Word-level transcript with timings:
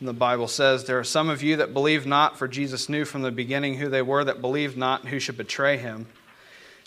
And 0.00 0.08
the 0.08 0.12
Bible 0.12 0.48
says, 0.48 0.84
There 0.84 0.98
are 0.98 1.04
some 1.04 1.28
of 1.28 1.42
you 1.42 1.56
that 1.56 1.74
believe 1.74 2.06
not, 2.06 2.38
for 2.38 2.46
Jesus 2.46 2.88
knew 2.88 3.04
from 3.04 3.22
the 3.22 3.30
beginning 3.30 3.74
who 3.74 3.88
they 3.88 4.02
were 4.02 4.24
that 4.24 4.40
believed 4.40 4.76
not 4.76 5.00
and 5.00 5.08
who 5.08 5.18
should 5.18 5.36
betray 5.36 5.76
him. 5.76 6.06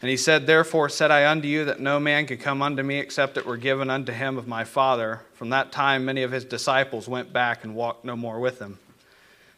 And 0.02 0.10
he 0.10 0.18
said, 0.18 0.48
Therefore 0.48 0.90
said 0.90 1.12
I 1.12 1.30
unto 1.30 1.48
you 1.48 1.66
that 1.66 1.80
no 1.80 2.00
man 2.00 2.26
could 2.26 2.40
come 2.40 2.62
unto 2.62 2.82
me 2.82 2.98
except 2.98 3.38
it 3.38 3.46
were 3.46 3.58
given 3.58 3.90
unto 3.90 4.12
him 4.12 4.38
of 4.38 4.48
my 4.48 4.64
Father. 4.64 5.22
From 5.34 5.50
that 5.50 5.72
time 5.72 6.06
many 6.06 6.24
of 6.24 6.32
his 6.32 6.46
disciples 6.46 7.08
went 7.08 7.32
back 7.32 7.64
and 7.64 7.76
walked 7.76 8.06
no 8.06 8.16
more 8.16 8.40
with 8.40 8.60
him. 8.60 8.80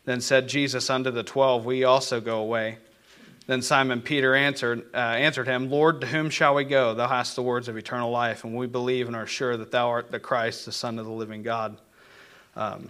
Then 0.06 0.20
said 0.20 0.50
Jesus 0.50 0.90
unto 0.90 1.12
the 1.12 1.24
twelve, 1.24 1.66
We 1.66 1.86
also 1.86 2.20
go 2.20 2.40
away. 2.40 2.78
Then 3.46 3.62
Simon 3.62 4.02
Peter 4.02 4.36
answered, 4.36 4.86
uh, 4.94 4.98
answered 4.98 5.48
him, 5.48 5.70
Lord, 5.70 6.02
to 6.02 6.08
whom 6.08 6.30
shall 6.30 6.56
we 6.56 6.64
go? 6.64 6.94
Thou 6.94 7.08
hast 7.08 7.36
the 7.36 7.42
words 7.42 7.68
of 7.68 7.78
eternal 7.78 8.10
life, 8.10 8.46
and 8.46 8.56
we 8.56 8.68
believe 8.68 9.08
and 9.08 9.16
are 9.16 9.28
sure 9.28 9.58
that 9.58 9.72
thou 9.72 9.90
art 9.90 10.12
the 10.12 10.20
Christ, 10.20 10.66
the 10.66 10.72
Son 10.72 10.98
of 10.98 11.06
the 11.06 11.12
living 11.12 11.44
God. 11.44 11.78
Um, 12.56 12.90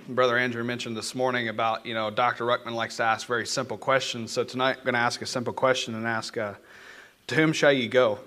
Brother 0.15 0.37
Andrew 0.37 0.65
mentioned 0.65 0.97
this 0.97 1.15
morning 1.15 1.47
about 1.47 1.85
you 1.85 1.93
know 1.93 2.11
Dr. 2.11 2.43
Ruckman 2.43 2.73
likes 2.73 2.97
to 2.97 3.03
ask 3.03 3.25
very 3.25 3.47
simple 3.47 3.77
questions. 3.77 4.33
So 4.33 4.43
tonight 4.43 4.75
I'm 4.79 4.83
going 4.83 4.93
to 4.93 4.99
ask 4.99 5.21
a 5.21 5.25
simple 5.25 5.53
question 5.53 5.95
and 5.95 6.05
ask, 6.05 6.37
uh, 6.37 6.55
to 7.27 7.35
whom 7.35 7.53
shall 7.53 7.71
you 7.71 7.87
go? 7.87 8.19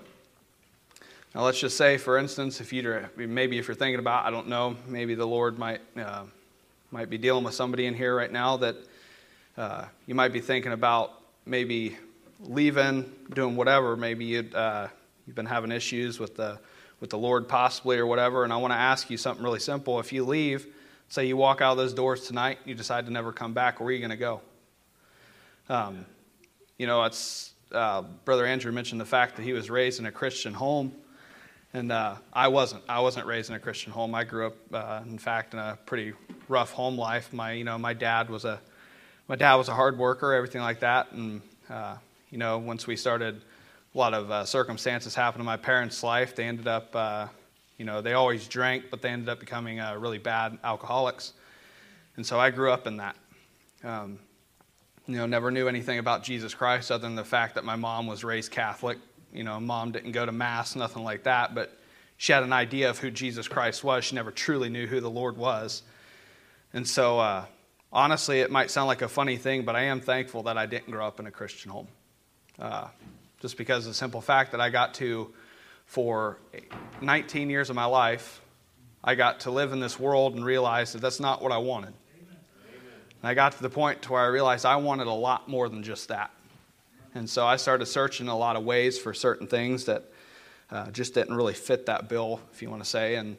Now 1.35 1.43
let's 1.43 1.59
just 1.59 1.77
say, 1.77 1.97
for 1.97 2.17
instance, 2.17 2.59
if 2.59 2.73
you 2.73 3.07
maybe 3.15 3.59
if 3.59 3.67
you're 3.67 3.75
thinking 3.75 3.99
about, 3.99 4.25
I 4.25 4.31
don't 4.31 4.47
know, 4.47 4.75
maybe 4.87 5.13
the 5.13 5.27
Lord 5.27 5.59
might 5.59 5.81
uh, 5.95 6.23
might 6.89 7.07
be 7.07 7.19
dealing 7.19 7.43
with 7.43 7.53
somebody 7.53 7.85
in 7.85 7.93
here 7.93 8.15
right 8.15 8.31
now 8.31 8.57
that 8.57 8.77
uh, 9.55 9.85
you 10.07 10.15
might 10.15 10.33
be 10.33 10.41
thinking 10.41 10.71
about 10.71 11.21
maybe 11.45 11.97
leaving, 12.39 13.11
doing 13.31 13.55
whatever. 13.55 13.95
Maybe 13.95 14.25
you 14.25 14.49
uh, 14.55 14.87
you've 15.27 15.35
been 15.35 15.45
having 15.45 15.71
issues 15.71 16.19
with 16.19 16.35
the 16.35 16.57
with 16.99 17.11
the 17.11 17.17
Lord 17.19 17.47
possibly 17.47 17.99
or 17.99 18.07
whatever. 18.07 18.43
And 18.43 18.51
I 18.51 18.57
want 18.57 18.71
to 18.71 18.79
ask 18.79 19.11
you 19.11 19.17
something 19.17 19.43
really 19.43 19.59
simple. 19.59 19.99
If 19.99 20.11
you 20.11 20.25
leave, 20.25 20.65
say 21.09 21.25
you 21.25 21.37
walk 21.37 21.61
out 21.61 21.71
of 21.71 21.77
those 21.77 21.93
doors 21.93 22.27
tonight, 22.27 22.59
you 22.65 22.75
decide 22.75 23.05
to 23.05 23.11
never 23.11 23.31
come 23.31 23.53
back, 23.53 23.79
where 23.79 23.89
are 23.89 23.91
you 23.91 23.99
going 23.99 24.11
to 24.11 24.17
go? 24.17 24.41
Um, 25.69 26.05
you 26.77 26.87
know, 26.87 27.03
it's 27.03 27.53
uh, 27.71 28.03
Brother 28.23 28.45
Andrew 28.45 28.71
mentioned 28.71 29.01
the 29.01 29.05
fact 29.05 29.35
that 29.35 29.43
he 29.43 29.53
was 29.53 29.69
raised 29.69 29.99
in 29.99 30.05
a 30.05 30.11
Christian 30.11 30.53
home, 30.53 30.93
and 31.73 31.91
uh, 31.91 32.15
I 32.33 32.47
wasn't. 32.47 32.83
I 32.87 32.99
wasn't 32.99 33.25
raised 33.25 33.49
in 33.49 33.55
a 33.55 33.59
Christian 33.59 33.91
home. 33.91 34.13
I 34.13 34.23
grew 34.23 34.47
up, 34.47 34.55
uh, 34.73 35.01
in 35.05 35.17
fact, 35.17 35.53
in 35.53 35.59
a 35.59 35.77
pretty 35.85 36.13
rough 36.47 36.71
home 36.71 36.97
life. 36.97 37.33
My, 37.33 37.53
you 37.53 37.63
know, 37.63 37.77
my 37.77 37.93
dad 37.93 38.29
was 38.29 38.45
a, 38.45 38.61
my 39.27 39.35
dad 39.35 39.55
was 39.55 39.67
a 39.69 39.73
hard 39.73 39.97
worker, 39.97 40.33
everything 40.33 40.61
like 40.61 40.81
that, 40.81 41.11
and 41.11 41.41
uh, 41.69 41.95
you 42.29 42.37
know, 42.37 42.57
once 42.57 42.85
we 42.87 42.95
started 42.95 43.41
a 43.93 43.97
lot 43.97 44.13
of 44.13 44.29
uh, 44.29 44.43
circumstances 44.43 45.15
happened 45.15 45.39
in 45.41 45.45
my 45.45 45.55
parents' 45.55 46.03
life. 46.03 46.35
They 46.35 46.43
ended 46.43 46.67
up, 46.67 46.93
uh, 46.93 47.27
you 47.77 47.85
know, 47.85 48.01
they 48.01 48.13
always 48.13 48.47
drank, 48.47 48.85
but 48.89 49.01
they 49.01 49.09
ended 49.09 49.29
up 49.29 49.39
becoming 49.39 49.79
uh, 49.79 49.95
really 49.95 50.17
bad 50.17 50.57
alcoholics. 50.63 51.33
And 52.15 52.25
so 52.25 52.39
I 52.39 52.49
grew 52.49 52.71
up 52.71 52.87
in 52.87 52.97
that. 52.97 53.15
Um, 53.83 54.19
you 55.07 55.17
know, 55.17 55.25
never 55.25 55.51
knew 55.51 55.67
anything 55.67 55.99
about 55.99 56.23
Jesus 56.23 56.53
Christ 56.53 56.91
other 56.91 57.03
than 57.03 57.15
the 57.15 57.23
fact 57.23 57.55
that 57.55 57.63
my 57.63 57.75
mom 57.75 58.07
was 58.07 58.23
raised 58.23 58.51
Catholic. 58.51 58.97
You 59.33 59.43
know, 59.43 59.59
mom 59.59 59.91
didn't 59.91 60.13
go 60.13 60.25
to 60.25 60.31
Mass, 60.31 60.75
nothing 60.75 61.03
like 61.03 61.23
that, 61.23 61.53
but 61.53 61.77
she 62.17 62.31
had 62.31 62.43
an 62.43 62.53
idea 62.53 62.89
of 62.89 62.97
who 62.99 63.11
Jesus 63.11 63.47
Christ 63.47 63.83
was. 63.83 64.05
She 64.05 64.15
never 64.15 64.31
truly 64.31 64.69
knew 64.69 64.87
who 64.87 65.01
the 65.01 65.09
Lord 65.09 65.37
was. 65.37 65.83
And 66.73 66.87
so, 66.87 67.19
uh, 67.19 67.45
honestly, 67.91 68.39
it 68.39 68.49
might 68.49 68.71
sound 68.71 68.87
like 68.87 69.01
a 69.01 69.07
funny 69.09 69.37
thing, 69.37 69.63
but 69.63 69.75
I 69.75 69.83
am 69.83 69.99
thankful 69.99 70.43
that 70.43 70.57
I 70.57 70.65
didn't 70.65 70.89
grow 70.89 71.05
up 71.05 71.19
in 71.19 71.27
a 71.27 71.31
Christian 71.31 71.71
home. 71.71 71.87
Uh, 72.57 72.87
just 73.41 73.57
because 73.57 73.85
of 73.85 73.91
the 73.91 73.95
simple 73.95 74.21
fact 74.21 74.53
that 74.53 74.61
I 74.61 74.69
got 74.69 74.93
to, 74.95 75.33
for 75.85 76.39
19 77.01 77.49
years 77.49 77.69
of 77.69 77.75
my 77.75 77.85
life, 77.85 78.41
I 79.03 79.15
got 79.15 79.41
to 79.41 79.51
live 79.51 79.71
in 79.71 79.79
this 79.79 79.99
world 79.99 80.35
and 80.35 80.43
realize 80.43 80.93
that 80.93 81.01
that's 81.01 81.19
not 81.19 81.41
what 81.41 81.51
I 81.51 81.57
wanted. 81.57 81.93
And 83.21 83.29
I 83.29 83.33
got 83.33 83.53
to 83.53 83.61
the 83.61 83.69
point 83.69 84.01
to 84.03 84.13
where 84.13 84.21
I 84.21 84.27
realized 84.27 84.65
I 84.65 84.75
wanted 84.77 85.07
a 85.07 85.13
lot 85.13 85.47
more 85.47 85.69
than 85.69 85.83
just 85.83 86.09
that. 86.09 86.31
And 87.13 87.29
so 87.29 87.45
I 87.45 87.55
started 87.55 87.85
searching 87.85 88.27
a 88.27 88.37
lot 88.37 88.55
of 88.55 88.65
ways 88.65 88.99
for 88.99 89.13
certain 89.13 89.47
things 89.47 89.85
that 89.85 90.03
uh, 90.69 90.91
just 90.91 91.13
didn't 91.13 91.35
really 91.35 91.53
fit 91.53 91.85
that 91.85 92.09
bill, 92.09 92.41
if 92.51 92.61
you 92.61 92.69
want 92.69 92.83
to 92.83 92.89
say. 92.89 93.15
And, 93.15 93.37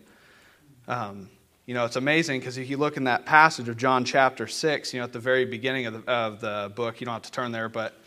um, 0.88 1.28
you 1.66 1.74
know, 1.74 1.84
it's 1.84 1.96
amazing 1.96 2.40
because 2.40 2.56
if 2.56 2.70
you 2.70 2.78
look 2.78 2.96
in 2.96 3.04
that 3.04 3.26
passage 3.26 3.68
of 3.68 3.76
John 3.76 4.04
chapter 4.04 4.46
6, 4.46 4.94
you 4.94 5.00
know, 5.00 5.04
at 5.04 5.12
the 5.12 5.18
very 5.18 5.44
beginning 5.44 5.86
of 5.86 6.04
the, 6.04 6.10
of 6.10 6.40
the 6.40 6.72
book, 6.74 7.00
you 7.00 7.04
don't 7.04 7.14
have 7.14 7.22
to 7.22 7.32
turn 7.32 7.52
there, 7.52 7.68
but 7.68 8.00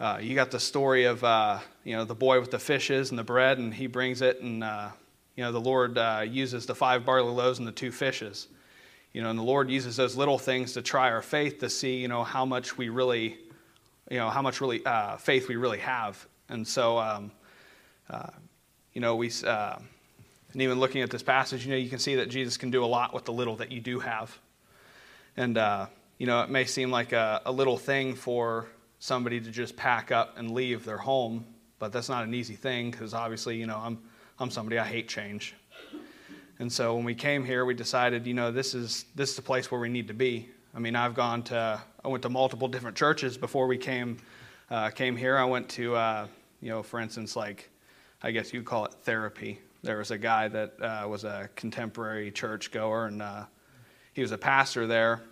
uh, 0.00 0.18
you 0.18 0.34
got 0.34 0.50
the 0.50 0.58
story 0.58 1.04
of 1.04 1.22
uh, 1.22 1.58
you 1.84 1.94
know 1.94 2.06
the 2.06 2.14
boy 2.14 2.40
with 2.40 2.50
the 2.50 2.58
fishes 2.58 3.10
and 3.10 3.18
the 3.18 3.24
bread, 3.24 3.58
and 3.58 3.72
he 3.72 3.86
brings 3.86 4.22
it, 4.22 4.40
and 4.40 4.64
uh, 4.64 4.88
you 5.36 5.44
know 5.44 5.52
the 5.52 5.60
Lord 5.60 5.98
uh, 5.98 6.24
uses 6.26 6.64
the 6.64 6.74
five 6.74 7.04
barley 7.04 7.30
loaves 7.30 7.58
and 7.58 7.68
the 7.68 7.72
two 7.72 7.92
fishes. 7.92 8.48
You 9.12 9.22
know, 9.22 9.28
and 9.28 9.38
the 9.38 9.42
Lord 9.42 9.70
uses 9.70 9.96
those 9.96 10.16
little 10.16 10.38
things 10.38 10.72
to 10.72 10.82
try 10.82 11.10
our 11.10 11.20
faith 11.20 11.58
to 11.58 11.68
see 11.68 11.98
you 11.98 12.08
know 12.08 12.24
how 12.24 12.46
much 12.46 12.78
we 12.78 12.88
really, 12.88 13.36
you 14.10 14.16
know, 14.16 14.30
how 14.30 14.40
much 14.40 14.62
really 14.62 14.84
uh, 14.86 15.18
faith 15.18 15.48
we 15.48 15.56
really 15.56 15.80
have. 15.80 16.26
And 16.48 16.66
so, 16.66 16.98
um, 16.98 17.30
uh, 18.08 18.30
you 18.94 19.02
know, 19.02 19.16
we. 19.16 19.30
and 19.44 20.62
even 20.62 20.80
looking 20.80 21.02
at 21.02 21.10
this 21.10 21.22
passage, 21.22 21.66
you 21.66 21.72
know, 21.72 21.76
you 21.76 21.90
can 21.90 21.98
see 21.98 22.14
that 22.16 22.30
Jesus 22.30 22.56
can 22.56 22.70
do 22.70 22.82
a 22.82 22.86
lot 22.86 23.12
with 23.12 23.26
the 23.26 23.32
little 23.32 23.56
that 23.56 23.70
you 23.70 23.80
do 23.80 24.00
have. 24.00 24.36
And, 25.36 25.56
you 26.18 26.26
know, 26.26 26.40
it 26.42 26.50
may 26.50 26.64
seem 26.64 26.90
like 26.90 27.12
a, 27.12 27.42
a 27.44 27.52
little 27.52 27.76
thing 27.76 28.14
for 28.14 28.66
somebody 29.00 29.40
to 29.40 29.50
just 29.50 29.76
pack 29.76 30.12
up 30.12 30.38
and 30.38 30.52
leave 30.52 30.84
their 30.84 30.98
home, 30.98 31.44
but 31.78 31.90
that's 31.90 32.08
not 32.08 32.22
an 32.22 32.34
easy 32.34 32.54
thing 32.54 32.90
because 32.90 33.14
obviously, 33.14 33.56
you 33.56 33.66
know, 33.66 33.78
I'm, 33.78 33.98
I'm 34.38 34.50
somebody, 34.50 34.78
I 34.78 34.86
hate 34.86 35.08
change. 35.08 35.54
And 36.58 36.70
so 36.70 36.94
when 36.94 37.04
we 37.04 37.14
came 37.14 37.42
here, 37.42 37.64
we 37.64 37.72
decided, 37.72 38.26
you 38.26 38.34
know, 38.34 38.52
this 38.52 38.74
is, 38.74 39.06
this 39.14 39.30
is 39.30 39.36
the 39.36 39.42
place 39.42 39.70
where 39.70 39.80
we 39.80 39.88
need 39.88 40.06
to 40.08 40.14
be. 40.14 40.50
I 40.74 40.78
mean, 40.78 40.94
I've 40.94 41.14
gone 41.14 41.42
to, 41.44 41.80
I 42.04 42.08
went 42.08 42.22
to 42.22 42.28
multiple 42.28 42.68
different 42.68 42.96
churches 42.96 43.38
before 43.38 43.66
we 43.66 43.78
came, 43.78 44.18
uh, 44.70 44.90
came 44.90 45.16
here. 45.16 45.38
I 45.38 45.44
went 45.44 45.70
to, 45.70 45.96
uh, 45.96 46.26
you 46.60 46.68
know, 46.68 46.82
for 46.82 47.00
instance, 47.00 47.34
like, 47.34 47.70
I 48.22 48.30
guess 48.30 48.52
you'd 48.52 48.66
call 48.66 48.84
it 48.84 48.92
therapy. 49.02 49.58
There 49.82 49.96
was 49.96 50.10
a 50.10 50.18
guy 50.18 50.48
that 50.48 50.74
uh, 50.78 51.08
was 51.08 51.24
a 51.24 51.48
contemporary 51.56 52.30
church 52.30 52.70
goer, 52.70 53.06
and 53.06 53.22
uh, 53.22 53.44
he 54.12 54.20
was 54.20 54.32
a 54.32 54.38
pastor 54.38 54.86
there 54.86 55.22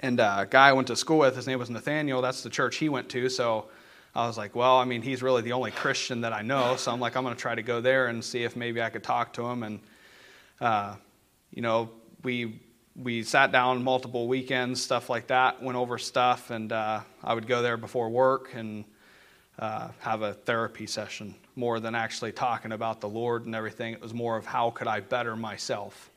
and 0.00 0.18
a 0.18 0.46
guy 0.48 0.70
I 0.70 0.72
went 0.72 0.88
to 0.88 0.96
school 0.96 1.18
with, 1.18 1.36
his 1.36 1.46
name 1.46 1.58
was 1.58 1.70
Nathaniel. 1.70 2.22
That's 2.22 2.42
the 2.42 2.50
church 2.50 2.76
he 2.76 2.88
went 2.88 3.10
to. 3.10 3.28
So 3.28 3.66
I 4.14 4.26
was 4.26 4.38
like, 4.38 4.56
well, 4.56 4.78
I 4.78 4.84
mean, 4.86 5.02
he's 5.02 5.22
really 5.22 5.42
the 5.42 5.52
only 5.52 5.70
Christian 5.70 6.22
that 6.22 6.32
I 6.32 6.40
know. 6.40 6.76
So 6.76 6.90
I'm 6.90 7.00
like, 7.00 7.16
I'm 7.16 7.22
going 7.22 7.36
to 7.36 7.40
try 7.40 7.54
to 7.54 7.62
go 7.62 7.80
there 7.80 8.06
and 8.06 8.24
see 8.24 8.42
if 8.42 8.56
maybe 8.56 8.82
I 8.82 8.88
could 8.88 9.02
talk 9.02 9.34
to 9.34 9.46
him. 9.46 9.62
And, 9.62 9.80
uh, 10.60 10.94
you 11.52 11.62
know, 11.62 11.90
we 12.24 12.60
we 12.96 13.22
sat 13.22 13.52
down 13.52 13.84
multiple 13.84 14.26
weekends, 14.26 14.82
stuff 14.82 15.08
like 15.08 15.28
that, 15.28 15.62
went 15.62 15.76
over 15.78 15.96
stuff, 15.96 16.50
and 16.50 16.72
uh, 16.72 17.00
I 17.22 17.34
would 17.34 17.46
go 17.46 17.62
there 17.62 17.76
before 17.76 18.10
work 18.10 18.50
and 18.54 18.84
uh, 19.58 19.88
have 20.00 20.22
a 20.22 20.34
therapy 20.34 20.86
session 20.86 21.34
more 21.54 21.78
than 21.78 21.94
actually 21.94 22.32
talking 22.32 22.72
about 22.72 23.00
the 23.00 23.08
Lord 23.08 23.46
and 23.46 23.54
everything. 23.54 23.92
It 23.92 24.02
was 24.02 24.12
more 24.12 24.36
of 24.36 24.44
how 24.44 24.70
could 24.70 24.88
I 24.88 25.00
better 25.00 25.36
myself, 25.36 26.10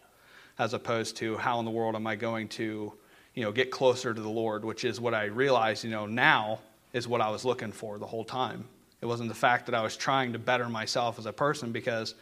as 0.57 0.73
opposed 0.73 1.17
to 1.17 1.37
how 1.37 1.59
in 1.59 1.65
the 1.65 1.71
world 1.71 1.95
am 1.95 2.07
I 2.07 2.15
going 2.15 2.47
to 2.49 2.93
you 3.33 3.43
know, 3.43 3.51
get 3.51 3.71
closer 3.71 4.13
to 4.13 4.21
the 4.21 4.29
Lord, 4.29 4.63
which 4.63 4.83
is 4.85 4.99
what 4.99 5.13
I 5.13 5.25
realized, 5.25 5.83
you 5.83 5.89
know, 5.89 6.05
now 6.05 6.59
is 6.93 7.07
what 7.07 7.21
I 7.21 7.29
was 7.29 7.43
looking 7.43 7.71
for 7.71 7.97
the 7.97 8.05
whole 8.05 8.23
time. 8.23 8.65
It 9.01 9.05
wasn't 9.05 9.29
the 9.29 9.35
fact 9.35 9.65
that 9.65 9.75
I 9.75 9.81
was 9.81 9.97
trying 9.97 10.33
to 10.33 10.39
better 10.39 10.69
myself 10.69 11.19
as 11.19 11.25
a 11.25 11.33
person 11.33 11.71
because, 11.71 12.15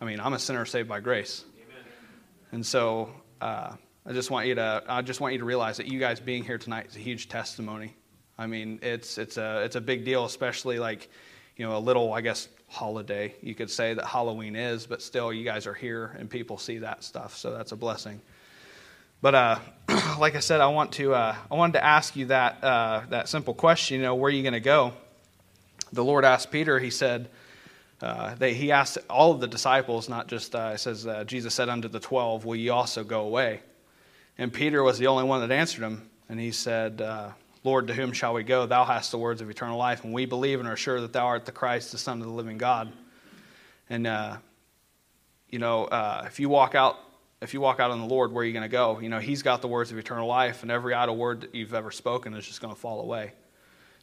I 0.00 0.04
mean, 0.04 0.20
I'm 0.20 0.32
a 0.32 0.38
sinner 0.38 0.64
saved 0.64 0.88
by 0.88 1.00
grace. 1.00 1.44
Amen. 1.56 1.84
And 2.52 2.66
so 2.66 3.10
uh, 3.40 3.74
I 4.06 4.12
just 4.12 4.30
want 4.30 4.46
you 4.46 4.54
to, 4.54 4.82
I 4.88 5.02
just 5.02 5.20
want 5.20 5.34
you 5.34 5.40
to 5.40 5.44
realize 5.44 5.76
that 5.76 5.88
you 5.88 5.98
guys 5.98 6.20
being 6.20 6.44
here 6.44 6.58
tonight 6.58 6.86
is 6.88 6.96
a 6.96 7.00
huge 7.00 7.28
testimony. 7.28 7.94
I 8.38 8.46
mean, 8.46 8.78
it's, 8.82 9.18
it's, 9.18 9.36
a, 9.36 9.62
it's 9.64 9.76
a 9.76 9.80
big 9.80 10.04
deal, 10.04 10.24
especially 10.24 10.78
like, 10.78 11.10
you 11.56 11.66
know, 11.66 11.76
a 11.76 11.78
little, 11.78 12.12
I 12.12 12.22
guess, 12.22 12.48
holiday. 12.68 13.34
You 13.42 13.54
could 13.54 13.70
say 13.70 13.92
that 13.94 14.06
Halloween 14.06 14.56
is, 14.56 14.86
but 14.86 15.02
still, 15.02 15.32
you 15.32 15.44
guys 15.44 15.66
are 15.66 15.74
here 15.74 16.16
and 16.18 16.30
people 16.30 16.56
see 16.56 16.78
that 16.78 17.04
stuff. 17.04 17.36
So 17.36 17.52
that's 17.52 17.72
a 17.72 17.76
blessing. 17.76 18.22
But 19.22 19.34
uh, 19.36 19.58
like 20.18 20.34
I 20.34 20.40
said, 20.40 20.60
I 20.60 20.66
want 20.66 20.92
to 20.94 21.14
uh, 21.14 21.36
I 21.50 21.54
wanted 21.54 21.74
to 21.74 21.84
ask 21.84 22.16
you 22.16 22.26
that 22.26 22.62
uh, 22.62 23.02
that 23.08 23.28
simple 23.28 23.54
question. 23.54 23.98
You 23.98 24.02
know, 24.02 24.16
where 24.16 24.28
are 24.28 24.34
you 24.34 24.42
going 24.42 24.52
to 24.52 24.60
go? 24.60 24.92
The 25.92 26.04
Lord 26.04 26.26
asked 26.26 26.50
Peter. 26.50 26.78
He 26.78 26.90
said. 26.90 27.30
Uh, 28.00 28.34
he 28.34 28.72
asked 28.72 28.98
all 29.08 29.30
of 29.30 29.38
the 29.38 29.46
disciples, 29.46 30.08
not 30.08 30.26
just, 30.26 30.56
uh, 30.56 30.72
it 30.74 30.78
says, 30.78 31.06
uh, 31.06 31.22
Jesus 31.22 31.54
said 31.54 31.68
unto 31.68 31.86
the 31.86 32.00
twelve, 32.00 32.44
Will 32.44 32.56
ye 32.56 32.68
also 32.68 33.04
go 33.04 33.20
away? 33.20 33.60
And 34.36 34.52
Peter 34.52 34.82
was 34.82 34.98
the 34.98 35.06
only 35.06 35.22
one 35.22 35.40
that 35.40 35.54
answered 35.54 35.84
him. 35.84 36.10
And 36.28 36.40
he 36.40 36.50
said, 36.50 37.00
uh, 37.00 37.30
Lord, 37.62 37.86
to 37.86 37.94
whom 37.94 38.12
shall 38.12 38.34
we 38.34 38.42
go? 38.42 38.66
Thou 38.66 38.84
hast 38.84 39.12
the 39.12 39.18
words 39.18 39.40
of 39.40 39.48
eternal 39.48 39.78
life, 39.78 40.02
and 40.02 40.12
we 40.12 40.26
believe 40.26 40.58
and 40.58 40.68
are 40.68 40.76
sure 40.76 41.00
that 41.00 41.12
thou 41.12 41.26
art 41.26 41.44
the 41.44 41.52
Christ, 41.52 41.92
the 41.92 41.98
Son 41.98 42.18
of 42.20 42.26
the 42.26 42.32
living 42.32 42.58
God. 42.58 42.92
And, 43.88 44.04
you 45.48 45.60
know, 45.60 45.86
if 46.26 46.40
you 46.40 46.48
walk 46.48 46.74
out, 46.74 46.98
if 47.42 47.52
you 47.52 47.60
walk 47.60 47.80
out 47.80 47.90
on 47.90 48.00
the 48.00 48.06
Lord, 48.06 48.32
where 48.32 48.42
are 48.42 48.46
you 48.46 48.52
going 48.52 48.62
to 48.62 48.68
go? 48.68 49.00
You 49.00 49.08
know, 49.08 49.18
He's 49.18 49.42
got 49.42 49.60
the 49.60 49.68
words 49.68 49.90
of 49.90 49.98
eternal 49.98 50.28
life, 50.28 50.62
and 50.62 50.70
every 50.70 50.94
idle 50.94 51.16
word 51.16 51.40
that 51.40 51.54
you've 51.54 51.74
ever 51.74 51.90
spoken 51.90 52.34
is 52.34 52.46
just 52.46 52.62
going 52.62 52.72
to 52.72 52.80
fall 52.80 53.00
away. 53.00 53.32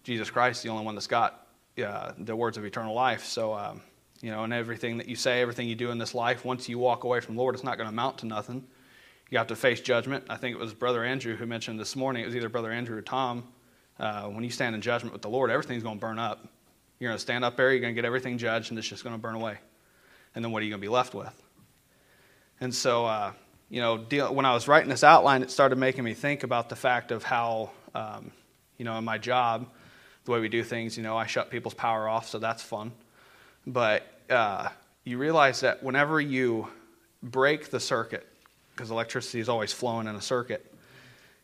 Jesus 0.04 0.30
Christ, 0.30 0.60
is 0.60 0.64
the 0.64 0.70
only 0.70 0.86
one 0.86 0.96
that's 0.96 1.08
got 1.08 1.48
uh, 1.84 2.12
the 2.18 2.36
words 2.36 2.58
of 2.58 2.66
eternal 2.66 2.94
life. 2.94 3.24
So, 3.24 3.54
um, 3.54 3.82
you 4.22 4.32
know, 4.32 4.44
and 4.44 4.52
everything 4.52 4.98
that 4.98 5.08
you 5.08 5.16
say, 5.16 5.42
everything 5.42 5.70
you 5.70 5.76
do 5.76 5.90
in 5.92 5.98
this 5.98 6.14
life, 6.14 6.44
once 6.44 6.68
you 6.68 6.78
walk 6.78 7.06
away 7.06 7.22
from 7.22 7.36
the 7.36 7.42
Lord, 7.42 7.56
it's 7.56 7.64
not 7.64 7.78
going 7.78 7.86
to 7.86 7.94
amount 7.94 8.20
to 8.20 8.26
nothing. 8.26 8.68
You 9.30 9.38
have 9.38 9.48
to 9.48 9.56
face 9.56 9.80
judgment. 9.80 10.26
I 10.30 10.36
think 10.36 10.56
it 10.56 10.60
was 10.60 10.74
Brother 10.74 11.06
Andrew 11.06 11.38
who 11.38 11.46
mentioned 11.46 11.80
this 11.80 11.96
morning, 11.96 12.24
it 12.24 12.26
was 12.26 12.36
either 12.36 12.50
Brother 12.50 12.72
Andrew 12.72 12.98
or 12.98 13.02
Tom. 13.02 13.48
Uh, 13.98 14.24
when 14.24 14.44
you 14.44 14.50
stand 14.50 14.76
in 14.76 14.82
judgment 14.82 15.14
with 15.14 15.22
the 15.22 15.30
Lord, 15.30 15.50
everything's 15.50 15.84
going 15.84 15.98
to 15.98 16.02
burn 16.02 16.20
up. 16.20 16.48
You're 17.00 17.10
going 17.10 17.18
to 17.18 17.22
stand 17.22 17.46
up 17.46 17.56
there, 17.56 17.72
you're 17.72 17.80
going 17.80 17.94
to 17.94 18.02
get 18.02 18.06
everything 18.06 18.38
judged, 18.38 18.72
and 18.72 18.80
it's 18.80 18.88
just 18.88 19.04
going 19.04 19.16
to 19.16 19.22
burn 19.22 19.36
away. 19.36 19.58
And 20.36 20.44
then 20.44 20.52
what 20.52 20.62
are 20.62 20.66
you 20.66 20.72
going 20.72 20.82
to 20.82 20.86
be 20.86 20.90
left 20.90 21.14
with? 21.14 21.34
And 22.62 22.74
so, 22.74 23.06
uh, 23.06 23.34
you 23.70 23.82
know, 23.82 23.98
deal, 23.98 24.34
when 24.34 24.46
I 24.46 24.54
was 24.54 24.68
writing 24.68 24.90
this 24.90 25.04
outline, 25.04 25.44
it 25.44 25.52
started 25.52 25.78
making 25.78 26.04
me 26.04 26.14
think 26.14 26.44
about 26.44 26.70
the 26.70 26.76
fact 26.76 27.12
of 27.12 27.24
how, 27.24 27.72
um, 27.96 28.32
you 28.78 28.86
know, 28.86 28.98
in 28.98 29.06
my 29.06 29.18
job, 29.18 29.70
the 30.26 30.32
way 30.32 30.40
we 30.40 30.50
do 30.50 30.64
things, 30.64 30.98
you 30.98 31.04
know, 31.04 31.18
I 31.18 31.26
shut 31.26 31.50
people's 31.50 31.74
power 31.74 32.08
off, 32.08 32.28
so 32.28 32.40
that's 32.40 32.62
fun. 32.62 32.92
But 33.66 34.06
uh, 34.30 34.70
you 35.04 35.18
realize 35.18 35.62
that 35.62 35.84
whenever 35.84 36.20
you 36.20 36.68
break 37.24 37.70
the 37.70 37.80
circuit, 37.80 38.28
because 38.72 38.92
electricity 38.92 39.40
is 39.40 39.50
always 39.50 39.72
flowing 39.72 40.08
in 40.08 40.16
a 40.16 40.22
circuit, 40.22 40.74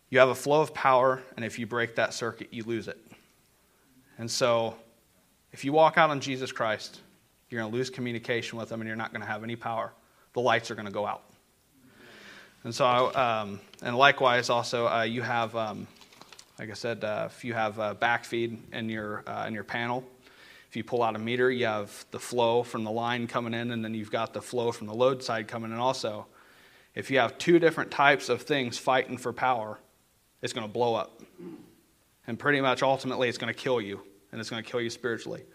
you 0.10 0.20
have 0.20 0.30
a 0.30 0.36
flow 0.36 0.62
of 0.62 0.74
power, 0.74 1.22
and 1.36 1.44
if 1.44 1.58
you 1.60 1.66
break 1.66 1.96
that 1.96 2.14
circuit, 2.14 2.50
you 2.52 2.64
lose 2.64 2.88
it. 2.88 2.98
And 4.18 4.30
so, 4.30 4.76
if 5.52 5.66
you 5.66 5.74
walk 5.74 5.98
out 5.98 6.10
on 6.10 6.20
Jesus 6.22 6.52
Christ, 6.52 7.02
you're 7.50 7.62
going 7.62 7.72
to 7.72 7.76
lose 7.76 7.90
communication 7.90 8.58
with 8.58 8.72
Him, 8.72 8.82
and 8.82 8.88
you're 8.88 8.98
not 8.98 9.12
going 9.12 9.22
to 9.22 9.28
have 9.28 9.44
any 9.44 9.56
power. 9.56 9.92
The 10.36 10.42
lights 10.42 10.70
are 10.70 10.76
going 10.76 10.86
to 10.86 10.92
go 10.92 11.08
out. 11.08 11.24
And 12.66 12.76
so, 12.76 13.16
um, 13.16 13.62
and 13.82 13.98
likewise, 13.98 14.50
also, 14.50 14.86
uh, 14.88 15.04
you 15.04 15.22
have, 15.22 15.56
um, 15.56 15.88
like 16.60 16.70
I 16.70 16.74
said, 16.74 17.06
uh, 17.06 17.30
if 17.32 17.46
you 17.46 17.54
have 17.54 17.80
a 17.80 17.96
backfeed 17.96 18.58
in 18.74 18.90
your 18.90 19.24
uh, 19.26 19.46
in 19.48 19.54
your 19.54 19.64
panel, 19.64 20.04
if 20.68 20.76
you 20.76 20.84
pull 20.84 21.04
out 21.04 21.16
a 21.16 21.20
meter, 21.20 21.50
you 21.50 21.68
have 21.68 22.06
the 22.12 22.20
flow 22.20 22.64
from 22.64 22.84
the 22.84 22.92
line 22.92 23.28
coming 23.28 23.54
in, 23.54 23.72
and 23.72 23.82
then 23.82 23.94
you've 23.94 24.12
got 24.12 24.34
the 24.34 24.42
flow 24.42 24.74
from 24.74 24.88
the 24.88 24.94
load 24.94 25.24
side 25.24 25.48
coming 25.48 25.72
in 25.72 25.78
also. 25.78 26.26
If 26.96 27.10
you 27.10 27.20
have 27.20 27.38
two 27.38 27.58
different 27.58 27.92
types 27.92 28.28
of 28.28 28.42
things 28.42 28.78
fighting 28.78 29.18
for 29.18 29.31
power, 29.31 29.80
it's 30.42 30.52
going 30.52 30.68
to 30.68 30.74
blow 30.74 30.96
up. 30.96 31.22
And 32.28 32.38
pretty 32.38 32.60
much 32.60 32.84
ultimately, 32.84 33.30
it's 33.30 33.38
going 33.38 33.54
to 33.54 33.58
kill 33.58 33.80
you, 33.80 34.02
and 34.34 34.42
it's 34.42 34.50
going 34.50 34.62
to 34.62 34.70
kill 34.70 34.81
you 34.81 34.90
spiritually. 34.90 35.46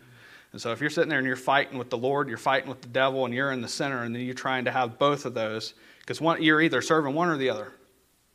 And 0.53 0.61
so 0.61 0.73
if 0.73 0.81
you're 0.81 0.91
sitting 0.91 1.09
there 1.09 1.19
and 1.19 1.27
you're 1.27 1.37
fighting 1.37 1.79
with 1.79 1.91
the 1.91 1.99
Lord, 1.99 2.29
you're 2.29 2.39
fighting 2.39 2.69
with 2.69 2.81
the 2.81 2.89
devil, 2.89 3.25
and 3.25 3.33
you're 3.33 3.53
in 3.53 3.61
the 3.61 3.69
center, 3.69 4.03
and 4.03 4.15
then 4.15 4.23
you're 4.23 4.35
trying 4.35 4.65
to 4.65 4.73
have 4.73 4.99
both 4.99 5.25
of 5.25 5.35
those, 5.35 5.75
because 6.01 6.21
you're 6.41 6.61
either 6.61 6.83
serving 6.83 7.15
one 7.15 7.29
or 7.29 7.37
the 7.37 7.51
other, 7.51 7.73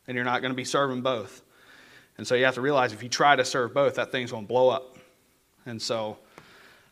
and 0.06 0.14
you're 0.14 0.24
not 0.24 0.40
going 0.40 0.52
to 0.52 0.56
be 0.56 0.64
serving 0.64 1.02
both. 1.02 1.42
And 2.18 2.26
so 2.26 2.34
you 2.34 2.44
have 2.46 2.54
to 2.54 2.62
realize 2.62 2.92
if 2.92 3.02
you 3.02 3.08
try 3.08 3.36
to 3.36 3.44
serve 3.44 3.74
both, 3.74 3.96
that 3.96 4.10
thing's 4.12 4.30
going 4.30 4.44
to 4.44 4.48
blow 4.48 4.70
up. 4.70 4.96
And 5.66 5.80
so, 5.80 6.16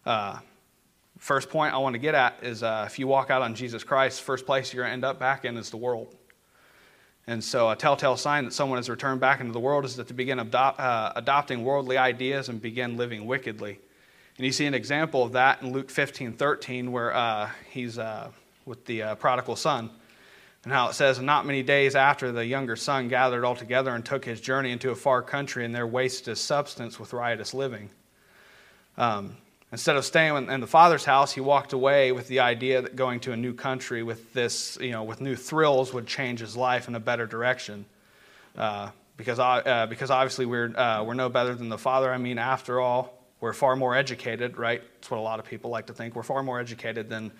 uh, 0.05 0.38
first 1.19 1.49
point 1.49 1.73
I 1.73 1.79
want 1.79 1.94
to 1.94 1.99
get 1.99 2.15
at 2.15 2.38
is 2.43 2.62
uh, 2.62 2.85
if 2.87 2.99
you 2.99 3.06
walk 3.06 3.31
out 3.31 3.41
on 3.41 3.55
Jesus 3.55 3.82
Christ, 3.82 4.21
first 4.21 4.44
place 4.44 4.75
you're 4.75 4.82
going 4.82 4.91
to 4.91 4.94
end 4.94 5.05
up 5.05 5.19
back 5.19 5.47
in 5.47 5.56
is 5.56 5.71
the 5.71 5.79
world. 5.79 6.15
And 7.26 7.43
so, 7.43 7.71
a 7.71 7.76
telltale 7.76 8.19
sign 8.19 8.44
that 8.44 8.53
someone 8.53 8.79
has 8.79 8.91
returned 8.91 9.21
back 9.21 9.41
into 9.41 9.53
the 9.53 9.61
world 9.61 9.87
is 9.87 9.97
that 9.97 10.09
they 10.09 10.15
begin 10.15 10.41
adopt, 10.41 10.79
uh, 10.79 11.12
adopting 11.17 11.65
worldly 11.65 11.97
ideas 11.97 12.50
and 12.50 12.61
begin 12.61 12.99
living 12.99 13.25
wickedly. 13.25 13.79
And 14.37 14.47
you 14.47 14.53
see 14.53 14.67
an 14.67 14.75
example 14.75 15.23
of 15.23 15.33
that 15.33 15.63
in 15.63 15.73
Luke 15.73 15.91
15 15.91 16.33
13, 16.33 16.93
where 16.93 17.15
uh, 17.15 17.51
he's 17.71 17.99
uh, 17.99 18.31
with 18.67 18.85
the 18.87 19.03
uh, 19.03 19.15
prodigal 19.17 19.57
son. 19.57 19.91
And 20.65 20.73
how 20.73 20.89
it 20.89 20.95
says, 20.95 21.21
Not 21.21 21.47
many 21.47 21.63
days 21.63 21.95
after 21.95 22.33
the 22.33 22.45
younger 22.45 22.77
son 22.77 23.09
gathered 23.09 23.45
all 23.45 23.55
together 23.55 23.95
and 23.95 24.05
took 24.05 24.25
his 24.25 24.41
journey 24.41 24.73
into 24.73 24.91
a 24.91 24.95
far 24.95 25.23
country, 25.23 25.65
and 25.65 25.75
there 25.75 25.87
wasted 25.87 26.29
his 26.29 26.41
substance 26.41 26.99
with 26.99 27.13
riotous 27.13 27.55
living. 27.55 27.91
Um, 28.97 29.37
Instead 29.75 29.97
of 29.97 30.05
staying 30.05 30.37
in 30.51 30.61
the 30.61 30.69
father's 30.69 31.05
house, 31.05 31.33
he 31.33 31.41
walked 31.41 31.73
away 31.73 32.13
with 32.13 32.29
the 32.29 32.39
idea 32.39 32.81
that 32.81 32.95
going 32.95 33.19
to 33.19 33.33
a 33.33 33.37
new 33.37 33.53
country 33.53 34.05
with 34.05 34.33
this, 34.33 34.79
you 34.81 34.93
know, 34.93 35.03
with 35.03 35.21
new 35.21 35.35
thrills 35.35 35.93
would 35.93 36.07
change 36.07 36.39
his 36.39 36.57
life 36.57 36.87
in 36.87 36.95
a 36.95 37.01
better 37.01 37.27
direction. 37.27 37.85
Uh, 38.57 38.91
because, 39.17 39.41
uh, 39.41 39.87
because 39.91 40.13
obviously 40.13 40.47
we're, 40.47 40.73
uh, 40.77 41.03
we're 41.03 41.15
no 41.15 41.29
better 41.29 41.57
than 41.57 41.69
the 41.69 41.77
father. 41.77 42.13
I 42.13 42.19
mean, 42.19 42.39
after 42.39 42.81
all, 42.81 43.19
we're 43.41 43.53
far 43.53 43.77
more 43.77 43.95
educated, 43.95 44.57
right? 44.59 44.83
That's 44.97 45.11
what 45.11 45.19
a 45.19 45.21
lot 45.21 45.39
of 45.39 45.45
people 45.45 45.71
like 45.71 45.87
to 45.87 45.93
think. 45.93 46.15
We're 46.15 46.23
far 46.23 46.43
more 46.43 46.61
educated 46.61 47.09
than 47.09 47.31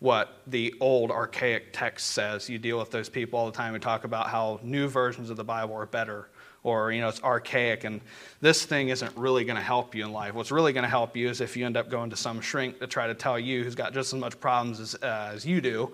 what 0.00 0.40
the 0.46 0.74
old 0.80 1.10
archaic 1.10 1.72
text 1.72 2.08
says. 2.08 2.48
You 2.48 2.58
deal 2.58 2.78
with 2.78 2.90
those 2.90 3.08
people 3.08 3.38
all 3.38 3.46
the 3.46 3.56
time 3.56 3.74
and 3.74 3.82
talk 3.82 4.04
about 4.04 4.28
how 4.28 4.60
new 4.62 4.88
versions 4.88 5.30
of 5.30 5.36
the 5.36 5.44
Bible 5.44 5.74
are 5.74 5.86
better 5.86 6.28
or 6.64 6.92
you 6.92 7.00
know 7.00 7.08
it's 7.08 7.22
archaic 7.22 7.84
and 7.84 8.00
this 8.40 8.64
thing 8.64 8.88
isn't 8.88 9.16
really 9.16 9.44
going 9.44 9.56
to 9.56 9.62
help 9.62 9.94
you 9.94 10.04
in 10.04 10.12
life 10.12 10.34
what's 10.34 10.50
really 10.50 10.72
going 10.72 10.84
to 10.84 10.88
help 10.88 11.16
you 11.16 11.28
is 11.28 11.40
if 11.40 11.56
you 11.56 11.66
end 11.66 11.76
up 11.76 11.90
going 11.90 12.10
to 12.10 12.16
some 12.16 12.40
shrink 12.40 12.78
to 12.78 12.86
try 12.86 13.06
to 13.06 13.14
tell 13.14 13.38
you 13.38 13.64
who's 13.64 13.74
got 13.74 13.92
just 13.92 14.12
as 14.12 14.20
much 14.20 14.38
problems 14.38 14.78
as, 14.80 14.94
uh, 15.02 15.30
as 15.34 15.44
you 15.44 15.60
do 15.60 15.92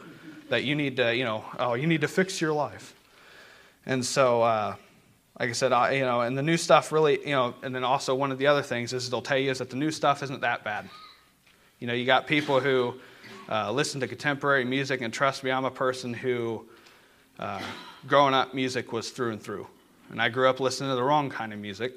that 0.49 0.65
you 0.65 0.75
need 0.75 0.97
to 0.97 1.15
you 1.15 1.25
know 1.25 1.45
oh 1.59 1.75
you 1.75 1.87
need 1.87 2.01
to 2.01 2.09
fix 2.09 2.41
your 2.41 2.53
life 2.53 2.95
and 3.87 4.05
so 4.05 4.43
uh, 4.43 4.75
like 5.39 5.49
i 5.49 5.53
said 5.53 5.73
I, 5.73 5.93
you 5.93 6.05
know 6.05 6.21
and 6.23 6.37
the 6.37 6.43
new 6.43 6.57
stuff 6.57 6.93
really 6.93 7.21
you 7.21 7.33
know 7.33 7.55
and 7.63 7.75
then 7.75 7.85
also 7.85 8.15
one 8.15 8.33
of 8.33 8.39
the 8.39 8.47
other 8.47 8.63
things 8.63 8.93
is 8.93 9.09
they'll 9.11 9.23
tell 9.23 9.39
you 9.39 9.51
is 9.51 9.59
that 9.59 9.71
the 9.71 9.77
new 9.77 9.91
stuff 9.91 10.23
isn't 10.23 10.41
that 10.41 10.65
bad 10.65 10.89
you 11.79 11.87
know 11.87 11.95
you 11.95 12.07
got 12.07 12.27
people 12.27 12.61
who 12.61 12.95
uh, 13.51 13.73
listen 13.73 14.01
to 14.01 14.07
contemporary 14.07 14.65
music 14.65 15.01
and 15.01 15.13
trust 15.13 15.43
me 15.43 15.51
i'm 15.51 15.65
a 15.65 15.71
person 15.71 16.13
who 16.13 16.67
uh, 17.39 17.63
growing 18.07 18.35
up 18.35 18.53
music 18.55 18.93
was 18.93 19.11
through 19.11 19.33
and 19.33 19.43
through 19.43 19.67
and 20.11 20.21
I 20.21 20.29
grew 20.29 20.49
up 20.49 20.61
listening 20.61 20.91
to 20.91 20.97
the 20.97 21.03
wrong 21.03 21.31
kind 21.31 21.53
of 21.53 21.59
music. 21.59 21.93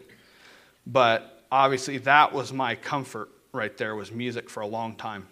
But 0.85 1.43
obviously, 1.51 1.97
that 1.99 2.33
was 2.33 2.51
my 2.51 2.75
comfort 2.75 3.29
right 3.53 3.75
there 3.77 3.95
was 3.95 4.11
music 4.11 4.49
for 4.49 4.61
a 4.61 4.67
long 4.67 4.95
time. 4.95 5.27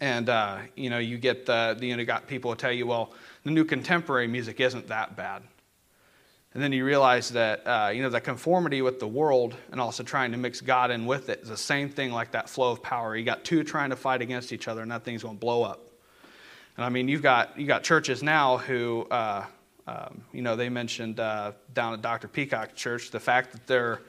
And 0.00 0.28
uh, 0.28 0.58
you 0.74 0.90
know, 0.90 0.98
you 0.98 1.18
get 1.18 1.46
the, 1.46 1.76
the 1.78 1.86
you 1.86 1.96
know, 1.96 2.04
got 2.04 2.26
people 2.26 2.50
who 2.50 2.56
tell 2.56 2.72
you, 2.72 2.86
well, 2.86 3.12
the 3.44 3.50
new 3.50 3.64
contemporary 3.64 4.26
music 4.26 4.60
isn't 4.60 4.88
that 4.88 5.16
bad. 5.16 5.42
And 6.54 6.62
then 6.62 6.72
you 6.72 6.84
realize 6.84 7.30
that 7.30 7.66
uh, 7.66 7.90
you 7.92 8.02
know 8.02 8.10
the 8.10 8.20
conformity 8.20 8.80
with 8.80 9.00
the 9.00 9.08
world 9.08 9.56
and 9.72 9.80
also 9.80 10.02
trying 10.02 10.30
to 10.32 10.38
mix 10.38 10.60
God 10.60 10.90
in 10.90 11.04
with 11.04 11.28
it 11.28 11.40
is 11.42 11.48
the 11.48 11.56
same 11.56 11.88
thing 11.88 12.12
like 12.12 12.30
that 12.30 12.48
flow 12.48 12.70
of 12.70 12.82
power. 12.82 13.16
You 13.16 13.24
got 13.24 13.44
two 13.44 13.64
trying 13.64 13.90
to 13.90 13.96
fight 13.96 14.22
against 14.22 14.52
each 14.52 14.68
other, 14.68 14.82
and 14.82 14.90
that 14.90 15.04
thing's 15.04 15.22
going 15.22 15.36
to 15.36 15.40
blow 15.40 15.64
up. 15.64 15.90
And 16.76 16.84
I 16.84 16.88
mean, 16.88 17.08
you've 17.08 17.22
got 17.22 17.58
you 17.58 17.66
got 17.66 17.82
churches 17.82 18.22
now 18.22 18.58
who 18.58 19.06
uh, 19.10 19.46
um, 19.86 20.22
you 20.32 20.42
know, 20.42 20.56
they 20.56 20.68
mentioned 20.68 21.20
uh, 21.20 21.52
down 21.74 21.92
at 21.92 22.02
Dr. 22.02 22.28
Peacock 22.28 22.74
Church 22.74 23.10
the 23.10 23.20
fact 23.20 23.52
that 23.52 23.66
they're, 23.66 24.00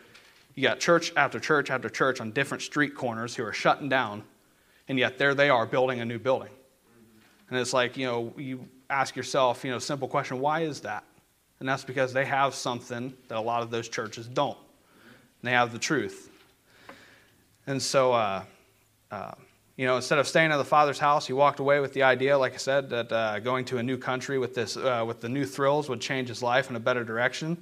you 0.55 0.63
got 0.63 0.79
church 0.79 1.11
after 1.17 1.39
church 1.39 1.69
after 1.69 1.89
church 1.89 2.21
on 2.21 2.31
different 2.31 2.63
street 2.63 2.95
corners 2.95 3.35
who 3.35 3.43
are 3.43 3.53
shutting 3.53 3.89
down, 3.89 4.23
and 4.87 4.97
yet 4.97 5.17
there 5.17 5.33
they 5.33 5.49
are 5.49 5.65
building 5.65 5.99
a 5.99 6.05
new 6.05 6.19
building. 6.19 6.49
And 7.49 7.59
it's 7.59 7.73
like, 7.73 7.97
you 7.97 8.05
know, 8.05 8.33
you 8.37 8.65
ask 8.89 9.15
yourself, 9.15 9.65
you 9.65 9.71
know, 9.71 9.79
simple 9.79 10.07
question, 10.07 10.39
why 10.39 10.61
is 10.61 10.79
that? 10.81 11.03
And 11.59 11.69
that's 11.69 11.83
because 11.83 12.13
they 12.13 12.25
have 12.25 12.53
something 12.53 13.13
that 13.27 13.37
a 13.37 13.41
lot 13.41 13.61
of 13.61 13.71
those 13.71 13.87
churches 13.87 14.27
don't. 14.27 14.57
And 15.41 15.47
they 15.47 15.51
have 15.51 15.71
the 15.71 15.79
truth. 15.79 16.29
And 17.67 17.81
so, 17.81 18.13
uh, 18.13 18.43
uh, 19.11 19.31
you 19.77 19.85
know, 19.85 19.95
instead 19.95 20.19
of 20.19 20.27
staying 20.27 20.51
at 20.51 20.57
the 20.57 20.65
father's 20.65 20.99
house, 20.99 21.27
he 21.27 21.33
walked 21.33 21.59
away 21.59 21.79
with 21.79 21.93
the 21.93 22.03
idea, 22.03 22.37
like 22.37 22.53
I 22.53 22.57
said, 22.57 22.89
that 22.91 23.11
uh, 23.11 23.39
going 23.39 23.65
to 23.65 23.77
a 23.77 23.83
new 23.83 23.97
country 23.97 24.39
with 24.39 24.55
this, 24.55 24.77
uh, 24.77 25.03
with 25.05 25.19
the 25.19 25.29
new 25.29 25.45
thrills 25.45 25.89
would 25.89 26.01
change 26.01 26.29
his 26.29 26.41
life 26.41 26.69
in 26.69 26.75
a 26.75 26.79
better 26.79 27.03
direction. 27.03 27.57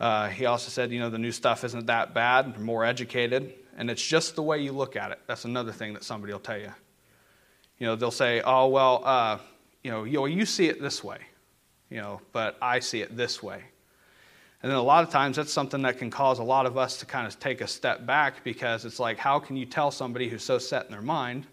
Uh, 0.00 0.28
he 0.28 0.46
also 0.46 0.70
said, 0.70 0.90
you 0.90 0.98
know, 0.98 1.10
the 1.10 1.18
new 1.18 1.32
stuff 1.32 1.62
isn't 1.64 1.86
that 1.86 2.14
bad, 2.14 2.58
more 2.58 2.84
educated, 2.84 3.54
and 3.76 3.90
it's 3.90 4.04
just 4.04 4.34
the 4.34 4.42
way 4.42 4.58
you 4.58 4.72
look 4.72 4.96
at 4.96 5.12
it. 5.12 5.20
That's 5.26 5.44
another 5.44 5.72
thing 5.72 5.94
that 5.94 6.04
somebody 6.04 6.32
will 6.32 6.40
tell 6.40 6.58
you. 6.58 6.72
You 7.78 7.86
know, 7.86 7.96
they'll 7.96 8.10
say, 8.10 8.40
oh 8.42 8.68
well, 8.68 9.02
uh, 9.04 9.38
you 9.82 9.90
know, 9.90 10.04
you, 10.04 10.26
you 10.26 10.44
see 10.46 10.68
it 10.68 10.80
this 10.80 11.02
way, 11.04 11.18
you 11.90 11.96
know, 11.96 12.20
but 12.32 12.56
I 12.62 12.78
see 12.78 13.02
it 13.02 13.16
this 13.16 13.42
way. 13.42 13.62
And 14.62 14.70
then 14.70 14.78
a 14.78 14.82
lot 14.82 15.04
of 15.04 15.10
times 15.10 15.36
that's 15.36 15.52
something 15.52 15.82
that 15.82 15.98
can 15.98 16.10
cause 16.10 16.38
a 16.38 16.44
lot 16.44 16.66
of 16.66 16.76
us 16.76 16.98
to 16.98 17.06
kind 17.06 17.26
of 17.26 17.38
take 17.40 17.60
a 17.60 17.66
step 17.66 18.04
back 18.04 18.44
because 18.44 18.84
it's 18.84 19.00
like, 19.00 19.16
how 19.18 19.38
can 19.38 19.56
you 19.56 19.64
tell 19.64 19.90
somebody 19.90 20.28
who's 20.28 20.44
so 20.44 20.58
set 20.58 20.84
in 20.84 20.92
their 20.92 21.02
mind 21.02 21.46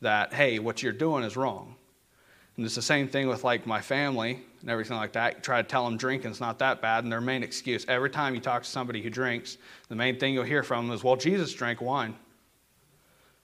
that, 0.00 0.34
hey, 0.34 0.58
what 0.58 0.82
you're 0.82 0.92
doing 0.92 1.22
is 1.22 1.36
wrong? 1.36 1.76
And 2.56 2.66
it's 2.66 2.74
the 2.74 2.82
same 2.82 3.08
thing 3.08 3.28
with 3.28 3.44
like 3.44 3.64
my 3.64 3.80
family 3.80 4.42
and 4.60 4.68
everything 4.68 4.96
like 4.96 5.12
that. 5.12 5.36
You 5.36 5.40
try 5.40 5.62
to 5.62 5.68
tell 5.68 5.84
them 5.84 5.96
drinking's 5.96 6.40
not 6.40 6.58
that 6.58 6.82
bad, 6.82 7.04
and 7.04 7.12
their 7.12 7.20
main 7.20 7.42
excuse 7.42 7.86
every 7.88 8.10
time 8.10 8.34
you 8.34 8.40
talk 8.40 8.64
to 8.64 8.68
somebody 8.68 9.00
who 9.00 9.08
drinks, 9.08 9.56
the 9.88 9.94
main 9.94 10.18
thing 10.18 10.34
you'll 10.34 10.44
hear 10.44 10.64
from 10.64 10.88
them 10.88 10.94
is, 10.94 11.04
well, 11.04 11.16
Jesus 11.16 11.54
drank 11.54 11.80
wine. 11.80 12.14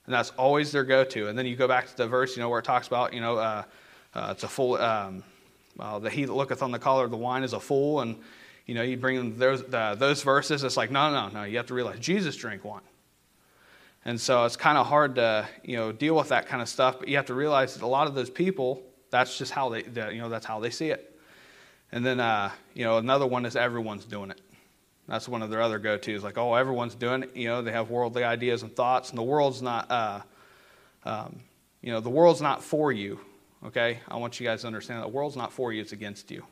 And 0.05 0.13
that's 0.13 0.31
always 0.31 0.71
their 0.71 0.83
go 0.83 1.03
to. 1.05 1.27
And 1.27 1.37
then 1.37 1.45
you 1.45 1.55
go 1.55 1.67
back 1.67 1.87
to 1.87 1.95
the 1.95 2.07
verse, 2.07 2.35
you 2.35 2.43
know, 2.43 2.49
where 2.49 2.59
it 2.59 2.65
talks 2.65 2.87
about, 2.87 3.13
you 3.13 3.21
know, 3.21 3.37
uh, 3.37 3.63
uh, 4.13 4.29
it's 4.31 4.43
a 4.43 4.47
full. 4.47 4.75
um, 4.75 5.23
well, 5.79 5.99
the 5.99 6.11
he 6.11 6.25
that 6.25 6.33
looketh 6.33 6.61
on 6.61 6.71
the 6.71 6.79
collar 6.79 7.05
of 7.05 7.11
the 7.11 7.17
wine 7.17 7.43
is 7.43 7.53
a 7.53 7.59
fool. 7.59 8.01
And 8.01 8.17
you 8.69 8.75
know, 8.75 8.83
you 8.83 8.97
bring 8.97 9.35
those, 9.35 9.63
uh, 9.73 9.95
those 9.95 10.21
verses, 10.21 10.63
it's 10.63 10.77
like, 10.77 10.91
no, 10.91 11.11
no, 11.11 11.29
no, 11.29 11.43
you 11.43 11.57
have 11.57 11.65
to 11.65 11.73
realize 11.73 11.97
Jesus 11.97 12.35
drank 12.35 12.63
wine. 12.63 12.83
And 14.05 14.21
so 14.21 14.45
it's 14.45 14.55
kind 14.55 14.77
of 14.77 14.85
hard 14.85 15.15
to, 15.15 15.49
you 15.63 15.75
know, 15.75 15.91
deal 15.91 16.15
with 16.15 16.29
that 16.29 16.45
kind 16.45 16.61
of 16.61 16.69
stuff, 16.69 16.99
but 16.99 17.07
you 17.07 17.15
have 17.15 17.25
to 17.25 17.33
realize 17.33 17.73
that 17.73 17.83
a 17.83 17.87
lot 17.87 18.05
of 18.05 18.13
those 18.13 18.29
people, 18.29 18.83
that's 19.09 19.39
just 19.39 19.51
how 19.51 19.69
they, 19.69 19.83
you 20.13 20.21
know, 20.21 20.29
that's 20.29 20.45
how 20.45 20.59
they 20.59 20.69
see 20.69 20.91
it. 20.91 21.19
And 21.91 22.05
then, 22.05 22.19
uh, 22.19 22.51
you 22.75 22.83
know, 22.83 22.99
another 22.99 23.25
one 23.25 23.43
is 23.47 23.55
everyone's 23.55 24.05
doing 24.05 24.29
it. 24.29 24.39
That's 25.07 25.27
one 25.27 25.41
of 25.41 25.49
their 25.49 25.63
other 25.63 25.79
go-tos, 25.79 26.23
like, 26.23 26.37
oh, 26.37 26.53
everyone's 26.53 26.93
doing 26.93 27.23
it. 27.23 27.35
You 27.35 27.47
know, 27.47 27.63
they 27.63 27.71
have 27.71 27.89
worldly 27.89 28.23
ideas 28.23 28.61
and 28.61 28.71
thoughts, 28.75 29.09
and 29.09 29.17
the 29.17 29.23
world's 29.23 29.63
not, 29.63 29.89
uh, 29.89 30.21
um, 31.05 31.39
you 31.81 31.91
know, 31.91 32.01
the 32.01 32.11
world's 32.11 32.41
not 32.41 32.63
for 32.63 32.91
you. 32.91 33.19
Okay, 33.65 33.99
I 34.07 34.15
want 34.15 34.39
you 34.39 34.45
guys 34.45 34.61
to 34.61 34.67
understand 34.67 34.99
that 34.99 35.07
the 35.07 35.13
world's 35.13 35.35
not 35.35 35.51
for 35.51 35.73
you; 35.73 35.81
it's 35.81 35.91
against 35.91 36.31
you. 36.31 36.45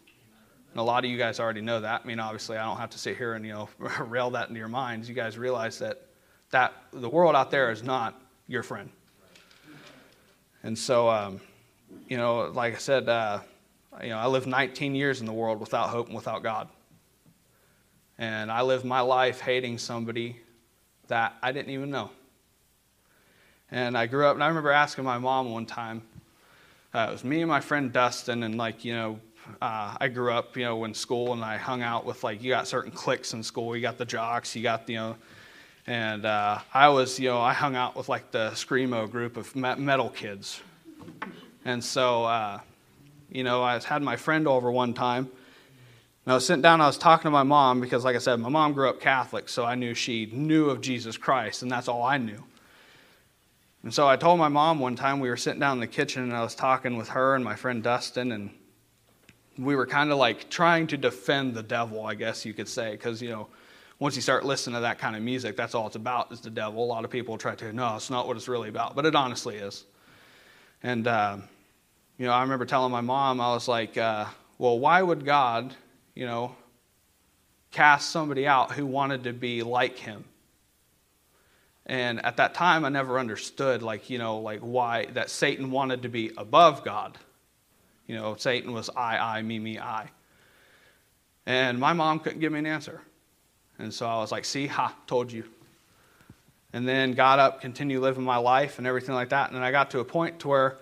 And 0.72 0.80
a 0.80 0.84
lot 0.84 1.06
of 1.06 1.10
you 1.10 1.18
guys 1.18 1.40
already 1.40 1.62
know 1.62 1.80
that. 1.80 2.02
I 2.04 2.08
mean, 2.08 2.20
obviously, 2.20 2.58
I 2.58 2.66
don't 2.66 2.78
have 2.78 2.90
to 2.92 3.00
sit 3.00 3.18
here 3.18 3.34
and 3.34 3.46
you 3.46 3.54
know 3.54 3.70
rail 4.02 4.30
that 4.32 4.50
into 4.50 4.60
your 4.60 4.68
minds. 4.68 5.08
You 5.08 5.16
guys 5.16 5.38
realize 5.38 5.80
that 5.80 6.08
that 6.52 6.74
the 6.92 7.10
world 7.10 7.36
out 7.36 7.50
there 7.52 7.72
is 7.72 7.84
not 7.84 8.20
your 8.48 8.64
friend. 8.64 8.90
And 10.64 10.78
so, 10.78 11.10
um, 11.10 11.40
you 12.10 12.18
know, 12.18 12.52
like 12.54 12.76
I 12.76 12.78
said, 12.78 13.08
uh, 13.08 13.40
you 14.02 14.10
know, 14.10 14.18
I 14.18 14.28
lived 14.28 14.48
19 14.48 14.96
years 14.96 15.20
in 15.20 15.26
the 15.26 15.34
world 15.34 15.60
without 15.60 15.90
hope 15.90 16.08
and 16.08 16.16
without 16.16 16.44
God. 16.44 16.68
And 18.18 18.52
I 18.52 18.62
lived 18.64 18.84
my 18.84 19.02
life 19.02 19.40
hating 19.40 19.78
somebody 19.78 20.38
that 21.08 21.36
I 21.42 21.52
didn't 21.52 21.72
even 21.72 21.90
know. 21.90 22.12
And 23.70 23.98
I 23.98 24.08
grew 24.08 24.26
up, 24.26 24.36
and 24.36 24.44
I 24.44 24.48
remember 24.48 24.72
asking 24.72 25.04
my 25.04 25.18
mom 25.18 25.52
one 25.52 25.66
time, 25.66 26.02
uh, 26.98 27.10
it 27.10 27.12
was 27.12 27.24
me 27.24 27.42
and 27.42 27.48
my 27.48 27.60
friend 27.60 27.94
Dustin, 27.94 28.42
and 28.42 28.58
like, 28.58 28.84
you 28.84 28.94
know, 28.94 29.20
uh, 29.62 29.96
I 30.02 30.08
grew 30.08 30.32
up, 30.32 30.58
you 30.58 30.64
know, 30.64 30.84
in 30.84 30.96
school, 30.96 31.32
and 31.34 31.44
I 31.44 31.56
hung 31.58 31.84
out 31.84 32.06
with 32.06 32.24
like, 32.24 32.42
you 32.42 32.50
got 32.50 32.68
certain 32.68 32.92
cliques 32.92 33.34
in 33.34 33.44
school. 33.44 33.76
You 33.76 33.84
got 33.84 34.00
the 34.00 34.06
jocks, 34.06 34.56
you 34.56 34.64
got, 34.64 34.90
you 34.90 34.96
know, 34.96 35.16
and 35.86 36.26
uh, 36.26 36.58
I 36.74 36.90
was, 36.90 37.20
you 37.20 37.30
know, 37.30 37.40
I 37.40 37.54
hung 37.54 37.76
out 37.76 37.96
with 37.96 38.10
like 38.10 38.32
the 38.32 38.50
screamo 38.56 39.10
group 39.12 39.38
of 39.38 39.56
metal 39.56 40.10
kids, 40.10 40.60
and 41.66 41.84
so, 41.84 42.26
uh, 42.26 42.60
you 43.32 43.44
know, 43.44 43.62
I 43.62 43.80
had 43.80 44.02
my 44.02 44.16
friend 44.16 44.48
over 44.48 44.72
one 44.72 44.94
time. 44.96 45.30
And 46.26 46.32
I 46.34 46.36
was 46.36 46.46
sitting 46.46 46.62
down, 46.62 46.82
I 46.82 46.88
was 46.88 46.98
talking 46.98 47.24
to 47.24 47.32
my 47.32 47.44
mom 47.44 47.80
because, 47.80 48.04
like 48.04 48.16
I 48.16 48.20
said, 48.20 48.38
my 48.40 48.50
mom 48.50 48.74
grew 48.74 48.90
up 48.90 49.00
Catholic, 49.00 49.48
so 49.48 49.64
I 49.64 49.76
knew 49.76 49.94
she 49.94 50.26
knew 50.34 50.70
of 50.70 50.82
Jesus 50.82 51.16
Christ, 51.16 51.62
and 51.62 51.72
that's 51.72 51.88
all 51.88 52.04
I 52.04 52.18
knew. 52.18 52.44
And 53.84 53.94
so 53.94 54.08
I 54.08 54.18
told 54.18 54.40
my 54.40 54.48
mom 54.48 54.80
one 54.80 54.96
time 54.96 55.20
we 55.20 55.30
were 55.30 55.38
sitting 55.38 55.60
down 55.60 55.78
in 55.78 55.82
the 55.82 55.88
kitchen 55.88 56.24
and 56.24 56.34
I 56.34 56.42
was 56.42 56.56
talking 56.56 56.98
with 56.98 57.10
her 57.10 57.36
and 57.36 57.44
my 57.44 57.56
friend 57.56 57.84
Dustin, 57.84 58.32
and 58.32 58.50
we 59.58 59.76
were 59.76 59.86
kind 59.86 60.12
of 60.12 60.18
like 60.18 60.50
trying 60.50 60.88
to 60.88 60.98
defend 60.98 61.54
the 61.54 61.64
devil, 61.64 62.06
I 62.06 62.16
guess 62.16 62.46
you 62.46 62.54
could 62.54 62.68
say, 62.68 62.92
because, 62.92 63.22
you 63.22 63.30
know, 63.30 63.48
once 64.00 64.16
you 64.16 64.22
start 64.22 64.46
listening 64.46 64.76
to 64.76 64.82
that 64.82 65.00
kind 65.00 65.16
of 65.16 65.24
music, 65.24 65.56
that's 65.56 65.74
all 65.74 65.88
it's 65.88 65.96
about 65.96 66.32
is 66.32 66.42
the 66.42 66.50
devil. 66.50 66.84
A 66.84 66.86
lot 66.86 67.04
of 67.04 67.10
people 67.10 67.38
try 67.38 67.56
to, 67.56 67.74
no, 67.74 67.96
it's 67.96 68.10
not 68.10 68.28
what 68.28 68.38
it's 68.38 68.48
really 68.48 68.70
about, 68.70 68.96
but 68.96 69.06
it 69.06 69.16
honestly 69.16 69.56
is. 69.56 69.86
And, 70.84 71.08
uh, 71.08 71.38
you 72.18 72.26
know, 72.26 72.32
I 72.32 72.42
remember 72.42 72.66
telling 72.66 72.92
my 72.92 73.02
mom, 73.02 73.42
I 73.42 73.54
was 73.54 73.68
like, 73.68 73.98
uh, 73.98 74.26
well, 74.60 74.78
why 74.78 75.02
would 75.02 75.26
God, 75.26 75.74
you 76.14 76.26
know, 76.26 76.56
cast 77.72 78.12
somebody 78.12 78.48
out 78.48 78.72
who 78.72 78.86
wanted 78.86 79.24
to 79.24 79.34
be 79.34 79.64
like 79.64 79.98
him? 79.98 80.26
And 81.88 82.24
at 82.26 82.38
that 82.38 82.54
time, 82.54 82.84
I 82.84 82.90
never 82.90 83.18
understood, 83.18 83.82
like, 83.82 84.10
you 84.10 84.18
know, 84.18 84.40
like 84.40 84.60
why 84.60 85.06
that 85.14 85.30
Satan 85.30 85.72
wanted 85.72 86.02
to 86.04 86.10
be 86.10 86.32
above 86.38 86.84
God. 86.84 87.18
You 88.08 88.16
know, 88.16 88.36
Satan 88.38 88.74
was 88.74 88.90
I, 88.90 89.18
I, 89.18 89.42
me, 89.42 89.58
me, 89.58 89.80
I. 89.80 90.10
And 91.46 91.80
my 91.80 91.94
mom 91.94 92.20
couldn't 92.20 92.42
give 92.42 92.52
me 92.52 92.60
an 92.60 92.66
answer. 92.66 93.02
And 93.80 93.94
so 93.94 94.06
I 94.06 94.18
was 94.18 94.34
like, 94.34 94.44
see, 94.44 94.68
ha, 94.68 94.94
told 95.08 95.32
you. 95.32 95.46
And 96.74 96.86
then 96.86 97.14
got 97.14 97.40
up, 97.40 97.62
continued 97.62 98.02
living 98.02 98.24
my 98.24 98.38
life 98.38 98.80
and 98.80 98.86
everything 98.86 99.16
like 99.16 99.30
that. 99.30 99.48
And 99.48 99.56
then 99.56 99.64
I 99.64 99.72
got 99.72 99.92
to 99.92 100.00
a 100.00 100.06
point 100.06 100.40
to 100.40 100.50
where, 100.50 100.78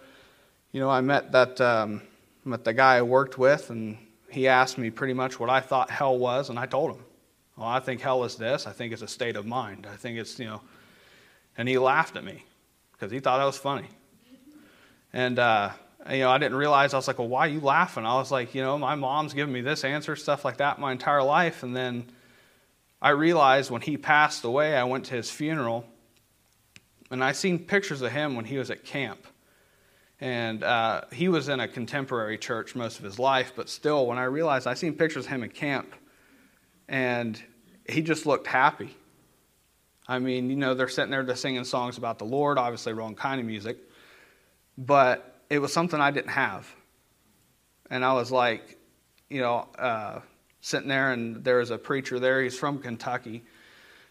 you 0.71 0.79
know, 0.79 0.89
I 0.89 1.01
met 1.01 1.31
that, 1.33 1.61
um, 1.61 2.01
met 2.43 2.63
the 2.63 2.73
guy 2.73 2.95
I 2.95 3.03
worked 3.03 3.37
with, 3.37 3.69
and 3.69 3.97
he 4.29 4.47
asked 4.47 4.77
me 4.77 4.89
pretty 4.89 5.13
much 5.13 5.39
what 5.39 5.49
I 5.49 5.59
thought 5.59 5.91
hell 5.91 6.17
was, 6.17 6.49
and 6.49 6.57
I 6.57 6.65
told 6.65 6.95
him, 6.95 7.03
well, 7.57 7.67
I 7.67 7.79
think 7.79 8.01
hell 8.01 8.23
is 8.23 8.35
this. 8.35 8.65
I 8.67 8.71
think 8.71 8.91
it's 8.91 9.01
a 9.01 9.07
state 9.07 9.35
of 9.35 9.45
mind. 9.45 9.87
I 9.91 9.95
think 9.95 10.17
it's, 10.17 10.37
you 10.39 10.45
know, 10.45 10.61
and 11.57 11.67
he 11.67 11.77
laughed 11.77 12.15
at 12.15 12.23
me 12.23 12.43
because 12.91 13.11
he 13.11 13.19
thought 13.19 13.39
I 13.39 13.45
was 13.45 13.57
funny. 13.57 13.87
And, 15.13 15.39
uh, 15.39 15.71
you 16.09 16.19
know, 16.19 16.29
I 16.29 16.37
didn't 16.37 16.57
realize, 16.57 16.93
I 16.93 16.97
was 16.97 17.07
like, 17.07 17.19
well, 17.19 17.27
why 17.27 17.47
are 17.47 17.49
you 17.49 17.61
laughing? 17.61 18.05
I 18.05 18.15
was 18.15 18.31
like, 18.31 18.53
you 18.53 18.61
know, 18.61 18.77
my 18.77 18.95
mom's 18.95 19.33
given 19.33 19.53
me 19.53 19.61
this 19.61 19.83
answer, 19.83 20.15
stuff 20.15 20.43
like 20.43 20.57
that, 20.57 20.77
my 20.79 20.91
entire 20.91 21.23
life. 21.23 21.63
And 21.63 21.75
then 21.75 22.05
I 23.01 23.09
realized 23.09 23.71
when 23.71 23.81
he 23.81 23.97
passed 23.97 24.43
away, 24.43 24.75
I 24.75 24.83
went 24.83 25.05
to 25.05 25.15
his 25.15 25.31
funeral, 25.31 25.85
and 27.09 27.23
I 27.23 27.31
seen 27.31 27.59
pictures 27.59 28.01
of 28.01 28.11
him 28.11 28.35
when 28.35 28.45
he 28.45 28.57
was 28.57 28.69
at 28.69 28.83
camp. 28.83 29.25
And 30.19 30.63
uh, 30.63 31.01
he 31.11 31.27
was 31.27 31.49
in 31.49 31.59
a 31.59 31.67
contemporary 31.67 32.37
church 32.37 32.75
most 32.75 32.99
of 32.99 33.05
his 33.05 33.19
life, 33.19 33.53
but 33.55 33.69
still, 33.69 34.07
when 34.07 34.17
I 34.17 34.23
realized 34.25 34.67
I 34.67 34.73
seen 34.73 34.93
pictures 34.93 35.25
of 35.25 35.31
him 35.31 35.43
in 35.43 35.49
camp, 35.49 35.93
and 36.87 37.41
he 37.87 38.01
just 38.01 38.25
looked 38.25 38.47
happy. 38.47 38.95
I 40.07 40.19
mean, 40.19 40.49
you 40.49 40.55
know, 40.55 40.73
they're 40.73 40.87
sitting 40.87 41.11
there 41.11 41.23
just 41.23 41.41
singing 41.41 41.63
songs 41.63 41.97
about 41.97 42.19
the 42.19 42.25
Lord, 42.25 42.57
obviously 42.57 42.93
wrong 42.93 43.15
kind 43.15 43.39
of 43.39 43.47
music, 43.47 43.77
but 44.77 45.41
it 45.49 45.59
was 45.59 45.73
something 45.73 45.99
I 45.99 46.11
didn't 46.11 46.31
have. 46.31 46.67
And 47.89 48.05
I 48.05 48.13
was 48.13 48.31
like, 48.31 48.77
you 49.29 49.41
know, 49.41 49.67
uh, 49.77 50.19
sitting 50.61 50.89
there, 50.89 51.11
and 51.11 51.43
there 51.43 51.57
was 51.57 51.71
a 51.71 51.77
preacher 51.77 52.19
there. 52.19 52.41
He's 52.41 52.57
from 52.57 52.79
Kentucky. 52.79 53.43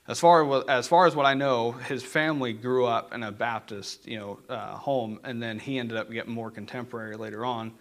As 0.06 0.20
far 0.20 0.52
as, 0.52 0.64
as 0.68 0.88
far 0.88 1.06
as 1.06 1.16
what 1.16 1.26
I 1.26 1.34
know, 1.34 1.72
his 1.72 2.02
family 2.02 2.52
grew 2.52 2.86
up 2.86 3.14
in 3.14 3.22
a 3.22 3.32
Baptist, 3.32 4.06
you 4.06 4.18
know, 4.18 4.40
uh, 4.48 4.76
home, 4.76 5.20
and 5.24 5.42
then 5.42 5.58
he 5.58 5.78
ended 5.78 5.96
up 5.96 6.10
getting 6.10 6.32
more 6.32 6.50
contemporary 6.50 7.16
later 7.16 7.44
on. 7.44 7.72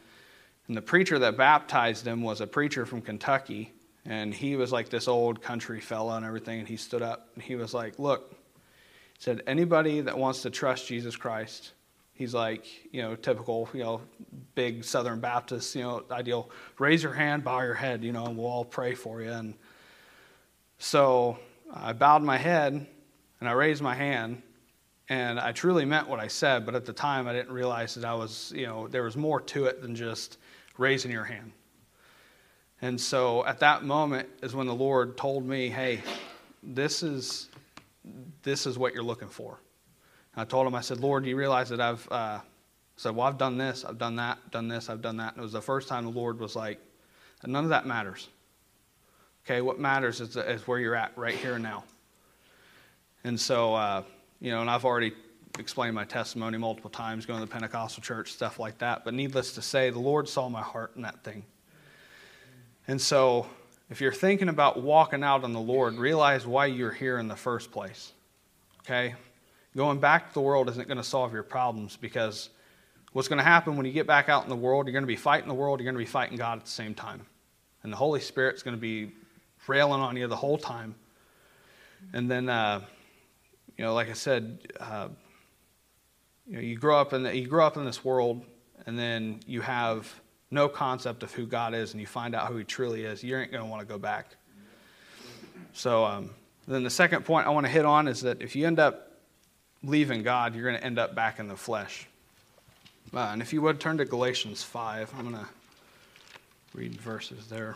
And 0.67 0.77
the 0.77 0.81
preacher 0.81 1.19
that 1.19 1.35
baptized 1.35 2.07
him 2.07 2.21
was 2.21 2.41
a 2.41 2.47
preacher 2.47 2.85
from 2.85 3.01
Kentucky 3.01 3.73
and 4.05 4.33
he 4.33 4.55
was 4.55 4.71
like 4.71 4.89
this 4.89 5.07
old 5.07 5.41
country 5.41 5.79
fella 5.79 6.17
and 6.17 6.25
everything. 6.25 6.59
And 6.59 6.67
he 6.67 6.77
stood 6.77 7.01
up 7.01 7.29
and 7.35 7.43
he 7.43 7.55
was 7.55 7.73
like, 7.73 7.99
Look, 7.99 8.31
he 8.31 9.23
said, 9.23 9.43
anybody 9.47 10.01
that 10.01 10.17
wants 10.17 10.41
to 10.41 10.49
trust 10.49 10.87
Jesus 10.87 11.15
Christ, 11.15 11.71
he's 12.13 12.33
like, 12.33 12.65
you 12.91 13.01
know, 13.01 13.15
typical, 13.15 13.69
you 13.73 13.83
know, 13.83 14.01
big 14.55 14.83
Southern 14.83 15.19
Baptist, 15.19 15.75
you 15.75 15.83
know, 15.83 16.03
ideal. 16.11 16.49
Raise 16.79 17.03
your 17.03 17.13
hand, 17.13 17.43
bow 17.43 17.61
your 17.61 17.73
head, 17.73 18.03
you 18.03 18.11
know, 18.11 18.25
and 18.25 18.37
we'll 18.37 18.47
all 18.47 18.65
pray 18.65 18.93
for 18.93 19.21
you. 19.21 19.31
And 19.31 19.53
so 20.77 21.37
I 21.73 21.93
bowed 21.93 22.23
my 22.23 22.37
head 22.37 22.85
and 23.39 23.49
I 23.49 23.53
raised 23.53 23.81
my 23.81 23.95
hand. 23.95 24.41
And 25.09 25.37
I 25.37 25.51
truly 25.51 25.83
meant 25.83 26.07
what 26.07 26.21
I 26.21 26.27
said, 26.27 26.65
but 26.65 26.75
at 26.75 26.85
the 26.85 26.93
time 26.93 27.27
I 27.27 27.33
didn't 27.33 27.51
realize 27.51 27.95
that 27.95 28.05
I 28.05 28.13
was, 28.13 28.53
you 28.55 28.65
know, 28.65 28.87
there 28.87 29.03
was 29.03 29.17
more 29.17 29.41
to 29.41 29.65
it 29.65 29.81
than 29.81 29.95
just 29.95 30.37
raising 30.77 31.11
your 31.11 31.25
hand. 31.25 31.51
And 32.83 32.99
so 32.99 33.45
at 33.45 33.59
that 33.59 33.85
moment 33.85 34.27
is 34.41 34.53
when 34.53 34.67
the 34.67 34.75
Lord 34.75 35.15
told 35.15 35.45
me, 35.45 35.69
hey, 35.69 36.01
this 36.61 37.01
is, 37.01 37.47
this 38.41 38.65
is 38.65 38.77
what 38.77 38.93
you're 38.93 39.05
looking 39.05 39.29
for. 39.29 39.57
And 40.35 40.41
I 40.41 40.43
told 40.43 40.67
him, 40.67 40.75
I 40.75 40.81
said, 40.81 40.99
Lord, 40.99 41.23
do 41.23 41.29
you 41.29 41.37
realize 41.37 41.69
that 41.69 41.79
I've 41.79 42.05
uh, 42.11 42.39
said, 42.97 43.15
well, 43.15 43.25
I've 43.25 43.37
done 43.37 43.57
this, 43.57 43.85
I've 43.85 43.97
done 43.97 44.17
that, 44.17 44.51
done 44.51 44.67
this, 44.67 44.89
I've 44.89 45.01
done 45.01 45.15
that. 45.15 45.31
And 45.31 45.39
it 45.39 45.43
was 45.43 45.53
the 45.53 45.61
first 45.61 45.87
time 45.87 46.03
the 46.03 46.11
Lord 46.11 46.41
was 46.41 46.57
like, 46.57 46.77
none 47.45 47.63
of 47.63 47.69
that 47.69 47.85
matters. 47.85 48.27
Okay, 49.45 49.61
what 49.61 49.79
matters 49.79 50.19
is, 50.19 50.35
is 50.35 50.67
where 50.67 50.77
you're 50.77 50.95
at 50.95 51.17
right 51.17 51.35
here 51.35 51.53
and 51.53 51.63
now. 51.63 51.85
And 53.23 53.39
so, 53.39 53.75
uh, 53.75 54.03
you 54.41 54.51
know, 54.51 54.59
and 54.59 54.69
I've 54.69 54.83
already 54.83 55.13
explained 55.57 55.95
my 55.95 56.03
testimony 56.03 56.57
multiple 56.57 56.89
times, 56.89 57.25
going 57.25 57.39
to 57.39 57.45
the 57.45 57.49
Pentecostal 57.49 58.03
church, 58.03 58.33
stuff 58.33 58.59
like 58.59 58.79
that. 58.79 59.05
But 59.05 59.13
needless 59.13 59.53
to 59.53 59.61
say, 59.61 59.89
the 59.89 59.99
Lord 59.99 60.27
saw 60.27 60.49
my 60.49 60.61
heart 60.61 60.91
in 60.97 61.03
that 61.03 61.23
thing. 61.23 61.45
And 62.87 63.01
so, 63.01 63.47
if 63.89 64.01
you're 64.01 64.11
thinking 64.11 64.49
about 64.49 64.81
walking 64.81 65.23
out 65.23 65.43
on 65.43 65.53
the 65.53 65.59
Lord, 65.59 65.95
realize 65.95 66.45
why 66.45 66.65
you're 66.65 66.91
here 66.91 67.17
in 67.17 67.27
the 67.27 67.35
first 67.35 67.71
place. 67.71 68.11
Okay? 68.81 69.15
Going 69.75 69.99
back 69.99 70.29
to 70.29 70.33
the 70.33 70.41
world 70.41 70.69
isn't 70.69 70.87
going 70.87 70.97
to 70.97 71.03
solve 71.03 71.33
your 71.33 71.43
problems 71.43 71.97
because 71.97 72.49
what's 73.13 73.27
going 73.27 73.37
to 73.37 73.43
happen 73.43 73.77
when 73.77 73.85
you 73.85 73.91
get 73.91 74.07
back 74.07 74.29
out 74.29 74.43
in 74.43 74.49
the 74.49 74.55
world, 74.55 74.85
you're 74.85 74.93
going 74.93 75.03
to 75.03 75.07
be 75.07 75.15
fighting 75.15 75.47
the 75.47 75.53
world, 75.53 75.79
you're 75.79 75.85
going 75.85 75.95
to 75.95 75.99
be 75.99 76.05
fighting 76.05 76.37
God 76.37 76.59
at 76.59 76.65
the 76.65 76.71
same 76.71 76.93
time. 76.93 77.25
And 77.83 77.91
the 77.91 77.97
Holy 77.97 78.19
Spirit's 78.19 78.63
going 78.63 78.75
to 78.75 78.81
be 78.81 79.11
railing 79.67 80.01
on 80.01 80.17
you 80.17 80.27
the 80.27 80.35
whole 80.35 80.57
time. 80.57 80.95
And 82.11 82.29
then, 82.29 82.49
uh, 82.49 82.81
you 83.77 83.85
know, 83.85 83.93
like 83.93 84.09
I 84.09 84.13
said, 84.13 84.59
uh, 84.79 85.07
you 86.47 86.55
know, 86.55 86.61
you 86.61 86.75
grow 86.75 86.99
up 86.99 87.13
in 87.13 87.23
the, 87.23 87.35
you 87.35 87.47
grow 87.47 87.65
up 87.65 87.77
in 87.77 87.85
this 87.85 88.03
world, 88.03 88.43
and 88.85 88.99
then 88.99 89.39
you 89.47 89.61
have 89.61 90.13
no 90.53 90.69
concept 90.69 91.23
of 91.23 91.33
who 91.33 91.45
God 91.45 91.73
is 91.73 91.91
and 91.91 91.99
you 91.99 92.07
find 92.07 92.35
out 92.35 92.47
who 92.47 92.57
He 92.57 92.63
truly 92.63 93.03
is, 93.03 93.23
you 93.23 93.37
ain't 93.37 93.51
going 93.51 93.63
to 93.63 93.69
want 93.69 93.81
to 93.81 93.87
go 93.87 93.97
back. 93.97 94.35
So, 95.73 96.05
um, 96.05 96.29
then 96.67 96.83
the 96.83 96.89
second 96.89 97.25
point 97.25 97.47
I 97.47 97.49
want 97.49 97.65
to 97.65 97.71
hit 97.71 97.83
on 97.83 98.07
is 98.07 98.21
that 98.21 98.41
if 98.41 98.55
you 98.55 98.65
end 98.65 98.79
up 98.79 99.11
leaving 99.83 100.23
God, 100.23 100.55
you're 100.55 100.63
going 100.63 100.79
to 100.79 100.85
end 100.85 100.97
up 100.97 101.13
back 101.15 101.39
in 101.39 101.47
the 101.47 101.57
flesh. 101.57 102.07
Uh, 103.13 103.29
and 103.31 103.41
if 103.41 103.51
you 103.51 103.61
would 103.61 103.79
turn 103.79 103.97
to 103.97 104.05
Galatians 104.05 104.63
5, 104.63 105.13
I'm 105.17 105.29
going 105.29 105.43
to 105.43 105.49
read 106.73 106.95
verses 106.99 107.47
there. 107.47 107.75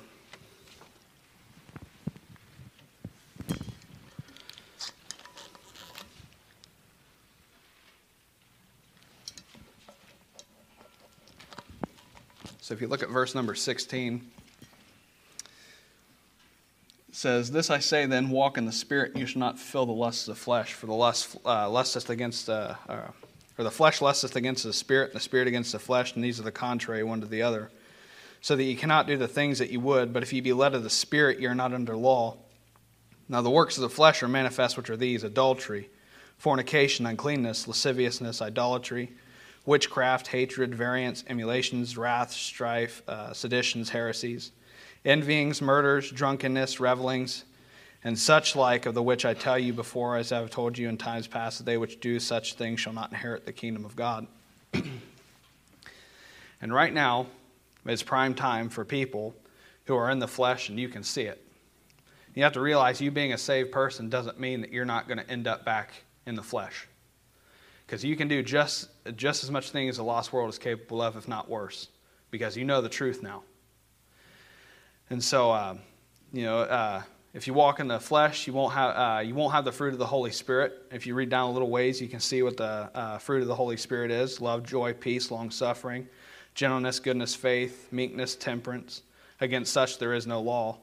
So 12.67 12.73
if 12.73 12.81
you 12.81 12.89
look 12.89 13.01
at 13.01 13.07
verse 13.07 13.33
number 13.33 13.55
16, 13.55 14.29
it 17.07 17.15
says, 17.15 17.49
This 17.49 17.69
I 17.69 17.79
say 17.79 18.05
then, 18.05 18.29
walk 18.29 18.57
in 18.57 18.65
the 18.65 18.73
Spirit, 18.73 19.11
and 19.11 19.21
you 19.21 19.25
shall 19.25 19.39
not 19.39 19.57
fill 19.57 19.85
the 19.85 19.93
lusts 19.93 20.27
of 20.27 20.35
the 20.35 20.41
flesh, 20.41 20.73
for 20.73 20.85
the 20.85 20.93
lust 20.93 21.37
uh, 21.45 21.69
lusteth 21.69 22.09
against 22.09 22.47
the, 22.47 22.75
uh, 22.89 23.11
or 23.57 23.63
the 23.63 23.71
flesh 23.71 24.01
lusteth 24.01 24.35
against 24.35 24.65
the 24.65 24.73
Spirit, 24.73 25.11
and 25.11 25.15
the 25.15 25.23
Spirit 25.23 25.47
against 25.47 25.71
the 25.71 25.79
flesh, 25.79 26.13
and 26.13 26.21
these 26.21 26.41
are 26.41 26.43
the 26.43 26.51
contrary 26.51 27.03
one 27.05 27.21
to 27.21 27.25
the 27.25 27.41
other. 27.41 27.71
So 28.41 28.57
that 28.57 28.63
you 28.63 28.75
cannot 28.75 29.07
do 29.07 29.15
the 29.15 29.29
things 29.29 29.59
that 29.59 29.69
you 29.69 29.79
would, 29.79 30.11
but 30.11 30.21
if 30.21 30.33
you 30.33 30.41
be 30.41 30.51
led 30.51 30.75
of 30.75 30.83
the 30.83 30.89
Spirit, 30.89 31.39
you 31.39 31.47
are 31.47 31.55
not 31.55 31.73
under 31.73 31.95
law. 31.95 32.35
Now 33.29 33.41
the 33.41 33.49
works 33.49 33.77
of 33.77 33.83
the 33.83 33.89
flesh 33.89 34.21
are 34.23 34.27
manifest, 34.27 34.75
which 34.75 34.89
are 34.89 34.97
these 34.97 35.23
adultery, 35.23 35.89
fornication, 36.37 37.05
uncleanness, 37.05 37.65
lasciviousness, 37.65 38.41
idolatry 38.41 39.13
witchcraft, 39.67 40.27
hatred, 40.27 40.73
variance, 40.73 41.25
emulations, 41.27 41.97
wrath, 41.97 42.31
strife, 42.31 43.03
uh, 43.07 43.33
seditions, 43.33 43.89
heresies, 43.89 44.53
envyings, 45.05 45.61
murders, 45.61 46.09
drunkenness, 46.09 46.79
revelings, 46.79 47.43
and 48.03 48.17
such 48.17 48.55
like, 48.55 48.85
of 48.85 48.93
the 48.93 49.03
which 49.03 49.25
I 49.25 49.33
tell 49.33 49.59
you 49.59 49.73
before, 49.73 50.15
as 50.15 50.31
I 50.31 50.39
have 50.39 50.49
told 50.49 50.77
you 50.77 50.87
in 50.87 50.97
times 50.97 51.27
past, 51.27 51.57
that 51.57 51.65
they 51.65 51.77
which 51.77 51.99
do 51.99 52.17
such 52.17 52.53
things 52.53 52.79
shall 52.79 52.93
not 52.93 53.11
inherit 53.11 53.45
the 53.45 53.51
kingdom 53.51 53.83
of 53.83 53.97
God. 53.97 54.25
and 56.61 56.73
right 56.73 56.93
now 56.93 57.27
is 57.85 58.01
prime 58.01 58.33
time 58.33 58.69
for 58.69 58.85
people 58.85 59.35
who 59.83 59.97
are 59.97 60.09
in 60.09 60.19
the 60.19 60.29
flesh, 60.29 60.69
and 60.69 60.79
you 60.79 60.87
can 60.87 61.03
see 61.03 61.23
it. 61.23 61.43
You 62.35 62.43
have 62.43 62.53
to 62.53 62.61
realize 62.61 63.01
you 63.01 63.11
being 63.11 63.33
a 63.33 63.37
saved 63.37 63.73
person 63.73 64.09
doesn't 64.09 64.39
mean 64.39 64.61
that 64.61 64.71
you're 64.71 64.85
not 64.85 65.09
going 65.09 65.17
to 65.17 65.29
end 65.29 65.45
up 65.45 65.65
back 65.65 65.91
in 66.25 66.35
the 66.35 66.43
flesh 66.43 66.87
because 67.87 68.03
you 68.03 68.17
can 68.17 68.27
do 68.27 68.43
just, 68.43 68.89
just 69.15 69.45
as 69.45 69.49
much 69.49 69.71
thing 69.71 69.87
as 69.87 69.95
the 69.95 70.03
lost 70.03 70.33
world 70.33 70.49
is 70.49 70.59
capable 70.59 71.01
of, 71.01 71.15
if 71.15 71.25
not 71.25 71.49
worse, 71.49 71.87
because 72.31 72.57
you 72.57 72.65
know 72.65 72.81
the 72.81 72.89
truth 72.89 73.23
now. 73.23 73.43
And 75.09 75.23
so, 75.23 75.51
uh, 75.51 75.77
you 76.33 76.43
know, 76.43 76.59
uh, 76.59 77.01
if 77.33 77.47
you 77.47 77.53
walk 77.53 77.79
in 77.79 77.87
the 77.87 77.99
flesh, 77.99 78.45
you 78.45 78.51
won't 78.51 78.73
have 78.73 78.95
uh, 78.95 79.19
you 79.21 79.35
won't 79.35 79.53
have 79.53 79.63
the 79.63 79.71
fruit 79.71 79.93
of 79.93 79.99
the 79.99 80.05
Holy 80.05 80.31
Spirit. 80.31 80.73
If 80.91 81.07
you 81.07 81.15
read 81.15 81.29
down 81.29 81.49
a 81.49 81.53
little 81.53 81.69
ways, 81.69 82.01
you 82.01 82.09
can 82.09 82.19
see 82.19 82.41
what 82.41 82.57
the 82.57 82.89
uh, 82.93 83.19
fruit 83.19 83.41
of 83.41 83.47
the 83.47 83.55
Holy 83.55 83.77
Spirit 83.77 84.11
is: 84.11 84.41
love, 84.41 84.63
joy, 84.63 84.93
peace, 84.93 85.31
long 85.31 85.49
suffering, 85.49 86.09
gentleness, 86.55 86.99
goodness, 86.99 87.35
faith, 87.35 87.87
meekness, 87.91 88.35
temperance. 88.35 89.03
Against 89.39 89.71
such 89.71 89.99
there 89.99 90.13
is 90.13 90.27
no 90.27 90.41
law. 90.41 90.77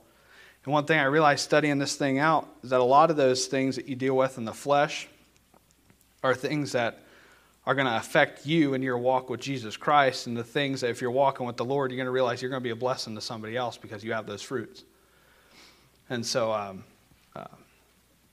And 0.64 0.72
one 0.72 0.86
thing 0.86 0.98
I 0.98 1.04
realized 1.04 1.40
studying 1.40 1.78
this 1.78 1.96
thing 1.96 2.18
out 2.18 2.48
is 2.62 2.70
that 2.70 2.80
a 2.80 2.84
lot 2.84 3.10
of 3.10 3.16
those 3.16 3.46
things 3.46 3.76
that 3.76 3.88
you 3.88 3.96
deal 3.96 4.16
with 4.16 4.38
in 4.38 4.44
the 4.46 4.54
flesh 4.54 5.08
are 6.24 6.34
things 6.34 6.72
that 6.72 7.00
are 7.66 7.74
going 7.74 7.86
to 7.86 7.96
affect 7.96 8.46
you 8.46 8.74
in 8.74 8.82
your 8.82 8.98
walk 8.98 9.28
with 9.28 9.40
Jesus 9.40 9.76
Christ, 9.76 10.26
and 10.26 10.36
the 10.36 10.42
things 10.42 10.80
that 10.80 10.90
if 10.90 11.00
you're 11.00 11.10
walking 11.10 11.46
with 11.46 11.56
the 11.56 11.64
Lord, 11.64 11.90
you're 11.90 11.98
going 11.98 12.06
to 12.06 12.10
realize 12.12 12.42
you're 12.42 12.50
going 12.50 12.62
to 12.62 12.64
be 12.64 12.70
a 12.70 12.76
blessing 12.76 13.14
to 13.14 13.20
somebody 13.20 13.56
else 13.56 13.76
because 13.76 14.02
you 14.02 14.12
have 14.14 14.26
those 14.26 14.42
fruits. 14.42 14.84
And 16.08 16.24
so, 16.24 16.52
um, 16.52 16.84
uh, 17.36 17.44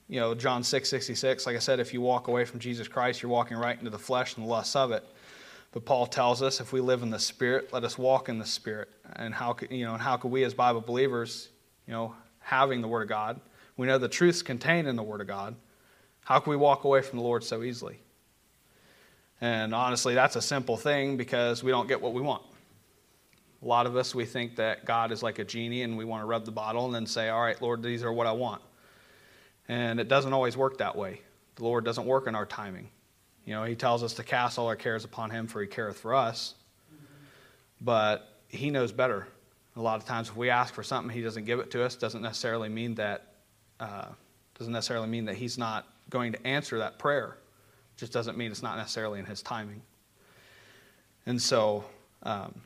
you 0.08 0.20
know, 0.20 0.34
John 0.34 0.64
6 0.64 0.90
66, 0.90 1.46
like 1.46 1.56
I 1.56 1.60
said, 1.60 1.80
if 1.80 1.94
you 1.94 2.00
walk 2.00 2.30
away 2.30 2.46
from 2.46 2.60
Jesus 2.60 2.88
Christ, 2.88 3.22
you're 3.22 3.32
walking 3.32 3.58
right 3.58 3.78
into 3.78 3.92
the 3.92 4.00
flesh 4.00 4.36
and 4.36 4.46
the 4.46 4.50
lusts 4.50 4.76
of 4.76 4.92
it. 4.92 5.04
But 5.74 5.86
Paul 5.86 6.08
tells 6.08 6.42
us 6.42 6.62
if 6.62 6.72
we 6.72 6.80
live 6.80 7.04
in 7.04 7.10
the 7.10 7.20
Spirit, 7.20 7.72
let 7.74 7.84
us 7.84 7.98
walk 7.98 8.30
in 8.30 8.40
the 8.40 8.46
Spirit. 8.46 8.90
And 9.18 9.34
how 9.34 9.54
could, 9.54 9.72
you 9.72 9.86
know, 9.86 9.94
and 9.94 10.02
how 10.02 10.16
could 10.16 10.32
we 10.32 10.46
as 10.46 10.54
Bible 10.54 10.82
believers, 10.82 11.50
you 11.88 11.94
know, 11.94 12.16
having 12.40 12.82
the 12.82 12.88
Word 12.88 13.04
of 13.04 13.10
God, 13.10 13.40
we 13.76 13.88
know 13.88 13.98
the 13.98 14.10
truths 14.10 14.42
contained 14.42 14.88
in 14.88 14.96
the 14.96 15.04
Word 15.04 15.22
of 15.22 15.28
God 15.28 15.56
how 16.24 16.40
can 16.40 16.52
we 16.52 16.58
walk 16.58 16.84
away 16.84 17.02
from 17.02 17.20
the 17.20 17.24
Lord 17.24 17.44
so 17.44 17.64
easily? 17.64 18.00
And 19.42 19.74
honestly, 19.74 20.14
that's 20.14 20.36
a 20.36 20.42
simple 20.42 20.78
thing 20.78 21.18
because 21.18 21.64
we 21.64 21.72
don't 21.72 21.88
get 21.88 22.00
what 22.00 22.14
we 22.14 22.22
want. 22.22 22.44
A 23.64 23.68
lot 23.68 23.86
of 23.86 23.96
us, 23.96 24.16
we 24.16 24.26
think 24.26 24.56
that 24.56 24.86
God 24.86 25.12
is 25.12 25.22
like 25.22 25.40
a 25.40 25.44
genie 25.44 25.84
and 25.84 25.98
we 25.98 26.06
want 26.06 26.22
to 26.22 26.26
rub 26.26 26.46
the 26.46 26.52
bottle 26.52 26.86
and 26.86 26.94
then 26.94 27.06
say, 27.06 27.30
All 27.30 27.42
right, 27.42 27.60
Lord, 27.62 27.84
these 27.84 28.04
are 28.04 28.14
what 28.14 28.28
I 28.28 28.32
want. 28.32 28.62
And 29.68 30.00
it 30.00 30.08
doesn't 30.08 30.34
always 30.34 30.58
work 30.58 30.78
that 30.80 30.96
way. 30.96 31.22
The 31.56 31.64
Lord 31.64 31.86
doesn't 31.86 32.06
work 32.06 32.28
in 32.28 32.36
our 32.36 32.46
timing. 32.46 32.90
You 33.46 33.54
know, 33.54 33.64
He 33.64 33.76
tells 33.76 34.04
us 34.04 34.14
to 34.16 34.24
cast 34.24 34.58
all 34.58 34.68
our 34.68 34.76
cares 34.76 35.06
upon 35.06 35.30
Him, 35.30 35.48
for 35.48 35.62
He 35.62 35.68
careth 35.68 35.98
for 35.98 36.14
us. 36.14 36.56
But 37.80 38.28
He 38.48 38.70
knows 38.70 38.92
better. 38.92 39.28
A 39.76 39.82
lot 39.82 40.00
of 40.00 40.06
times, 40.06 40.30
if 40.30 40.36
we 40.36 40.50
ask 40.50 40.74
for 40.74 40.84
something, 40.84 41.16
He 41.16 41.22
doesn't 41.22 41.46
give 41.46 41.60
it 41.60 41.72
to 41.72 41.84
us. 41.84 41.96
Doesn't 41.96 42.22
necessarily 42.22 42.70
mean 42.70 42.96
that 42.96 43.34
uh, 43.80 44.06
doesn't 44.58 44.74
necessarily 44.74 45.08
mean 45.08 45.26
that 45.26 45.36
He's 45.36 45.58
not 45.58 45.88
going 46.12 46.34
to 46.34 46.48
answer 46.48 46.78
that 46.78 47.00
prayer. 47.00 47.38
Just 47.98 48.14
doesn't 48.14 48.38
mean 48.38 48.52
it's 48.52 48.62
not 48.62 48.78
necessarily 48.78 49.20
in 49.20 49.26
his 49.26 49.42
timing. 49.42 49.82
And 51.26 51.42
so, 51.42 51.84
um, 52.24 52.62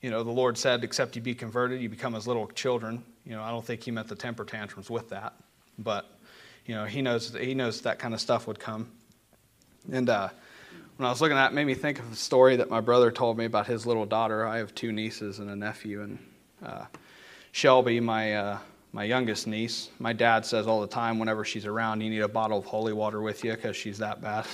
you 0.00 0.10
know, 0.10 0.22
the 0.22 0.30
Lord 0.30 0.56
said, 0.56 0.84
except 0.84 1.16
you 1.16 1.22
be 1.22 1.34
converted, 1.34 1.80
you 1.80 1.88
become 1.88 2.14
as 2.14 2.26
little 2.26 2.46
children. 2.48 3.02
You 3.24 3.32
know, 3.32 3.42
I 3.42 3.50
don't 3.50 3.64
think 3.64 3.82
he 3.82 3.90
meant 3.90 4.08
the 4.08 4.14
temper 4.14 4.44
tantrums 4.44 4.88
with 4.88 5.08
that, 5.10 5.34
but, 5.78 6.18
you 6.66 6.74
know, 6.74 6.84
he 6.84 7.02
knows, 7.02 7.36
he 7.38 7.54
knows 7.54 7.80
that 7.82 7.98
kind 7.98 8.14
of 8.14 8.20
stuff 8.20 8.46
would 8.46 8.58
come. 8.58 8.90
And 9.92 10.08
uh, 10.08 10.28
when 10.96 11.06
I 11.06 11.10
was 11.10 11.20
looking 11.20 11.36
at 11.36 11.46
it, 11.46 11.52
it 11.52 11.54
made 11.54 11.66
me 11.66 11.74
think 11.74 11.98
of 11.98 12.12
a 12.12 12.16
story 12.16 12.56
that 12.56 12.70
my 12.70 12.80
brother 12.80 13.10
told 13.10 13.38
me 13.38 13.44
about 13.44 13.66
his 13.66 13.86
little 13.86 14.06
daughter. 14.06 14.46
I 14.46 14.58
have 14.58 14.74
two 14.74 14.92
nieces 14.92 15.38
and 15.38 15.50
a 15.50 15.56
nephew, 15.56 16.02
and 16.02 16.18
uh, 16.64 16.84
Shelby, 17.52 18.00
my 18.00 18.34
uh, 18.34 18.58
my 18.92 19.04
youngest 19.04 19.46
niece. 19.46 19.90
My 19.98 20.12
dad 20.12 20.44
says 20.44 20.66
all 20.66 20.80
the 20.80 20.86
time, 20.86 21.18
whenever 21.18 21.44
she's 21.44 21.66
around, 21.66 22.00
you 22.00 22.10
need 22.10 22.20
a 22.20 22.28
bottle 22.28 22.58
of 22.58 22.64
holy 22.64 22.92
water 22.92 23.20
with 23.20 23.44
you 23.44 23.52
because 23.52 23.76
she's 23.76 23.98
that 23.98 24.20
bad. 24.20 24.46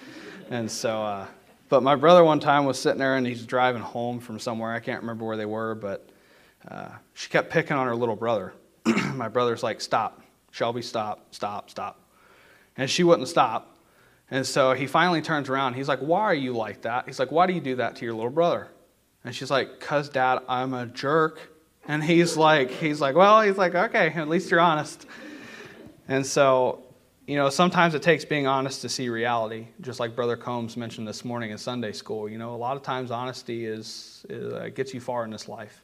and 0.50 0.70
so, 0.70 1.02
uh, 1.02 1.26
but 1.68 1.82
my 1.82 1.94
brother 1.94 2.24
one 2.24 2.40
time 2.40 2.64
was 2.64 2.78
sitting 2.78 2.98
there 2.98 3.16
and 3.16 3.26
he's 3.26 3.44
driving 3.44 3.82
home 3.82 4.18
from 4.18 4.38
somewhere. 4.38 4.72
I 4.72 4.80
can't 4.80 5.00
remember 5.00 5.24
where 5.24 5.36
they 5.36 5.46
were, 5.46 5.74
but 5.74 6.08
uh, 6.68 6.88
she 7.14 7.28
kept 7.28 7.50
picking 7.50 7.76
on 7.76 7.86
her 7.86 7.96
little 7.96 8.16
brother. 8.16 8.54
my 9.14 9.28
brother's 9.28 9.62
like, 9.62 9.80
Stop, 9.80 10.22
Shelby, 10.50 10.82
stop, 10.82 11.34
stop, 11.34 11.70
stop. 11.70 12.00
And 12.76 12.88
she 12.88 13.04
wouldn't 13.04 13.28
stop. 13.28 13.76
And 14.30 14.46
so 14.46 14.72
he 14.72 14.86
finally 14.86 15.20
turns 15.20 15.50
around. 15.50 15.74
He's 15.74 15.88
like, 15.88 16.00
Why 16.00 16.20
are 16.22 16.34
you 16.34 16.54
like 16.54 16.82
that? 16.82 17.06
He's 17.06 17.18
like, 17.18 17.30
Why 17.30 17.46
do 17.46 17.52
you 17.52 17.60
do 17.60 17.76
that 17.76 17.96
to 17.96 18.04
your 18.04 18.14
little 18.14 18.30
brother? 18.30 18.68
And 19.24 19.34
she's 19.34 19.50
like, 19.50 19.78
Because, 19.78 20.08
Dad, 20.08 20.40
I'm 20.48 20.72
a 20.72 20.86
jerk. 20.86 21.51
And 21.86 22.02
he's 22.02 22.36
like, 22.36 22.70
he's 22.70 23.00
like, 23.00 23.16
well, 23.16 23.40
he's 23.40 23.56
like, 23.56 23.74
okay, 23.74 24.08
at 24.08 24.28
least 24.28 24.50
you're 24.50 24.60
honest. 24.60 25.06
And 26.06 26.24
so, 26.24 26.84
you 27.26 27.36
know, 27.36 27.48
sometimes 27.50 27.94
it 27.94 28.02
takes 28.02 28.24
being 28.24 28.46
honest 28.46 28.82
to 28.82 28.88
see 28.88 29.08
reality, 29.08 29.66
just 29.80 29.98
like 29.98 30.14
Brother 30.14 30.36
Combs 30.36 30.76
mentioned 30.76 31.08
this 31.08 31.24
morning 31.24 31.50
in 31.50 31.58
Sunday 31.58 31.92
school. 31.92 32.28
You 32.28 32.38
know, 32.38 32.54
a 32.54 32.56
lot 32.56 32.76
of 32.76 32.82
times 32.82 33.10
honesty 33.10 33.64
is, 33.64 34.24
is 34.28 34.52
uh, 34.52 34.68
gets 34.74 34.94
you 34.94 35.00
far 35.00 35.24
in 35.24 35.30
this 35.30 35.48
life. 35.48 35.82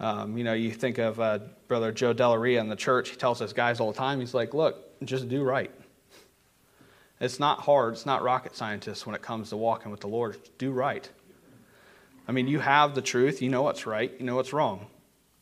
Um, 0.00 0.36
you 0.36 0.44
know, 0.44 0.54
you 0.54 0.72
think 0.72 0.98
of 0.98 1.20
uh, 1.20 1.38
Brother 1.68 1.92
Joe 1.92 2.14
Delaria 2.14 2.60
in 2.60 2.68
the 2.68 2.76
church. 2.76 3.10
He 3.10 3.16
tells 3.16 3.40
us 3.40 3.52
guys 3.52 3.80
all 3.80 3.92
the 3.92 3.98
time. 3.98 4.20
He's 4.20 4.34
like, 4.34 4.54
look, 4.54 5.00
just 5.04 5.28
do 5.28 5.42
right. 5.42 5.70
It's 7.20 7.38
not 7.38 7.60
hard. 7.60 7.92
It's 7.94 8.06
not 8.06 8.22
rocket 8.22 8.56
scientist 8.56 9.06
when 9.06 9.14
it 9.14 9.22
comes 9.22 9.50
to 9.50 9.56
walking 9.56 9.90
with 9.90 10.00
the 10.00 10.08
Lord. 10.08 10.36
Do 10.58 10.72
right. 10.72 11.08
I 12.26 12.32
mean, 12.32 12.48
you 12.48 12.58
have 12.58 12.94
the 12.94 13.02
truth. 13.02 13.40
You 13.40 13.50
know 13.50 13.62
what's 13.62 13.86
right. 13.86 14.12
You 14.18 14.26
know 14.26 14.34
what's 14.34 14.52
wrong. 14.52 14.86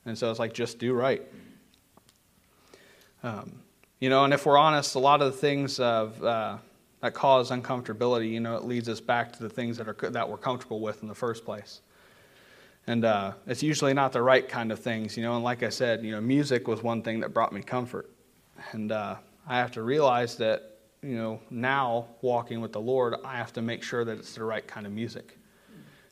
And 0.04 0.16
so 0.16 0.30
it's 0.30 0.38
like, 0.38 0.52
just 0.52 0.78
do 0.78 0.94
right. 0.94 1.22
Um, 3.22 3.60
you 4.00 4.10
know, 4.10 4.24
and 4.24 4.34
if 4.34 4.46
we're 4.46 4.58
honest, 4.58 4.96
a 4.96 4.98
lot 4.98 5.22
of 5.22 5.32
the 5.32 5.38
things 5.38 5.78
of, 5.78 6.22
uh, 6.24 6.58
that 7.02 7.14
cause 7.14 7.50
uncomfortability, 7.50 8.30
you 8.30 8.40
know, 8.40 8.56
it 8.56 8.64
leads 8.64 8.88
us 8.88 9.00
back 9.00 9.32
to 9.32 9.42
the 9.42 9.48
things 9.48 9.76
that, 9.76 9.88
are, 9.88 10.10
that 10.10 10.28
we're 10.28 10.36
comfortable 10.36 10.80
with 10.80 11.02
in 11.02 11.08
the 11.08 11.14
first 11.14 11.44
place. 11.44 11.80
And 12.86 13.04
uh, 13.04 13.32
it's 13.46 13.62
usually 13.62 13.94
not 13.94 14.12
the 14.12 14.22
right 14.22 14.48
kind 14.48 14.72
of 14.72 14.78
things, 14.80 15.16
you 15.16 15.22
know. 15.22 15.34
And 15.34 15.44
like 15.44 15.62
I 15.62 15.68
said, 15.68 16.04
you 16.04 16.10
know, 16.12 16.20
music 16.20 16.66
was 16.66 16.82
one 16.82 17.02
thing 17.02 17.20
that 17.20 17.32
brought 17.32 17.52
me 17.52 17.62
comfort. 17.62 18.10
And 18.72 18.90
uh, 18.90 19.16
I 19.46 19.58
have 19.58 19.70
to 19.72 19.82
realize 19.82 20.36
that, 20.36 20.78
you 21.02 21.16
know, 21.16 21.40
now 21.50 22.06
walking 22.22 22.60
with 22.60 22.72
the 22.72 22.80
Lord, 22.80 23.14
I 23.24 23.36
have 23.36 23.52
to 23.54 23.62
make 23.62 23.82
sure 23.82 24.04
that 24.04 24.18
it's 24.18 24.34
the 24.34 24.44
right 24.44 24.66
kind 24.66 24.86
of 24.86 24.92
music. 24.92 25.38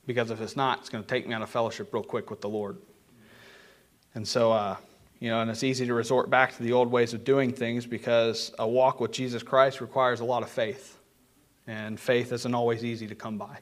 Because 0.06 0.30
if 0.30 0.40
it's 0.40 0.56
not, 0.56 0.80
it's 0.80 0.88
going 0.88 1.04
to 1.04 1.08
take 1.08 1.26
me 1.26 1.34
out 1.34 1.42
of 1.42 1.50
fellowship 1.50 1.92
real 1.92 2.02
quick 2.02 2.30
with 2.30 2.40
the 2.40 2.48
Lord. 2.48 2.78
And 4.14 4.26
so, 4.26 4.52
uh, 4.52 4.76
you 5.20 5.28
know, 5.28 5.40
and 5.40 5.50
it's 5.50 5.62
easy 5.62 5.86
to 5.86 5.94
resort 5.94 6.30
back 6.30 6.56
to 6.56 6.62
the 6.62 6.72
old 6.72 6.90
ways 6.90 7.14
of 7.14 7.24
doing 7.24 7.52
things 7.52 7.86
because 7.86 8.52
a 8.58 8.66
walk 8.66 9.00
with 9.00 9.12
Jesus 9.12 9.42
Christ 9.42 9.80
requires 9.80 10.20
a 10.20 10.24
lot 10.24 10.42
of 10.42 10.50
faith. 10.50 10.98
And 11.66 12.00
faith 12.00 12.32
isn't 12.32 12.54
always 12.54 12.84
easy 12.84 13.06
to 13.06 13.14
come 13.14 13.38
by. 13.38 13.58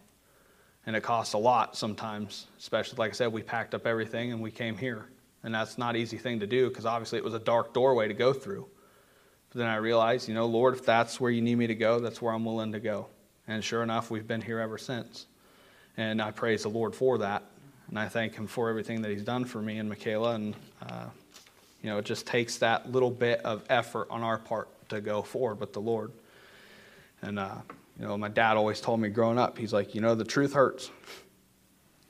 And 0.86 0.96
it 0.96 1.02
costs 1.02 1.34
a 1.34 1.38
lot 1.38 1.76
sometimes, 1.76 2.46
especially, 2.58 2.96
like 2.96 3.10
I 3.10 3.14
said, 3.14 3.32
we 3.32 3.42
packed 3.42 3.74
up 3.74 3.86
everything 3.86 4.32
and 4.32 4.40
we 4.40 4.50
came 4.50 4.76
here. 4.76 5.06
And 5.42 5.54
that's 5.54 5.78
not 5.78 5.94
an 5.94 6.00
easy 6.00 6.16
thing 6.16 6.40
to 6.40 6.46
do 6.46 6.68
because 6.68 6.86
obviously 6.86 7.18
it 7.18 7.24
was 7.24 7.34
a 7.34 7.38
dark 7.38 7.74
doorway 7.74 8.08
to 8.08 8.14
go 8.14 8.32
through. 8.32 8.66
But 9.50 9.58
then 9.58 9.66
I 9.68 9.76
realized, 9.76 10.28
you 10.28 10.34
know, 10.34 10.46
Lord, 10.46 10.74
if 10.74 10.84
that's 10.84 11.20
where 11.20 11.30
you 11.30 11.42
need 11.42 11.56
me 11.56 11.66
to 11.66 11.74
go, 11.74 12.00
that's 12.00 12.22
where 12.22 12.32
I'm 12.32 12.44
willing 12.44 12.72
to 12.72 12.80
go. 12.80 13.08
And 13.46 13.64
sure 13.64 13.82
enough, 13.82 14.10
we've 14.10 14.26
been 14.26 14.42
here 14.42 14.60
ever 14.60 14.78
since. 14.78 15.26
And 15.96 16.22
I 16.22 16.30
praise 16.30 16.62
the 16.62 16.68
Lord 16.68 16.94
for 16.94 17.18
that. 17.18 17.42
And 17.88 17.98
I 17.98 18.08
thank 18.08 18.34
him 18.34 18.46
for 18.46 18.68
everything 18.68 19.02
that 19.02 19.10
he's 19.10 19.24
done 19.24 19.44
for 19.44 19.62
me 19.62 19.78
and 19.78 19.88
Michaela. 19.88 20.34
And, 20.34 20.54
uh, 20.82 21.06
you 21.82 21.90
know, 21.90 21.98
it 21.98 22.04
just 22.04 22.26
takes 22.26 22.58
that 22.58 22.92
little 22.92 23.10
bit 23.10 23.40
of 23.40 23.64
effort 23.70 24.08
on 24.10 24.22
our 24.22 24.38
part 24.38 24.68
to 24.90 25.00
go 25.00 25.22
forward 25.22 25.60
with 25.60 25.72
the 25.72 25.80
Lord. 25.80 26.12
And, 27.22 27.38
uh, 27.38 27.56
you 27.98 28.06
know, 28.06 28.16
my 28.18 28.28
dad 28.28 28.56
always 28.56 28.80
told 28.80 29.00
me 29.00 29.08
growing 29.08 29.38
up, 29.38 29.58
he's 29.58 29.72
like, 29.72 29.94
you 29.94 30.00
know, 30.00 30.14
the 30.14 30.24
truth 30.24 30.52
hurts. 30.52 30.90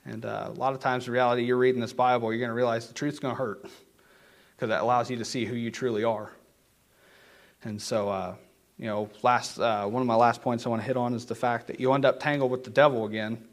And 0.05 0.25
uh, 0.25 0.49
a 0.49 0.53
lot 0.53 0.73
of 0.73 0.79
times, 0.79 1.07
in 1.07 1.13
reality, 1.13 1.43
you're 1.43 1.57
reading 1.57 1.81
this 1.81 1.93
Bible, 1.93 2.31
you're 2.31 2.39
going 2.39 2.49
to 2.49 2.55
realize 2.55 2.87
the 2.87 2.93
truth's 2.93 3.19
going 3.19 3.35
to 3.35 3.39
hurt 3.39 3.65
because 4.55 4.69
that 4.69 4.81
allows 4.81 5.09
you 5.09 5.17
to 5.17 5.25
see 5.25 5.45
who 5.45 5.55
you 5.55 5.71
truly 5.71 6.03
are. 6.03 6.31
And 7.63 7.81
so, 7.81 8.09
uh, 8.09 8.35
you 8.77 8.85
know, 8.85 9.09
last 9.23 9.59
uh, 9.59 9.85
one 9.85 10.01
of 10.01 10.07
my 10.07 10.15
last 10.15 10.41
points 10.41 10.65
I 10.65 10.69
want 10.69 10.81
to 10.81 10.87
hit 10.87 10.97
on 10.97 11.13
is 11.13 11.25
the 11.25 11.35
fact 11.35 11.67
that 11.67 11.79
you 11.79 11.93
end 11.93 12.05
up 12.05 12.19
tangled 12.19 12.51
with 12.51 12.63
the 12.63 12.69
devil 12.69 13.05
again 13.05 13.48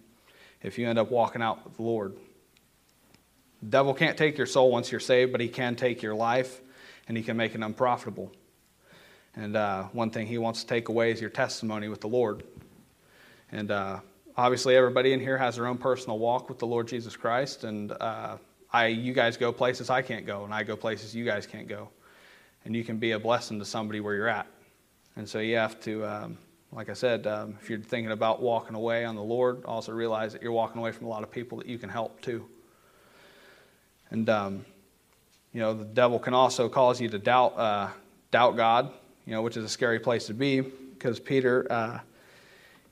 if 0.62 0.78
you 0.78 0.88
end 0.88 0.98
up 0.98 1.10
walking 1.10 1.42
out 1.42 1.64
with 1.64 1.76
the 1.76 1.82
Lord. 1.82 2.16
The 3.62 3.68
devil 3.68 3.94
can't 3.94 4.16
take 4.16 4.36
your 4.36 4.46
soul 4.46 4.70
once 4.70 4.90
you're 4.90 5.00
saved, 5.00 5.32
but 5.32 5.40
he 5.40 5.48
can 5.48 5.76
take 5.76 6.02
your 6.02 6.14
life 6.14 6.60
and 7.08 7.16
he 7.16 7.22
can 7.22 7.36
make 7.36 7.54
it 7.54 7.62
unprofitable. 7.62 8.32
And 9.34 9.56
uh, 9.56 9.84
one 9.92 10.10
thing 10.10 10.26
he 10.26 10.38
wants 10.38 10.62
to 10.62 10.66
take 10.66 10.88
away 10.88 11.12
is 11.12 11.20
your 11.20 11.30
testimony 11.30 11.88
with 11.88 12.00
the 12.00 12.08
Lord. 12.08 12.42
And 13.52 13.70
uh, 13.70 14.00
obviously, 14.36 14.76
everybody 14.76 15.12
in 15.12 15.20
here 15.20 15.38
has 15.38 15.56
their 15.56 15.66
own 15.66 15.78
personal 15.78 16.18
walk 16.18 16.48
with 16.48 16.58
the 16.58 16.66
Lord 16.66 16.88
Jesus 16.88 17.16
Christ. 17.16 17.64
And 17.64 17.92
uh, 17.92 18.38
I, 18.72 18.86
you 18.86 19.12
guys 19.12 19.36
go 19.36 19.52
places 19.52 19.90
I 19.90 20.02
can't 20.02 20.26
go, 20.26 20.44
and 20.44 20.54
I 20.54 20.62
go 20.62 20.76
places 20.76 21.14
you 21.14 21.24
guys 21.24 21.46
can't 21.46 21.68
go. 21.68 21.90
And 22.64 22.74
you 22.74 22.82
can 22.82 22.96
be 22.98 23.12
a 23.12 23.18
blessing 23.18 23.58
to 23.58 23.64
somebody 23.64 24.00
where 24.00 24.14
you're 24.14 24.28
at. 24.28 24.46
And 25.16 25.28
so 25.28 25.38
you 25.38 25.56
have 25.56 25.80
to, 25.80 26.04
um, 26.04 26.38
like 26.76 26.90
I 26.90 26.92
said, 26.92 27.26
um, 27.26 27.56
if 27.58 27.70
you're 27.70 27.78
thinking 27.78 28.12
about 28.12 28.42
walking 28.42 28.76
away 28.76 29.06
on 29.06 29.16
the 29.16 29.22
Lord, 29.22 29.64
also 29.64 29.92
realize 29.92 30.34
that 30.34 30.42
you're 30.42 30.52
walking 30.52 30.78
away 30.78 30.92
from 30.92 31.06
a 31.06 31.08
lot 31.08 31.22
of 31.22 31.30
people 31.30 31.56
that 31.56 31.66
you 31.66 31.78
can 31.78 31.88
help 31.88 32.20
too. 32.20 32.44
And, 34.10 34.28
um, 34.28 34.66
you 35.54 35.60
know, 35.60 35.72
the 35.72 35.86
devil 35.86 36.18
can 36.18 36.34
also 36.34 36.68
cause 36.68 37.00
you 37.00 37.08
to 37.08 37.18
doubt, 37.18 37.56
uh, 37.56 37.88
doubt 38.30 38.56
God, 38.56 38.92
you 39.24 39.32
know, 39.32 39.40
which 39.40 39.56
is 39.56 39.64
a 39.64 39.70
scary 39.70 39.98
place 39.98 40.26
to 40.26 40.34
be 40.34 40.60
because 40.60 41.18
Peter, 41.18 41.66
uh, 41.72 41.98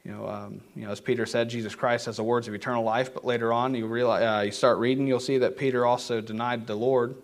you 0.03 0.13
know, 0.13 0.29
um, 0.29 0.63
you 0.75 0.87
know, 0.87 0.91
as 0.91 1.01
Peter 1.01 1.27
said, 1.27 1.51
Jesus 1.51 1.75
Christ 1.75 2.07
has 2.07 2.17
the 2.17 2.25
words 2.25 2.49
of 2.49 2.55
eternal 2.55 2.85
life. 2.85 3.13
But 3.13 3.27
later 3.27 3.53
on, 3.53 3.75
you 3.75 3.87
realize, 3.87 4.23
uh, 4.23 4.43
you 4.47 4.53
start 4.53 4.79
reading, 4.79 5.07
you'll 5.07 5.21
see 5.21 5.37
that 5.37 5.59
Peter 5.59 5.85
also 5.85 6.23
denied 6.23 6.67
the 6.67 6.75
Lord 6.75 7.17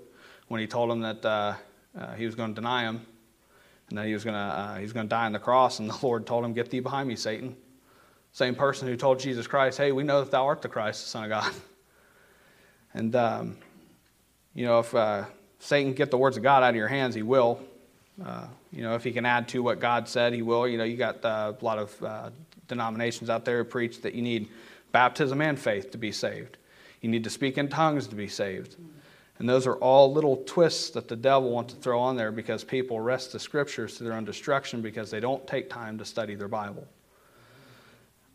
when 0.49 0.61
he 0.61 0.66
told 0.66 0.90
him 0.90 1.01
that 1.01 1.25
uh, 1.25 1.55
uh, 1.99 2.12
he 2.16 2.27
was 2.27 2.35
going 2.35 2.51
to 2.51 2.55
deny 2.55 2.83
him 2.83 3.07
and 3.90 3.98
that 3.98 4.07
he 4.07 4.14
was 4.14 4.24
going 4.24 4.35
to 4.35 4.40
uh, 4.40 4.76
he 4.76 4.83
was 4.83 4.92
going 4.92 5.07
to 5.07 5.11
die 5.11 5.26
on 5.26 5.33
the 5.33 5.38
cross. 5.38 5.79
And 5.79 5.90
the 5.90 5.98
Lord 6.03 6.26
told 6.26 6.44
him, 6.44 6.55
"Get 6.55 6.70
thee 6.70 6.81
behind 6.81 7.09
me, 7.09 7.16
Satan." 7.16 7.57
Same 8.33 8.55
person 8.55 8.88
who 8.88 8.96
told 8.96 9.20
Jesus 9.20 9.46
Christ, 9.46 9.76
"Hey, 9.76 9.92
we 9.92 10.03
know 10.03 10.20
that 10.22 10.31
thou 10.31 10.46
art 10.46 10.62
the 10.62 10.68
Christ, 10.68 11.05
the 11.05 11.11
Son 11.11 11.24
of 11.24 11.31
God." 11.31 11.53
And 12.92 13.14
um, 13.14 13.57
you 14.53 14.66
know, 14.66 14.81
if 14.81 14.92
uh, 14.96 15.26
Satan 15.61 15.92
get 15.92 16.11
the 16.11 16.18
words 16.18 16.37
of 16.37 16.42
God 16.42 16.64
out 16.64 16.70
of 16.70 16.74
your 16.74 16.88
hands, 16.88 17.14
he 17.14 17.22
will. 17.22 17.61
Uh, 18.20 18.46
you 18.72 18.83
know, 18.83 18.96
if 18.96 19.05
he 19.05 19.12
can 19.12 19.24
add 19.24 19.46
to 19.48 19.62
what 19.62 19.79
God 19.79 20.09
said, 20.09 20.33
he 20.33 20.42
will. 20.42 20.66
You 20.66 20.76
know, 20.76 20.83
you 20.83 20.96
got 20.96 21.24
uh, 21.24 21.53
a 21.57 21.64
lot 21.64 21.79
of 21.79 22.03
uh, 22.03 22.31
denominations 22.66 23.31
out 23.31 23.44
there 23.44 23.59
who 23.59 23.64
preach 23.64 24.03
that 24.03 24.14
you 24.14 24.22
need 24.22 24.48
baptism 24.92 25.40
and 25.40 25.59
faith 25.59 25.90
to 25.92 25.98
be 25.98 26.11
saved. 26.11 26.57
You 27.00 27.09
need 27.09 27.24
to 27.24 27.31
speak 27.31 27.59
in 27.59 27.68
tongues 27.68 28.09
to 28.09 28.16
be 28.16 28.29
saved. 28.29 28.76
And 29.40 29.48
those 29.48 29.66
are 29.66 29.76
all 29.76 30.12
little 30.12 30.37
twists 30.44 30.90
that 30.90 31.09
the 31.09 31.16
devil 31.16 31.50
wants 31.50 31.72
to 31.72 31.81
throw 31.81 31.98
on 31.98 32.14
there 32.14 32.31
because 32.31 32.62
people 32.62 33.00
wrest 33.00 33.33
the 33.33 33.40
scriptures 33.40 33.96
to 33.96 34.05
their 34.05 34.12
own 34.12 34.26
destruction 34.26 34.83
because 34.83 35.11
they 35.11 35.18
don't 35.18 35.46
take 35.46 35.70
time 35.70 35.96
to 35.96 36.05
study 36.05 36.35
their 36.35 36.46
Bible. 36.46 36.87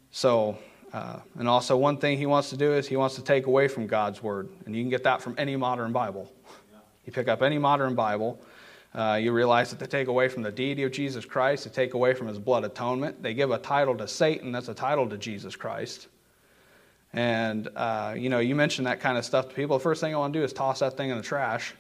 So, 0.09 0.57
uh, 0.93 1.19
and 1.37 1.47
also 1.47 1.77
one 1.77 1.97
thing 1.97 2.17
he 2.17 2.25
wants 2.25 2.49
to 2.49 2.57
do 2.57 2.73
is 2.73 2.87
he 2.87 2.95
wants 2.95 3.13
to 3.15 3.21
take 3.21 3.45
away 3.45 3.67
from 3.67 3.85
God's 3.85 4.23
word. 4.23 4.49
And 4.65 4.75
you 4.75 4.81
can 4.81 4.89
get 4.89 5.03
that 5.03 5.21
from 5.21 5.35
any 5.37 5.55
modern 5.55 5.91
Bible. 5.91 6.33
You 7.05 7.13
pick 7.13 7.27
up 7.27 7.43
any 7.43 7.59
modern 7.59 7.93
Bible, 7.93 8.41
uh, 8.95 9.19
you 9.21 9.31
realize 9.31 9.69
that 9.69 9.77
they 9.77 9.85
take 9.85 10.07
away 10.07 10.27
from 10.27 10.41
the 10.41 10.51
deity 10.51 10.81
of 10.81 10.91
Jesus 10.91 11.23
Christ, 11.23 11.65
they 11.65 11.69
take 11.69 11.93
away 11.93 12.15
from 12.15 12.25
his 12.25 12.39
blood 12.39 12.63
atonement. 12.63 13.21
They 13.21 13.35
give 13.35 13.51
a 13.51 13.59
title 13.59 13.95
to 13.97 14.07
Satan 14.07 14.51
that's 14.51 14.69
a 14.69 14.73
title 14.73 15.07
to 15.09 15.19
Jesus 15.19 15.55
Christ. 15.55 16.07
And, 17.15 17.69
uh, 17.77 18.13
you 18.17 18.29
know, 18.29 18.39
you 18.39 18.55
mention 18.55 18.83
that 18.83 18.99
kind 18.99 19.17
of 19.17 19.23
stuff 19.23 19.47
to 19.47 19.55
people. 19.55 19.77
The 19.77 19.83
first 19.83 20.01
thing 20.01 20.13
I 20.13 20.17
want 20.17 20.33
to 20.33 20.39
do 20.39 20.43
is 20.43 20.51
toss 20.51 20.79
that 20.79 20.97
thing 20.97 21.11
in 21.11 21.17
the 21.17 21.23
trash 21.23 21.73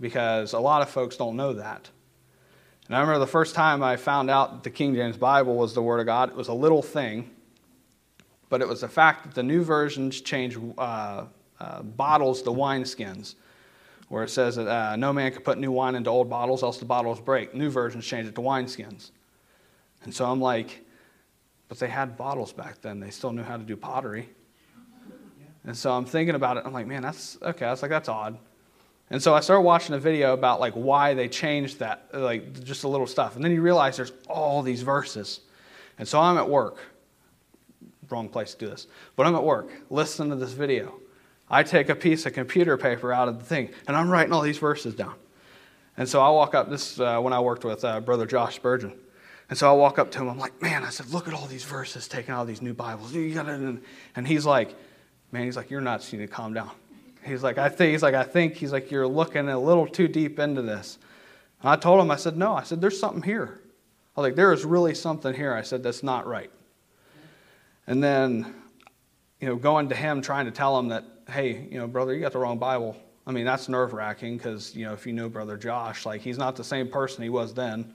because 0.00 0.54
a 0.54 0.58
lot 0.58 0.80
of 0.80 0.88
folks 0.88 1.16
don't 1.18 1.36
know 1.36 1.52
that. 1.52 1.90
And 2.86 2.96
I 2.96 3.00
remember 3.00 3.18
the 3.18 3.26
first 3.26 3.54
time 3.54 3.82
I 3.82 3.96
found 3.96 4.30
out 4.30 4.64
the 4.64 4.70
King 4.70 4.94
James 4.94 5.18
Bible 5.18 5.56
was 5.56 5.74
the 5.74 5.82
Word 5.82 6.00
of 6.00 6.06
God, 6.06 6.30
it 6.30 6.34
was 6.34 6.48
a 6.48 6.54
little 6.54 6.80
thing, 6.80 7.30
but 8.48 8.62
it 8.62 8.66
was 8.66 8.80
the 8.80 8.88
fact 8.88 9.24
that 9.24 9.34
the 9.34 9.42
new 9.42 9.62
versions 9.62 10.22
change 10.22 10.56
uh, 10.78 11.26
uh, 11.60 11.82
bottles 11.82 12.40
to 12.42 12.50
wineskins, 12.50 13.34
where 14.08 14.24
it 14.24 14.30
says 14.30 14.56
that 14.56 14.68
uh, 14.68 14.96
no 14.96 15.12
man 15.12 15.32
can 15.32 15.42
put 15.42 15.58
new 15.58 15.70
wine 15.70 15.94
into 15.94 16.08
old 16.08 16.30
bottles, 16.30 16.62
else 16.62 16.78
the 16.78 16.86
bottles 16.86 17.20
break. 17.20 17.54
New 17.54 17.68
versions 17.68 18.06
change 18.06 18.26
it 18.26 18.34
to 18.34 18.40
wineskins. 18.40 19.10
And 20.02 20.14
so 20.14 20.24
I'm 20.24 20.40
like, 20.40 20.82
but 21.68 21.78
they 21.78 21.88
had 21.88 22.16
bottles 22.16 22.54
back 22.54 22.80
then. 22.80 23.00
They 23.00 23.10
still 23.10 23.32
knew 23.32 23.42
how 23.42 23.58
to 23.58 23.62
do 23.62 23.76
pottery. 23.76 24.30
And 25.64 25.76
so 25.76 25.92
I'm 25.92 26.04
thinking 26.04 26.34
about 26.34 26.56
it. 26.56 26.64
I'm 26.66 26.72
like, 26.72 26.86
man, 26.86 27.02
that's 27.02 27.38
okay. 27.40 27.66
I 27.66 27.70
was 27.70 27.82
like, 27.82 27.90
that's 27.90 28.08
odd. 28.08 28.38
And 29.10 29.22
so 29.22 29.34
I 29.34 29.40
started 29.40 29.62
watching 29.62 29.94
a 29.94 29.98
video 29.98 30.32
about 30.32 30.58
like 30.58 30.72
why 30.72 31.14
they 31.14 31.28
changed 31.28 31.78
that, 31.80 32.08
like 32.12 32.64
just 32.64 32.84
a 32.84 32.88
little 32.88 33.06
stuff. 33.06 33.36
And 33.36 33.44
then 33.44 33.52
you 33.52 33.60
realize 33.60 33.96
there's 33.96 34.12
all 34.28 34.62
these 34.62 34.82
verses. 34.82 35.40
And 35.98 36.08
so 36.08 36.18
I'm 36.18 36.38
at 36.38 36.48
work. 36.48 36.78
Wrong 38.10 38.28
place 38.28 38.54
to 38.54 38.58
do 38.58 38.70
this. 38.70 38.86
But 39.14 39.26
I'm 39.26 39.34
at 39.34 39.44
work 39.44 39.70
listening 39.90 40.30
to 40.30 40.36
this 40.36 40.52
video. 40.52 40.94
I 41.50 41.62
take 41.62 41.90
a 41.90 41.94
piece 41.94 42.24
of 42.24 42.32
computer 42.32 42.78
paper 42.78 43.12
out 43.12 43.28
of 43.28 43.38
the 43.38 43.44
thing 43.44 43.70
and 43.86 43.96
I'm 43.96 44.08
writing 44.08 44.32
all 44.32 44.40
these 44.40 44.58
verses 44.58 44.94
down. 44.94 45.14
And 45.98 46.08
so 46.08 46.22
I 46.22 46.30
walk 46.30 46.54
up, 46.54 46.70
this 46.70 46.98
uh, 46.98 47.20
when 47.20 47.34
I 47.34 47.40
worked 47.40 47.66
with 47.66 47.84
uh, 47.84 48.00
Brother 48.00 48.24
Josh 48.24 48.56
Spurgeon. 48.56 48.94
And 49.50 49.58
so 49.58 49.68
I 49.68 49.74
walk 49.74 49.98
up 49.98 50.10
to 50.12 50.20
him. 50.20 50.30
I'm 50.30 50.38
like, 50.38 50.62
man, 50.62 50.82
I 50.82 50.88
said, 50.88 51.10
look 51.10 51.28
at 51.28 51.34
all 51.34 51.46
these 51.46 51.64
verses 51.64 52.08
taken 52.08 52.32
out 52.32 52.40
of 52.40 52.46
these 52.46 52.62
new 52.62 52.72
Bibles. 52.72 53.12
You 53.12 53.34
gotta, 53.34 53.78
and 54.16 54.26
he's 54.26 54.46
like, 54.46 54.74
man, 55.32 55.44
he's 55.44 55.56
like, 55.56 55.70
you're 55.70 55.80
nuts. 55.80 56.12
You 56.12 56.20
need 56.20 56.26
to 56.26 56.32
calm 56.32 56.54
down. 56.54 56.70
He's 57.24 57.42
like, 57.42 57.58
I 57.58 57.68
think, 57.68 57.92
he's 57.92 58.02
like, 58.02 58.14
I 58.14 58.24
think, 58.24 58.54
he's 58.54 58.72
like, 58.72 58.90
you're 58.90 59.06
looking 59.06 59.48
a 59.48 59.58
little 59.58 59.86
too 59.86 60.08
deep 60.08 60.38
into 60.38 60.62
this. 60.62 60.98
And 61.62 61.70
I 61.70 61.76
told 61.76 62.00
him, 62.00 62.10
I 62.10 62.16
said, 62.16 62.36
no. 62.36 62.54
I 62.54 62.62
said, 62.62 62.80
there's 62.80 62.98
something 62.98 63.22
here. 63.22 63.60
I 64.16 64.20
was 64.20 64.28
like, 64.28 64.36
there 64.36 64.52
is 64.52 64.64
really 64.64 64.94
something 64.94 65.32
here. 65.32 65.54
I 65.54 65.62
said, 65.62 65.82
that's 65.82 66.02
not 66.02 66.26
right. 66.26 66.50
And 67.86 68.02
then, 68.02 68.54
you 69.40 69.48
know, 69.48 69.56
going 69.56 69.88
to 69.88 69.94
him, 69.94 70.20
trying 70.20 70.46
to 70.46 70.52
tell 70.52 70.78
him 70.78 70.88
that, 70.88 71.04
hey, 71.28 71.66
you 71.70 71.78
know, 71.78 71.86
brother, 71.86 72.14
you 72.14 72.20
got 72.20 72.32
the 72.32 72.38
wrong 72.38 72.58
Bible. 72.58 72.96
I 73.26 73.30
mean, 73.30 73.44
that's 73.44 73.68
nerve 73.68 73.92
wracking 73.92 74.36
because, 74.36 74.74
you 74.74 74.84
know, 74.84 74.92
if 74.92 75.06
you 75.06 75.12
know 75.12 75.28
Brother 75.28 75.56
Josh, 75.56 76.04
like, 76.04 76.20
he's 76.20 76.38
not 76.38 76.56
the 76.56 76.64
same 76.64 76.88
person 76.88 77.22
he 77.22 77.28
was 77.28 77.54
then. 77.54 77.94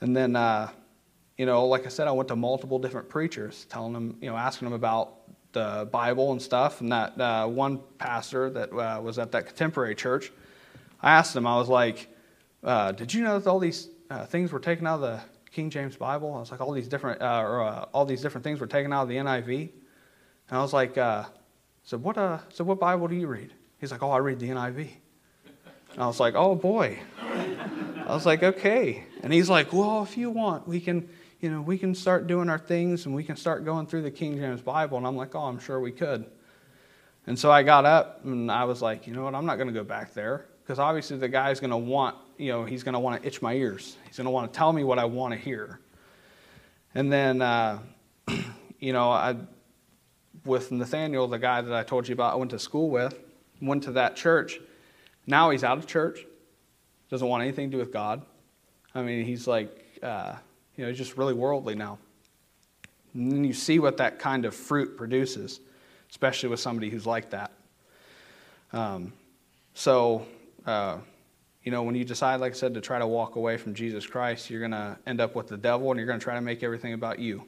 And 0.00 0.16
then, 0.16 0.34
uh, 0.34 0.70
you 1.36 1.44
know, 1.46 1.66
like 1.66 1.84
I 1.84 1.90
said, 1.90 2.08
I 2.08 2.12
went 2.12 2.28
to 2.28 2.36
multiple 2.36 2.78
different 2.78 3.08
preachers, 3.08 3.66
telling 3.66 3.92
them, 3.92 4.16
you 4.20 4.30
know, 4.30 4.36
asking 4.36 4.66
them 4.66 4.72
about 4.72 5.19
the 5.52 5.88
Bible 5.90 6.32
and 6.32 6.40
stuff. 6.40 6.80
And 6.80 6.92
that 6.92 7.20
uh, 7.20 7.46
one 7.46 7.80
pastor 7.98 8.50
that 8.50 8.72
uh, 8.72 9.00
was 9.00 9.18
at 9.18 9.32
that 9.32 9.46
contemporary 9.46 9.94
church, 9.94 10.32
I 11.00 11.12
asked 11.12 11.34
him, 11.34 11.46
I 11.46 11.56
was 11.56 11.68
like, 11.68 12.08
uh, 12.62 12.92
"Did 12.92 13.12
you 13.14 13.22
know 13.22 13.38
that 13.38 13.48
all 13.48 13.58
these 13.58 13.88
uh, 14.10 14.26
things 14.26 14.52
were 14.52 14.60
taken 14.60 14.86
out 14.86 14.96
of 14.96 15.00
the 15.00 15.20
King 15.52 15.70
James 15.70 15.96
Bible?" 15.96 16.34
I 16.34 16.40
was 16.40 16.50
like, 16.50 16.60
"All 16.60 16.72
these 16.72 16.88
different, 16.88 17.22
uh, 17.22 17.40
or 17.40 17.62
uh, 17.62 17.84
all 17.92 18.04
these 18.04 18.22
different 18.22 18.44
things 18.44 18.60
were 18.60 18.66
taken 18.66 18.92
out 18.92 19.02
of 19.02 19.08
the 19.08 19.16
NIV." 19.16 19.70
And 20.48 20.58
I 20.58 20.62
was 20.62 20.72
like, 20.72 20.94
"So 20.94 21.98
what? 21.98 22.16
So 22.52 22.64
what 22.64 22.78
Bible 22.78 23.08
do 23.08 23.14
you 23.14 23.26
read?" 23.26 23.52
He's 23.78 23.90
like, 23.90 24.02
"Oh, 24.02 24.10
I 24.10 24.18
read 24.18 24.38
the 24.38 24.48
NIV." 24.48 24.90
And 25.92 26.02
I 26.02 26.06
was 26.06 26.20
like, 26.20 26.34
"Oh 26.34 26.54
boy." 26.54 26.98
I 27.20 28.14
was 28.14 28.26
like, 28.26 28.42
"Okay." 28.42 29.04
And 29.22 29.32
he's 29.32 29.48
like, 29.48 29.72
"Well, 29.72 30.02
if 30.02 30.16
you 30.16 30.30
want, 30.30 30.68
we 30.68 30.80
can." 30.80 31.08
You 31.40 31.50
know, 31.50 31.62
we 31.62 31.78
can 31.78 31.94
start 31.94 32.26
doing 32.26 32.50
our 32.50 32.58
things 32.58 33.06
and 33.06 33.14
we 33.14 33.24
can 33.24 33.36
start 33.36 33.64
going 33.64 33.86
through 33.86 34.02
the 34.02 34.10
King 34.10 34.36
James 34.36 34.60
Bible. 34.60 34.98
And 34.98 35.06
I'm 35.06 35.16
like, 35.16 35.34
oh, 35.34 35.40
I'm 35.40 35.58
sure 35.58 35.80
we 35.80 35.90
could. 35.90 36.26
And 37.26 37.38
so 37.38 37.50
I 37.50 37.62
got 37.62 37.86
up 37.86 38.24
and 38.24 38.50
I 38.50 38.64
was 38.64 38.82
like, 38.82 39.06
you 39.06 39.14
know 39.14 39.24
what, 39.24 39.34
I'm 39.34 39.46
not 39.46 39.56
going 39.56 39.68
to 39.68 39.74
go 39.74 39.84
back 39.84 40.12
there 40.12 40.46
because 40.62 40.78
obviously 40.78 41.16
the 41.16 41.28
guy's 41.28 41.58
going 41.60 41.70
to 41.70 41.76
want, 41.76 42.16
you 42.36 42.52
know, 42.52 42.64
he's 42.64 42.82
going 42.82 42.92
to 42.92 42.98
want 42.98 43.20
to 43.20 43.26
itch 43.26 43.40
my 43.40 43.54
ears. 43.54 43.96
He's 44.06 44.16
going 44.16 44.26
to 44.26 44.30
want 44.30 44.52
to 44.52 44.56
tell 44.56 44.72
me 44.72 44.84
what 44.84 44.98
I 44.98 45.04
want 45.06 45.32
to 45.32 45.38
hear. 45.38 45.80
And 46.94 47.10
then, 47.12 47.40
uh, 47.40 47.78
you 48.78 48.92
know, 48.92 49.10
I, 49.10 49.36
with 50.44 50.72
Nathaniel, 50.72 51.26
the 51.28 51.38
guy 51.38 51.60
that 51.62 51.72
I 51.72 51.82
told 51.82 52.08
you 52.08 52.12
about, 52.12 52.34
I 52.34 52.36
went 52.36 52.50
to 52.50 52.58
school 52.58 52.90
with, 52.90 53.18
went 53.60 53.84
to 53.84 53.92
that 53.92 54.16
church. 54.16 54.60
Now 55.26 55.50
he's 55.50 55.64
out 55.64 55.78
of 55.78 55.86
church, 55.86 56.24
doesn't 57.10 57.26
want 57.26 57.42
anything 57.42 57.70
to 57.70 57.76
do 57.76 57.78
with 57.78 57.92
God. 57.92 58.22
I 58.94 59.02
mean, 59.02 59.24
he's 59.24 59.46
like, 59.46 59.98
uh, 60.02 60.34
you 60.80 60.86
know, 60.86 60.92
just 60.92 61.18
really 61.18 61.34
worldly 61.34 61.74
now. 61.74 61.98
And 63.12 63.30
then 63.30 63.44
you 63.44 63.52
see 63.52 63.78
what 63.78 63.98
that 63.98 64.18
kind 64.18 64.46
of 64.46 64.54
fruit 64.54 64.96
produces, 64.96 65.60
especially 66.08 66.48
with 66.48 66.58
somebody 66.58 66.88
who's 66.88 67.04
like 67.04 67.28
that. 67.30 67.52
Um, 68.72 69.12
so, 69.74 70.26
uh, 70.64 70.96
you 71.64 71.70
know, 71.70 71.82
when 71.82 71.96
you 71.96 72.04
decide, 72.06 72.40
like 72.40 72.52
I 72.52 72.54
said, 72.54 72.72
to 72.72 72.80
try 72.80 72.98
to 72.98 73.06
walk 73.06 73.36
away 73.36 73.58
from 73.58 73.74
Jesus 73.74 74.06
Christ, 74.06 74.48
you're 74.48 74.60
going 74.60 74.70
to 74.70 74.96
end 75.06 75.20
up 75.20 75.34
with 75.34 75.48
the 75.48 75.58
devil 75.58 75.90
and 75.90 75.98
you're 75.98 76.06
going 76.06 76.18
to 76.18 76.24
try 76.24 76.34
to 76.34 76.40
make 76.40 76.62
everything 76.62 76.94
about 76.94 77.18
you. 77.18 77.44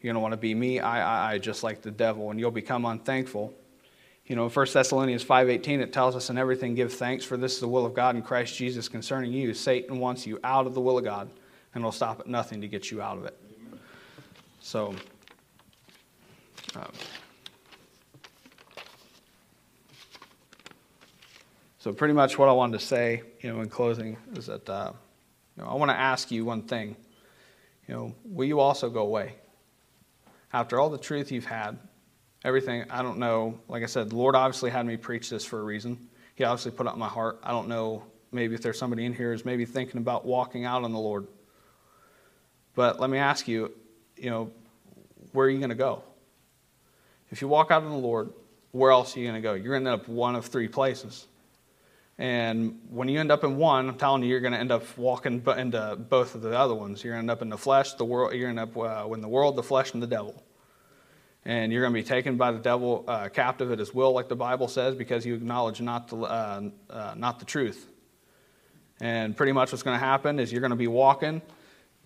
You're 0.00 0.12
going 0.12 0.14
to 0.14 0.20
want 0.20 0.32
to 0.32 0.38
be 0.38 0.54
me, 0.54 0.78
I, 0.78 1.00
I, 1.00 1.32
I, 1.32 1.38
just 1.38 1.64
like 1.64 1.82
the 1.82 1.90
devil, 1.90 2.30
and 2.30 2.38
you'll 2.38 2.52
become 2.52 2.84
unthankful. 2.84 3.52
You 4.26 4.36
know, 4.36 4.48
1 4.48 4.66
Thessalonians 4.72 5.24
5.18, 5.24 5.80
it 5.80 5.92
tells 5.92 6.14
us, 6.14 6.30
in 6.30 6.38
everything 6.38 6.76
give 6.76 6.92
thanks, 6.92 7.24
for 7.24 7.36
this 7.36 7.54
is 7.54 7.60
the 7.60 7.66
will 7.66 7.84
of 7.84 7.92
God 7.92 8.14
in 8.14 8.22
Christ 8.22 8.56
Jesus 8.56 8.88
concerning 8.88 9.32
you. 9.32 9.52
Satan 9.52 9.98
wants 9.98 10.28
you 10.28 10.38
out 10.44 10.68
of 10.68 10.74
the 10.74 10.80
will 10.80 10.96
of 10.96 11.02
God 11.02 11.28
and 11.74 11.82
it'll 11.82 11.92
stop 11.92 12.20
at 12.20 12.26
nothing 12.26 12.60
to 12.60 12.68
get 12.68 12.90
you 12.90 13.00
out 13.00 13.18
of 13.18 13.24
it. 13.24 13.38
So, 14.60 14.94
um, 16.76 16.92
so 21.78 21.92
pretty 21.92 22.14
much 22.14 22.38
what 22.38 22.48
I 22.48 22.52
wanted 22.52 22.78
to 22.78 22.84
say, 22.84 23.22
you 23.40 23.52
know, 23.52 23.60
in 23.60 23.68
closing 23.68 24.16
is 24.34 24.46
that 24.46 24.68
uh, 24.68 24.92
you 25.56 25.62
know, 25.62 25.68
I 25.68 25.74
want 25.74 25.90
to 25.90 25.96
ask 25.96 26.30
you 26.30 26.44
one 26.44 26.62
thing. 26.62 26.96
You 27.88 27.94
know, 27.94 28.14
will 28.24 28.46
you 28.46 28.60
also 28.60 28.90
go 28.90 29.00
away? 29.00 29.34
After 30.52 30.78
all 30.78 30.90
the 30.90 30.98
truth 30.98 31.32
you've 31.32 31.46
had, 31.46 31.78
everything 32.44 32.84
I 32.90 33.02
don't 33.02 33.18
know. 33.18 33.58
Like 33.68 33.82
I 33.82 33.86
said, 33.86 34.10
the 34.10 34.16
Lord 34.16 34.34
obviously 34.34 34.70
had 34.70 34.86
me 34.86 34.96
preach 34.96 35.30
this 35.30 35.44
for 35.44 35.58
a 35.58 35.62
reason. 35.62 36.08
He 36.34 36.44
obviously 36.44 36.72
put 36.72 36.86
up 36.86 36.96
my 36.96 37.08
heart. 37.08 37.40
I 37.42 37.50
don't 37.50 37.68
know. 37.68 38.04
Maybe 38.32 38.54
if 38.54 38.62
there's 38.62 38.78
somebody 38.78 39.04
in 39.04 39.12
here 39.12 39.32
who's 39.32 39.44
maybe 39.44 39.64
thinking 39.64 39.98
about 39.98 40.24
walking 40.24 40.64
out 40.64 40.84
on 40.84 40.92
the 40.92 40.98
Lord 40.98 41.26
but 42.74 43.00
let 43.00 43.10
me 43.10 43.18
ask 43.18 43.48
you, 43.48 43.72
you 44.16 44.30
know, 44.30 44.50
where 45.32 45.46
are 45.46 45.50
you 45.50 45.58
going 45.58 45.70
to 45.70 45.74
go? 45.74 46.02
If 47.30 47.40
you 47.40 47.48
walk 47.48 47.70
out 47.70 47.82
on 47.82 47.90
the 47.90 47.96
Lord, 47.96 48.30
where 48.72 48.90
else 48.90 49.16
are 49.16 49.20
you 49.20 49.26
going 49.26 49.40
to 49.40 49.46
go? 49.46 49.54
You're 49.54 49.72
going 49.72 49.84
to 49.84 49.90
end 49.90 50.00
up 50.00 50.08
one 50.08 50.34
of 50.34 50.46
three 50.46 50.68
places. 50.68 51.26
And 52.18 52.78
when 52.90 53.08
you 53.08 53.18
end 53.18 53.32
up 53.32 53.44
in 53.44 53.56
one, 53.56 53.88
I'm 53.88 53.96
telling 53.96 54.22
you, 54.22 54.28
you're 54.28 54.40
going 54.40 54.52
to 54.52 54.58
end 54.58 54.70
up 54.70 54.84
walking 54.98 55.42
into 55.56 55.96
both 55.96 56.34
of 56.34 56.42
the 56.42 56.56
other 56.56 56.74
ones. 56.74 57.02
You're 57.02 57.14
going 57.14 57.26
to 57.26 57.30
end 57.32 57.38
up 57.38 57.42
in 57.42 57.48
the 57.48 57.56
flesh, 57.56 57.94
the 57.94 58.04
world. 58.04 58.34
You're 58.34 58.52
going 58.52 58.56
to 58.56 58.62
end 58.62 58.76
up 58.76 59.06
uh, 59.08 59.12
in 59.14 59.22
the 59.22 59.28
world, 59.28 59.56
the 59.56 59.62
flesh, 59.62 59.94
and 59.94 60.02
the 60.02 60.06
devil. 60.06 60.42
And 61.46 61.72
you're 61.72 61.80
going 61.80 61.94
to 61.94 61.98
be 61.98 62.06
taken 62.06 62.36
by 62.36 62.52
the 62.52 62.58
devil 62.58 63.04
uh, 63.08 63.30
captive 63.30 63.72
at 63.72 63.78
his 63.78 63.94
will, 63.94 64.12
like 64.12 64.28
the 64.28 64.36
Bible 64.36 64.68
says, 64.68 64.94
because 64.94 65.24
you 65.24 65.34
acknowledge 65.34 65.80
not 65.80 66.08
the, 66.08 66.18
uh, 66.18 66.62
uh 66.90 67.14
not 67.16 67.38
the 67.38 67.46
truth. 67.46 67.88
And 69.00 69.34
pretty 69.34 69.52
much 69.52 69.72
what's 69.72 69.82
going 69.82 69.98
to 69.98 70.04
happen 70.04 70.38
is 70.38 70.52
you're 70.52 70.60
going 70.60 70.70
to 70.70 70.76
be 70.76 70.88
walking, 70.88 71.40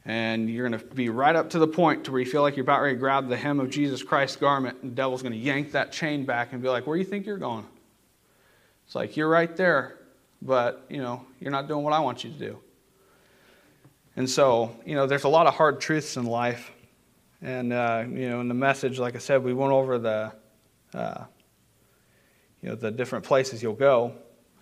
and 0.05 0.51
you're 0.51 0.69
going 0.69 0.81
to 0.81 0.95
be 0.95 1.09
right 1.09 1.35
up 1.35 1.51
to 1.51 1.59
the 1.59 1.67
point 1.67 2.05
to 2.05 2.13
where 2.13 2.21
you 2.21 2.27
feel 2.27 2.43
like 2.43 2.57
you're 2.57 2.65
about 2.65 2.83
ready 2.83 2.95
to 2.95 3.01
grab 3.01 3.29
the 3.29 3.37
hem 3.37 3.61
of 3.61 3.71
Jesus 3.71 4.03
Christ's 4.03 4.37
garment, 4.37 4.79
and 4.83 4.93
the 4.93 4.95
devil's 4.95 5.23
going 5.23 5.33
to 5.33 5.39
yank 5.39 5.73
that 5.73 5.93
chain 5.93 6.25
back 6.25 6.53
and 6.53 6.63
be 6.63 6.69
like, 6.69 6.87
"Where 6.87 6.97
do 6.97 7.03
you 7.03 7.09
think 7.09 7.27
you're 7.27 7.39
going?" 7.39 7.67
It's 8.87 8.95
like 8.95 9.17
you're 9.17 9.31
right 9.31 9.55
there 9.57 9.99
but 10.45 10.85
you 10.89 10.99
know 10.99 11.25
you're 11.41 11.51
not 11.51 11.67
doing 11.67 11.83
what 11.83 11.93
i 11.93 11.99
want 11.99 12.23
you 12.23 12.31
to 12.31 12.39
do. 12.39 12.59
And 14.17 14.31
so 14.31 14.77
you 14.87 14.95
know 14.95 15.07
there's 15.07 15.25
a 15.25 15.29
lot 15.29 15.47
of 15.47 15.55
hard 15.55 15.81
truths 15.81 16.17
in 16.17 16.27
life. 16.27 16.71
And 17.43 17.73
uh, 17.73 18.05
you 18.09 18.29
know 18.29 18.41
in 18.41 18.49
the 18.49 18.55
message 18.55 18.99
like 18.99 19.17
i 19.17 19.19
said 19.19 19.43
we 19.43 19.53
went 19.53 19.73
over 19.73 19.99
the 19.99 20.33
uh, 20.93 21.25
you 22.63 22.69
know 22.69 22.75
the 22.75 22.91
different 22.91 23.25
places 23.25 23.63
you'll 23.63 23.75
go 23.75 24.15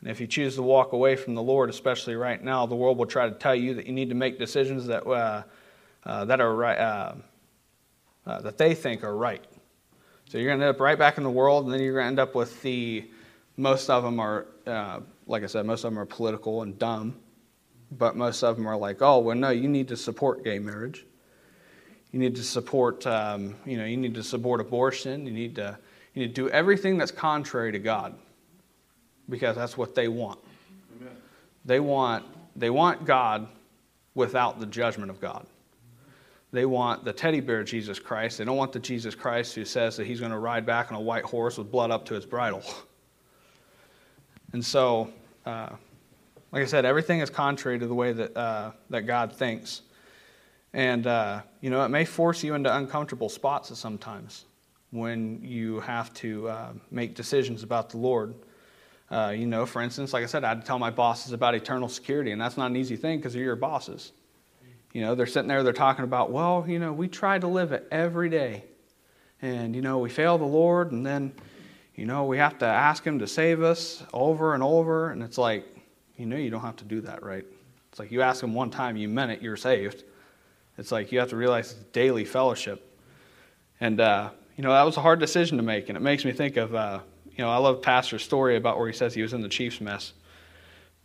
and 0.02 0.10
if 0.10 0.20
you 0.20 0.26
choose 0.26 0.56
to 0.56 0.62
walk 0.62 0.92
away 0.92 1.16
from 1.16 1.34
the 1.34 1.42
lord 1.42 1.70
especially 1.70 2.14
right 2.14 2.42
now 2.44 2.66
the 2.66 2.74
world 2.74 2.98
will 2.98 3.06
try 3.06 3.28
to 3.28 3.34
tell 3.34 3.54
you 3.54 3.74
that 3.74 3.86
you 3.86 3.92
need 3.92 4.08
to 4.10 4.14
make 4.14 4.38
decisions 4.38 4.86
that 4.86 5.06
uh, 5.06 5.42
uh 6.04 6.24
that 6.24 6.40
are 6.40 6.54
right 6.54 6.78
uh, 6.78 7.14
uh, 8.26 8.40
that 8.42 8.58
they 8.58 8.74
think 8.74 9.02
are 9.02 9.16
right 9.16 9.44
so 10.28 10.38
you're 10.38 10.48
going 10.48 10.60
to 10.60 10.66
end 10.66 10.74
up 10.74 10.80
right 10.80 10.98
back 10.98 11.18
in 11.18 11.24
the 11.24 11.30
world 11.30 11.64
and 11.64 11.74
then 11.74 11.80
you're 11.80 11.94
going 11.94 12.04
to 12.04 12.08
end 12.08 12.20
up 12.20 12.34
with 12.34 12.60
the 12.62 13.08
most 13.56 13.90
of 13.90 14.02
them 14.02 14.18
are 14.18 14.46
like 15.26 15.42
I 15.42 15.46
said, 15.46 15.66
most 15.66 15.84
of 15.84 15.92
them 15.92 15.98
are 15.98 16.06
political 16.06 16.62
and 16.62 16.78
dumb, 16.78 17.16
but 17.90 18.16
most 18.16 18.42
of 18.42 18.56
them 18.56 18.66
are 18.66 18.76
like, 18.76 19.02
oh, 19.02 19.18
well, 19.18 19.36
no, 19.36 19.50
you 19.50 19.68
need 19.68 19.88
to 19.88 19.96
support 19.96 20.44
gay 20.44 20.58
marriage. 20.58 21.06
You 22.10 22.18
need 22.18 22.36
to 22.36 22.42
support, 22.42 23.06
um, 23.06 23.56
you 23.64 23.76
know, 23.76 23.84
you 23.84 23.96
need 23.96 24.14
to 24.14 24.22
support 24.22 24.60
abortion. 24.60 25.26
You 25.26 25.32
need 25.32 25.54
to, 25.56 25.78
you 26.14 26.22
need 26.22 26.34
to 26.34 26.42
do 26.42 26.50
everything 26.50 26.98
that's 26.98 27.10
contrary 27.10 27.72
to 27.72 27.78
God, 27.78 28.14
because 29.32 29.56
that's 29.56 29.76
what 29.76 29.96
they 29.96 30.06
want. 30.06 30.38
Amen. 31.00 31.16
They 31.64 31.80
want, 31.80 32.24
they 32.54 32.70
want 32.70 33.04
God 33.06 33.48
without 34.14 34.60
the 34.60 34.66
judgment 34.66 35.10
of 35.10 35.20
God. 35.20 35.46
They 36.52 36.66
want 36.66 37.02
the 37.04 37.14
teddy 37.14 37.40
bear 37.40 37.64
Jesus 37.64 37.98
Christ. 37.98 38.36
They 38.36 38.44
don't 38.44 38.58
want 38.58 38.72
the 38.72 38.78
Jesus 38.78 39.14
Christ 39.14 39.54
who 39.54 39.64
says 39.64 39.96
that 39.96 40.06
he's 40.06 40.20
going 40.20 40.32
to 40.32 40.38
ride 40.38 40.66
back 40.66 40.92
on 40.92 40.98
a 40.98 41.00
white 41.00 41.24
horse 41.24 41.56
with 41.56 41.72
blood 41.72 41.90
up 41.90 42.04
to 42.06 42.14
his 42.14 42.26
bridle. 42.26 42.62
And 44.52 44.62
so, 44.62 45.10
uh, 45.46 45.70
like 46.52 46.62
I 46.62 46.66
said, 46.66 46.84
everything 46.84 47.20
is 47.20 47.30
contrary 47.30 47.78
to 47.78 47.86
the 47.86 47.94
way 47.94 48.12
that, 48.12 48.36
uh, 48.36 48.72
that 48.90 49.06
God 49.06 49.32
thinks. 49.32 49.80
And, 50.74 51.06
uh, 51.06 51.40
you 51.62 51.70
know, 51.70 51.82
it 51.86 51.88
may 51.88 52.04
force 52.04 52.44
you 52.44 52.52
into 52.52 52.74
uncomfortable 52.76 53.30
spots 53.30 53.76
sometimes 53.78 54.44
when 54.90 55.40
you 55.42 55.80
have 55.80 56.12
to 56.12 56.48
uh, 56.50 56.72
make 56.90 57.14
decisions 57.14 57.62
about 57.62 57.88
the 57.88 57.96
Lord. 57.96 58.34
Uh, 59.12 59.28
you 59.28 59.46
know, 59.46 59.66
for 59.66 59.82
instance, 59.82 60.14
like 60.14 60.22
I 60.22 60.26
said, 60.26 60.42
I 60.42 60.48
had 60.48 60.62
to 60.62 60.66
tell 60.66 60.78
my 60.78 60.88
bosses 60.88 61.34
about 61.34 61.54
eternal 61.54 61.86
security, 61.90 62.32
and 62.32 62.40
that's 62.40 62.56
not 62.56 62.70
an 62.70 62.76
easy 62.76 62.96
thing 62.96 63.18
because 63.18 63.34
they're 63.34 63.42
your 63.42 63.56
bosses. 63.56 64.12
You 64.94 65.02
know, 65.02 65.14
they're 65.14 65.26
sitting 65.26 65.48
there, 65.48 65.62
they're 65.62 65.74
talking 65.74 66.04
about, 66.04 66.30
well, 66.30 66.64
you 66.66 66.78
know, 66.78 66.94
we 66.94 67.08
try 67.08 67.38
to 67.38 67.46
live 67.46 67.72
it 67.72 67.86
every 67.90 68.30
day. 68.30 68.64
And, 69.42 69.76
you 69.76 69.82
know, 69.82 69.98
we 69.98 70.08
fail 70.08 70.38
the 70.38 70.46
Lord, 70.46 70.92
and 70.92 71.04
then, 71.04 71.34
you 71.94 72.06
know, 72.06 72.24
we 72.24 72.38
have 72.38 72.56
to 72.60 72.64
ask 72.64 73.04
Him 73.04 73.18
to 73.18 73.26
save 73.26 73.62
us 73.62 74.02
over 74.14 74.54
and 74.54 74.62
over. 74.62 75.10
And 75.10 75.22
it's 75.22 75.36
like, 75.36 75.66
you 76.16 76.24
know, 76.24 76.36
you 76.36 76.48
don't 76.48 76.62
have 76.62 76.76
to 76.76 76.84
do 76.84 77.02
that, 77.02 77.22
right? 77.22 77.44
It's 77.90 77.98
like 77.98 78.10
you 78.10 78.22
ask 78.22 78.42
Him 78.42 78.54
one 78.54 78.70
time, 78.70 78.96
you 78.96 79.10
meant 79.10 79.30
it, 79.30 79.42
you're 79.42 79.58
saved. 79.58 80.04
It's 80.78 80.90
like 80.90 81.12
you 81.12 81.18
have 81.18 81.28
to 81.28 81.36
realize 81.36 81.72
it's 81.72 81.82
daily 81.92 82.24
fellowship. 82.24 82.98
And, 83.78 84.00
uh, 84.00 84.30
you 84.56 84.64
know, 84.64 84.70
that 84.70 84.84
was 84.84 84.96
a 84.96 85.02
hard 85.02 85.20
decision 85.20 85.58
to 85.58 85.62
make. 85.62 85.90
And 85.90 85.98
it 85.98 86.00
makes 86.00 86.24
me 86.24 86.32
think 86.32 86.56
of, 86.56 86.74
uh, 86.74 87.00
you 87.36 87.44
know, 87.44 87.50
I 87.50 87.56
love 87.56 87.82
Pastor's 87.82 88.22
story 88.22 88.56
about 88.56 88.78
where 88.78 88.86
he 88.86 88.92
says 88.92 89.14
he 89.14 89.22
was 89.22 89.32
in 89.32 89.40
the 89.40 89.48
Chiefs 89.48 89.80
mess. 89.80 90.12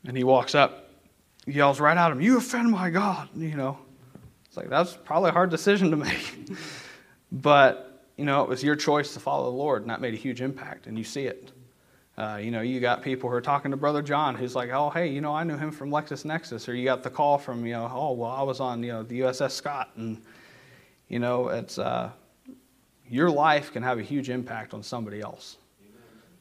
And 0.05 0.15
he 0.15 0.23
walks 0.23 0.55
up, 0.55 0.89
yells 1.45 1.79
right 1.79 1.97
at 1.97 2.11
him, 2.11 2.21
You 2.21 2.37
offend 2.37 2.69
my 2.69 2.89
God. 2.89 3.29
You 3.35 3.55
know, 3.55 3.77
it's 4.45 4.57
like, 4.57 4.69
that's 4.69 4.93
probably 4.93 5.29
a 5.29 5.33
hard 5.33 5.49
decision 5.49 5.89
to 5.91 5.97
make. 5.97 6.49
but 7.31 7.87
you 8.17 8.25
know, 8.25 8.43
it 8.43 8.49
was 8.49 8.63
your 8.63 8.75
choice 8.75 9.13
to 9.13 9.19
follow 9.19 9.51
the 9.51 9.57
Lord, 9.57 9.83
and 9.83 9.91
that 9.91 10.01
made 10.01 10.13
a 10.13 10.17
huge 10.17 10.41
impact, 10.41 10.87
and 10.87 10.97
you 10.97 11.03
see 11.03 11.25
it. 11.25 11.51
Uh, 12.17 12.39
you 12.41 12.49
know, 12.49 12.61
you 12.61 12.79
got 12.79 13.03
people 13.03 13.29
who 13.29 13.35
are 13.35 13.41
talking 13.41 13.69
to 13.69 13.77
Brother 13.77 14.01
John, 14.01 14.33
who's 14.33 14.55
like, 14.55 14.71
"Oh, 14.71 14.89
hey, 14.89 15.07
you 15.07 15.21
know, 15.21 15.35
I 15.35 15.43
knew 15.43 15.55
him 15.55 15.71
from 15.71 15.91
LexisNexis," 15.91 16.67
or 16.67 16.73
you 16.73 16.83
got 16.83 17.03
the 17.03 17.11
call 17.11 17.37
from, 17.37 17.63
you 17.63 17.73
know, 17.73 17.89
"Oh, 17.93 18.13
well, 18.13 18.31
I 18.31 18.41
was 18.41 18.59
on, 18.59 18.81
you 18.81 18.91
know, 18.91 19.03
the 19.03 19.19
USS 19.19 19.51
Scott," 19.51 19.91
and 19.97 20.19
you 21.09 21.19
know, 21.19 21.49
it's 21.49 21.77
uh, 21.77 22.09
your 23.07 23.29
life 23.29 23.71
can 23.71 23.83
have 23.83 23.99
a 23.99 24.03
huge 24.03 24.31
impact 24.31 24.73
on 24.73 24.81
somebody 24.81 25.21
else. 25.21 25.57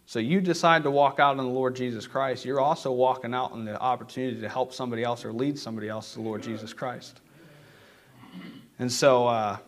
So 0.09 0.21
you 0.21 0.41
decide 0.41 0.85
to 0.85 0.91
walk 0.91 1.19
out 1.19 1.33
in 1.33 1.39
the 1.39 1.45
Lord 1.45 1.75
Jesus 1.75 2.07
Christ, 2.07 2.45
you're 2.45 2.61
also 2.61 2.93
walking 2.93 3.35
out 3.35 3.53
in 3.53 3.65
the 3.65 3.79
opportunity 3.79 4.41
to 4.41 4.49
help 4.49 4.73
somebody 4.73 5.03
else 5.03 5.25
or 5.25 5.33
lead 5.33 5.59
somebody 5.59 5.89
else 5.89 6.13
to 6.13 6.19
the 6.21 6.25
Lord 6.25 6.45
Jesus 6.45 6.73
Christ. 6.73 7.21
And 8.79 8.91
so, 8.91 9.27
uh, 9.27 9.59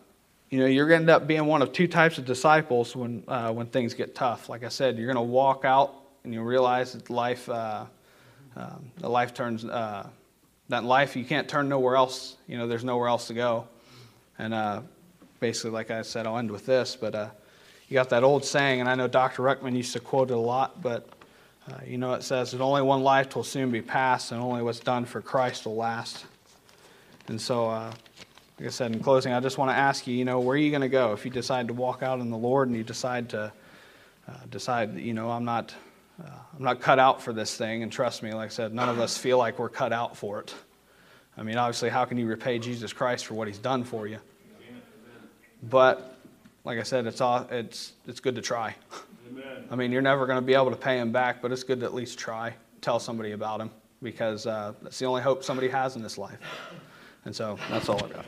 you 0.49 0.59
know, 0.59 0.65
you're 0.65 0.87
going 0.87 1.05
to 1.05 1.11
end 1.13 1.21
up 1.21 1.27
being 1.27 1.45
one 1.45 1.61
of 1.61 1.73
two 1.73 1.87
types 1.87 2.17
of 2.17 2.25
disciples 2.25 2.95
when, 2.95 3.25
uh, 3.27 3.51
when 3.51 3.67
things 3.67 3.93
get 3.93 4.15
tough. 4.15 4.47
Like 4.47 4.63
I 4.63 4.69
said, 4.69 4.97
you're 4.97 5.11
going 5.11 5.27
to 5.27 5.31
walk 5.31 5.65
out 5.65 5.93
and 6.23 6.33
you 6.33 6.41
realize 6.41 6.93
that 6.93 7.09
life, 7.09 7.49
uh, 7.49 7.85
uh, 8.55 8.69
the 8.97 9.09
life 9.09 9.33
turns, 9.33 9.65
uh, 9.65 10.07
that 10.69 10.85
life 10.85 11.17
you 11.17 11.25
can't 11.25 11.49
turn 11.49 11.67
nowhere 11.67 11.97
else. 11.97 12.37
You 12.47 12.57
know, 12.57 12.67
there's 12.67 12.85
nowhere 12.85 13.09
else 13.09 13.27
to 13.27 13.33
go. 13.33 13.67
And 14.37 14.53
uh, 14.53 14.81
basically, 15.41 15.71
like 15.71 15.91
I 15.91 16.01
said, 16.03 16.25
I'll 16.25 16.37
end 16.37 16.49
with 16.49 16.65
this. 16.65 16.95
But 16.95 17.13
uh, 17.13 17.29
you 17.89 17.95
got 17.95 18.09
that 18.09 18.23
old 18.23 18.45
saying, 18.45 18.79
and 18.79 18.87
I 18.87 18.95
know 18.95 19.07
Dr. 19.07 19.43
Ruckman 19.43 19.75
used 19.75 19.93
to 19.93 19.99
quote 19.99 20.31
it 20.31 20.35
a 20.35 20.37
lot, 20.37 20.81
but 20.81 21.09
you 21.85 21.99
know, 21.99 22.13
it 22.13 22.23
says, 22.23 22.51
that 22.51 22.61
only 22.61 22.81
one 22.81 23.03
life 23.03 23.35
will 23.35 23.43
soon 23.43 23.69
be 23.69 23.81
passed, 23.81 24.31
and 24.31 24.41
only 24.41 24.63
what's 24.63 24.79
done 24.79 25.05
for 25.05 25.21
Christ 25.21 25.65
will 25.65 25.75
last." 25.75 26.25
And 27.27 27.39
so 27.39 27.91
like 28.59 28.67
I 28.67 28.71
said 28.71 28.91
in 28.91 28.99
closing, 28.99 29.31
I 29.31 29.39
just 29.39 29.57
want 29.57 29.71
to 29.71 29.75
ask 29.75 30.05
you, 30.05 30.15
you 30.15 30.25
know, 30.25 30.41
where 30.41 30.55
are 30.55 30.57
you 30.57 30.69
going 30.69 30.81
to 30.81 30.89
go 30.89 31.13
if 31.13 31.23
you 31.23 31.31
decide 31.31 31.69
to 31.69 31.73
walk 31.73 32.03
out 32.03 32.19
in 32.19 32.29
the 32.29 32.37
Lord 32.37 32.67
and 32.67 32.75
you 32.75 32.83
decide 32.83 33.29
to 33.29 33.53
uh, 34.27 34.33
decide, 34.49 34.97
you 34.97 35.13
know, 35.13 35.31
I'm 35.31 35.45
not, 35.45 35.73
uh, 36.21 36.29
I'm 36.57 36.63
not 36.65 36.81
cut 36.81 36.99
out 36.99 37.21
for 37.21 37.31
this 37.31 37.55
thing. 37.55 37.83
And 37.83 37.91
trust 37.91 38.21
me, 38.21 38.33
like 38.33 38.47
I 38.47 38.49
said, 38.49 38.73
none 38.73 38.89
of 38.89 38.99
us 38.99 39.17
feel 39.17 39.37
like 39.37 39.59
we're 39.59 39.69
cut 39.69 39.93
out 39.93 40.17
for 40.17 40.41
it. 40.41 40.53
I 41.37 41.43
mean, 41.43 41.55
obviously, 41.55 41.87
how 41.87 42.03
can 42.03 42.17
you 42.17 42.25
repay 42.25 42.59
Jesus 42.59 42.91
Christ 42.91 43.25
for 43.27 43.33
what 43.35 43.47
He's 43.47 43.59
done 43.59 43.85
for 43.85 44.07
you? 44.07 44.19
But 45.63 46.18
like 46.69 46.77
I 46.77 46.83
said, 46.83 47.07
it's 47.07 47.19
all, 47.19 47.47
it's 47.49 47.93
it's 48.07 48.19
good 48.19 48.35
to 48.35 48.43
try. 48.43 48.75
Amen. 49.27 49.65
I 49.71 49.75
mean, 49.75 49.91
you're 49.91 50.03
never 50.03 50.27
going 50.27 50.37
to 50.37 50.45
be 50.45 50.53
able 50.53 50.69
to 50.69 50.77
pay 50.77 50.99
Him 50.99 51.11
back, 51.11 51.41
but 51.41 51.51
it's 51.51 51.63
good 51.63 51.79
to 51.79 51.85
at 51.87 51.95
least 51.95 52.19
try. 52.19 52.53
Tell 52.79 52.99
somebody 52.99 53.31
about 53.31 53.59
Him 53.59 53.71
because 54.03 54.45
uh, 54.45 54.73
that's 54.83 54.99
the 54.99 55.05
only 55.05 55.23
hope 55.23 55.43
somebody 55.43 55.67
has 55.67 55.95
in 55.95 56.03
this 56.03 56.19
life. 56.19 56.37
And 57.25 57.35
so 57.35 57.57
that's 57.71 57.89
all 57.89 57.97
I 58.05 58.09
got. 58.09 58.25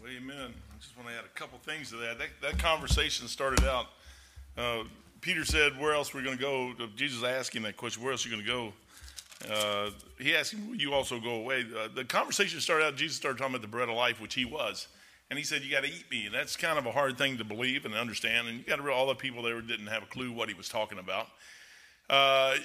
Well, 0.00 0.10
amen. 0.10 0.54
I 0.54 0.80
just 0.80 0.96
want 0.96 1.10
to 1.10 1.14
add 1.18 1.26
a 1.26 1.38
couple 1.38 1.58
things 1.58 1.90
to 1.90 1.96
that. 1.96 2.18
That, 2.18 2.28
that 2.40 2.58
conversation 2.58 3.28
started 3.28 3.62
out. 3.64 3.88
Uh, 4.56 4.84
Peter 5.20 5.44
said, 5.44 5.78
"Where 5.78 5.92
else 5.92 6.14
we're 6.14 6.24
going 6.24 6.38
to 6.38 6.42
go?" 6.42 6.72
Jesus 6.96 7.22
asked 7.22 7.54
him 7.54 7.64
that 7.64 7.76
question. 7.76 8.02
Where 8.02 8.12
else 8.12 8.24
are 8.24 8.30
you 8.30 8.36
going 8.36 8.46
to 8.46 8.50
go? 8.50 8.72
Uh, 9.50 9.90
he 10.18 10.34
asked 10.34 10.52
him, 10.52 10.70
"Will 10.70 10.76
you 10.76 10.92
also 10.92 11.20
go 11.20 11.36
away?" 11.36 11.64
Uh, 11.76 11.88
the 11.94 12.04
conversation 12.04 12.60
started 12.60 12.84
out. 12.86 12.96
Jesus 12.96 13.16
started 13.16 13.38
talking 13.38 13.54
about 13.54 13.62
the 13.62 13.68
bread 13.68 13.88
of 13.88 13.96
life, 13.96 14.20
which 14.20 14.34
he 14.34 14.44
was, 14.44 14.88
and 15.30 15.38
he 15.38 15.44
said, 15.44 15.62
"You 15.62 15.70
got 15.70 15.84
to 15.84 15.90
eat 15.90 16.10
me." 16.10 16.26
And 16.26 16.34
that's 16.34 16.56
kind 16.56 16.78
of 16.78 16.86
a 16.86 16.92
hard 16.92 17.18
thing 17.18 17.38
to 17.38 17.44
believe 17.44 17.84
and 17.84 17.94
understand. 17.94 18.48
And 18.48 18.58
you 18.58 18.64
got 18.64 18.76
to 18.76 18.82
realize 18.82 19.00
all 19.00 19.06
the 19.08 19.14
people 19.14 19.42
there 19.42 19.60
didn't 19.60 19.88
have 19.88 20.02
a 20.02 20.06
clue 20.06 20.32
what 20.32 20.48
he 20.48 20.54
was 20.54 20.68
talking 20.68 20.98
about. 20.98 21.28
Uh, 22.08 22.56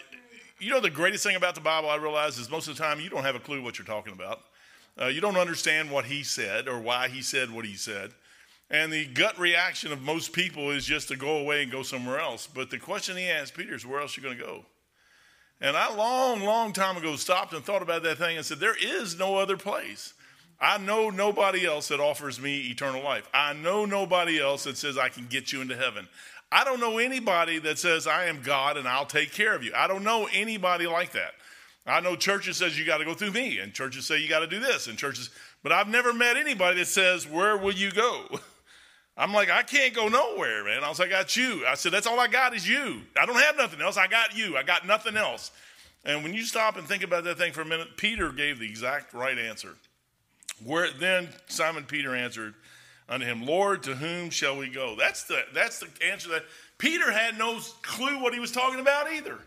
you 0.59 0.69
know, 0.69 0.79
the 0.79 0.89
greatest 0.89 1.23
thing 1.23 1.35
about 1.35 1.55
the 1.55 1.61
Bible 1.61 1.89
I 1.89 1.95
realize 1.95 2.37
is 2.37 2.49
most 2.49 2.67
of 2.67 2.77
the 2.77 2.83
time 2.83 2.99
you 2.99 3.09
don't 3.09 3.23
have 3.23 3.35
a 3.35 3.39
clue 3.39 3.61
what 3.61 3.77
you're 3.77 3.85
talking 3.85 4.13
about. 4.13 4.41
Uh, 4.99 5.05
you 5.05 5.21
don't 5.21 5.37
understand 5.37 5.89
what 5.89 6.05
he 6.05 6.23
said 6.23 6.67
or 6.67 6.79
why 6.79 7.07
he 7.07 7.21
said 7.21 7.49
what 7.49 7.65
he 7.65 7.75
said. 7.75 8.11
And 8.69 8.91
the 8.91 9.05
gut 9.05 9.39
reaction 9.39 9.91
of 9.91 10.01
most 10.01 10.33
people 10.33 10.69
is 10.69 10.85
just 10.85 11.07
to 11.07 11.15
go 11.15 11.37
away 11.37 11.63
and 11.63 11.71
go 11.71 11.81
somewhere 11.81 12.19
else. 12.19 12.47
But 12.47 12.69
the 12.69 12.77
question 12.77 13.17
he 13.17 13.29
asked 13.29 13.55
Peter 13.55 13.73
is, 13.73 13.85
where 13.85 14.01
else 14.01 14.17
are 14.17 14.21
you 14.21 14.27
going 14.27 14.37
to 14.37 14.43
go? 14.43 14.65
And 15.61 15.75
I, 15.75 15.93
long, 15.93 16.41
long 16.41 16.71
time 16.71 16.97
ago, 16.97 17.15
stopped 17.15 17.53
and 17.53 17.63
thought 17.63 17.81
about 17.81 18.03
that 18.03 18.17
thing 18.17 18.37
and 18.37 18.45
said, 18.45 18.59
there 18.59 18.77
is 18.81 19.19
no 19.19 19.35
other 19.35 19.57
place. 19.57 20.13
I 20.61 20.77
know 20.77 21.09
nobody 21.09 21.65
else 21.65 21.87
that 21.89 21.99
offers 21.99 22.39
me 22.39 22.67
eternal 22.67 23.03
life. 23.03 23.27
I 23.33 23.53
know 23.53 23.85
nobody 23.85 24.41
else 24.41 24.65
that 24.65 24.77
says 24.77 24.97
I 24.97 25.09
can 25.09 25.27
get 25.27 25.51
you 25.51 25.61
into 25.61 25.75
heaven. 25.75 26.07
I 26.51 26.63
don't 26.63 26.79
know 26.79 26.97
anybody 26.97 27.59
that 27.59 27.79
says 27.79 28.07
I 28.07 28.25
am 28.25 28.41
God 28.41 28.75
and 28.75 28.87
I'll 28.87 29.05
take 29.05 29.31
care 29.31 29.55
of 29.55 29.63
you. 29.63 29.71
I 29.75 29.87
don't 29.87 30.03
know 30.03 30.27
anybody 30.33 30.87
like 30.87 31.11
that. 31.11 31.33
I 31.85 32.01
know 32.01 32.15
churches 32.15 32.57
says 32.57 32.77
you 32.77 32.85
got 32.85 32.97
to 32.99 33.05
go 33.05 33.13
through 33.13 33.31
me, 33.31 33.59
and 33.59 33.73
churches 33.73 34.05
say 34.05 34.19
you 34.19 34.29
got 34.29 34.39
to 34.39 34.47
do 34.47 34.59
this, 34.59 34.87
and 34.87 34.97
churches, 34.97 35.29
but 35.63 35.71
I've 35.71 35.87
never 35.87 36.13
met 36.13 36.37
anybody 36.37 36.79
that 36.79 36.85
says, 36.85 37.27
"Where 37.27 37.57
will 37.57 37.73
you 37.73 37.91
go?" 37.91 38.27
I'm 39.19 39.33
like, 39.33 39.49
I 39.49 39.63
can't 39.63 39.93
go 39.93 40.07
nowhere, 40.07 40.63
man. 40.63 40.81
I 40.81 40.87
was 40.87 40.97
like, 40.97 41.09
I 41.09 41.19
got 41.19 41.35
you. 41.35 41.65
I 41.67 41.75
said, 41.75 41.91
that's 41.91 42.07
all 42.07 42.21
I 42.21 42.29
got 42.29 42.55
is 42.55 42.67
you. 42.67 43.01
I 43.19 43.25
don't 43.25 43.35
have 43.35 43.57
nothing 43.57 43.81
else. 43.81 43.97
I 43.97 44.07
got 44.07 44.35
you. 44.35 44.55
I 44.55 44.63
got 44.63 44.87
nothing 44.87 45.17
else. 45.17 45.51
And 46.05 46.23
when 46.23 46.33
you 46.33 46.43
stop 46.43 46.77
and 46.77 46.87
think 46.87 47.03
about 47.03 47.25
that 47.25 47.37
thing 47.37 47.51
for 47.51 47.59
a 47.59 47.65
minute, 47.65 47.97
Peter 47.97 48.31
gave 48.31 48.59
the 48.59 48.65
exact 48.65 49.13
right 49.13 49.37
answer. 49.37 49.75
Where 50.63 50.89
then 50.91 51.27
Simon 51.47 51.83
Peter 51.83 52.15
answered 52.15 52.53
unto 53.09 53.25
him, 53.25 53.45
Lord, 53.45 53.83
to 53.83 53.95
whom 53.95 54.29
shall 54.29 54.57
we 54.57 54.69
go? 54.69 54.95
That's 54.97 55.25
the 55.25 55.43
that's 55.53 55.79
the 55.79 55.89
answer 56.09 56.29
that 56.29 56.45
Peter 56.77 57.11
had 57.11 57.37
no 57.37 57.59
clue 57.81 58.21
what 58.21 58.33
he 58.33 58.39
was 58.39 58.53
talking 58.53 58.79
about 58.79 59.11
either. 59.11 59.37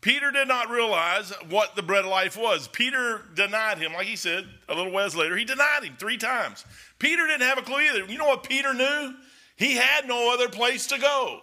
Peter 0.00 0.30
did 0.30 0.46
not 0.46 0.70
realize 0.70 1.32
what 1.48 1.74
the 1.74 1.82
bread 1.82 2.04
of 2.04 2.10
life 2.10 2.36
was. 2.36 2.68
Peter 2.68 3.22
denied 3.34 3.78
him, 3.78 3.92
like 3.92 4.06
he 4.06 4.16
said 4.16 4.46
a 4.68 4.74
little 4.74 4.92
ways 4.92 5.16
later. 5.16 5.36
He 5.36 5.44
denied 5.44 5.82
him 5.82 5.96
three 5.98 6.16
times. 6.18 6.64
Peter 6.98 7.26
didn't 7.26 7.46
have 7.46 7.58
a 7.58 7.62
clue 7.62 7.80
either. 7.80 8.04
You 8.04 8.18
know 8.18 8.26
what 8.26 8.44
Peter 8.44 8.72
knew? 8.72 9.14
He 9.56 9.74
had 9.74 10.06
no 10.06 10.32
other 10.32 10.48
place 10.48 10.86
to 10.88 10.98
go. 10.98 11.40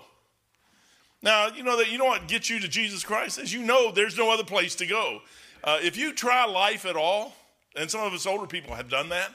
Now, 1.22 1.48
you 1.48 1.64
know 1.64 1.78
that 1.78 1.90
you 1.92 1.98
know 1.98 2.06
what 2.06 2.28
gets 2.28 2.50
you 2.50 2.60
to 2.60 2.68
Jesus 2.68 3.04
Christ 3.04 3.40
is 3.40 3.54
you 3.54 3.64
know 3.64 3.92
there's 3.92 4.18
no 4.18 4.32
other 4.32 4.44
place 4.44 4.76
to 4.76 4.86
go. 4.86 5.22
Uh, 5.64 5.80
if 5.82 5.98
you 5.98 6.14
try 6.14 6.46
life 6.46 6.86
at 6.86 6.96
all, 6.96 7.34
and 7.76 7.90
some 7.90 8.02
of 8.02 8.14
us 8.14 8.26
older 8.26 8.46
people 8.46 8.76
have 8.76 8.90
done 8.90 9.10
that, 9.10 9.30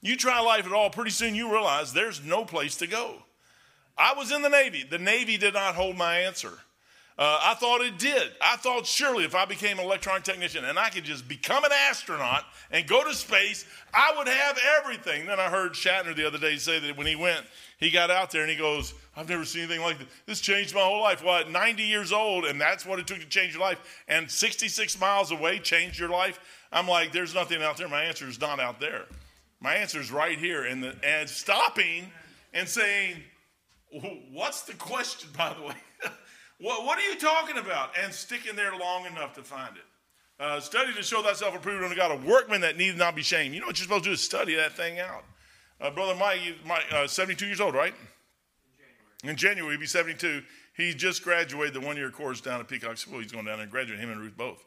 you 0.00 0.16
try 0.16 0.40
life 0.40 0.66
at 0.66 0.72
all, 0.72 0.90
pretty 0.90 1.10
soon 1.10 1.34
you 1.34 1.52
realize 1.52 1.92
there's 1.92 2.24
no 2.24 2.44
place 2.44 2.76
to 2.76 2.86
go. 2.86 3.16
I 3.96 4.14
was 4.14 4.32
in 4.32 4.42
the 4.42 4.48
Navy. 4.48 4.84
The 4.88 4.98
Navy 4.98 5.36
did 5.36 5.54
not 5.54 5.74
hold 5.74 5.96
my 5.96 6.20
answer. 6.20 6.58
Uh, 7.16 7.38
I 7.40 7.54
thought 7.54 7.80
it 7.80 7.96
did. 7.96 8.32
I 8.40 8.56
thought 8.56 8.86
surely 8.86 9.24
if 9.24 9.36
I 9.36 9.44
became 9.44 9.78
an 9.78 9.84
electronic 9.84 10.24
technician 10.24 10.64
and 10.64 10.76
I 10.76 10.88
could 10.88 11.04
just 11.04 11.28
become 11.28 11.64
an 11.64 11.70
astronaut 11.72 12.42
and 12.72 12.88
go 12.88 13.04
to 13.04 13.14
space, 13.14 13.64
I 13.92 14.12
would 14.18 14.26
have 14.26 14.58
everything. 14.80 15.26
Then 15.26 15.38
I 15.38 15.48
heard 15.48 15.74
Shatner 15.74 16.16
the 16.16 16.26
other 16.26 16.38
day 16.38 16.56
say 16.56 16.80
that 16.80 16.96
when 16.96 17.06
he 17.06 17.14
went, 17.14 17.46
he 17.78 17.90
got 17.90 18.10
out 18.10 18.32
there 18.32 18.42
and 18.42 18.50
he 18.50 18.56
goes, 18.56 18.94
I've 19.16 19.28
never 19.28 19.44
seen 19.44 19.62
anything 19.62 19.82
like 19.82 19.98
this. 19.98 20.08
This 20.26 20.40
changed 20.40 20.74
my 20.74 20.80
whole 20.80 21.02
life. 21.02 21.22
Well, 21.22 21.38
at 21.38 21.50
90 21.50 21.84
years 21.84 22.12
old, 22.12 22.46
and 22.46 22.60
that's 22.60 22.84
what 22.84 22.98
it 22.98 23.06
took 23.06 23.20
to 23.20 23.28
change 23.28 23.52
your 23.52 23.62
life, 23.62 23.78
and 24.08 24.28
66 24.28 24.98
miles 24.98 25.30
away 25.30 25.60
changed 25.60 26.00
your 26.00 26.08
life. 26.08 26.40
I'm 26.72 26.88
like, 26.88 27.12
there's 27.12 27.32
nothing 27.34 27.62
out 27.62 27.76
there. 27.76 27.88
My 27.88 28.02
answer 28.02 28.26
is 28.26 28.40
not 28.40 28.58
out 28.58 28.80
there. 28.80 29.04
My 29.60 29.76
answer 29.76 30.00
is 30.00 30.10
right 30.10 30.36
here. 30.36 30.62
The, 30.62 30.96
and 31.04 31.28
stopping 31.28 32.10
and 32.52 32.68
saying, 32.68 33.22
What's 34.32 34.62
the 34.62 34.74
question, 34.74 35.30
by 35.36 35.54
the 35.54 35.62
way? 35.62 35.74
What, 36.60 36.84
what 36.84 36.98
are 36.98 37.08
you 37.08 37.18
talking 37.18 37.58
about? 37.58 37.90
And 38.02 38.12
sticking 38.12 38.56
there 38.56 38.76
long 38.76 39.06
enough 39.06 39.34
to 39.34 39.42
find 39.42 39.76
it. 39.76 39.82
Uh, 40.42 40.60
study 40.60 40.92
to 40.94 41.02
show 41.02 41.22
thyself 41.22 41.54
approved 41.54 41.84
unto 41.84 41.94
God, 41.94 42.10
a 42.10 42.26
workman 42.26 42.60
that 42.62 42.76
need 42.76 42.96
not 42.96 43.14
be 43.14 43.22
shamed. 43.22 43.54
You 43.54 43.60
know 43.60 43.66
what 43.66 43.78
you're 43.78 43.84
supposed 43.84 44.04
to 44.04 44.10
do 44.10 44.14
is 44.14 44.20
study 44.20 44.54
that 44.56 44.72
thing 44.72 44.98
out. 44.98 45.24
Uh, 45.80 45.90
Brother 45.90 46.14
Mike, 46.16 46.40
Mike 46.66 46.84
uh, 46.92 47.06
72 47.06 47.46
years 47.46 47.60
old, 47.60 47.74
right? 47.74 47.94
In 49.22 49.30
January. 49.32 49.32
In 49.32 49.36
January, 49.36 49.72
he'll 49.74 49.80
be 49.80 49.86
72. 49.86 50.42
He 50.76 50.92
just 50.92 51.22
graduated 51.22 51.74
the 51.74 51.80
one 51.80 51.96
year 51.96 52.10
course 52.10 52.40
down 52.40 52.58
at 52.58 52.66
Peacock 52.66 52.96
School. 52.96 53.20
He's 53.20 53.30
going 53.30 53.44
down 53.44 53.56
there 53.56 53.62
and 53.62 53.70
graduate, 53.70 54.00
him 54.00 54.10
and 54.10 54.20
Ruth 54.20 54.36
both. 54.36 54.64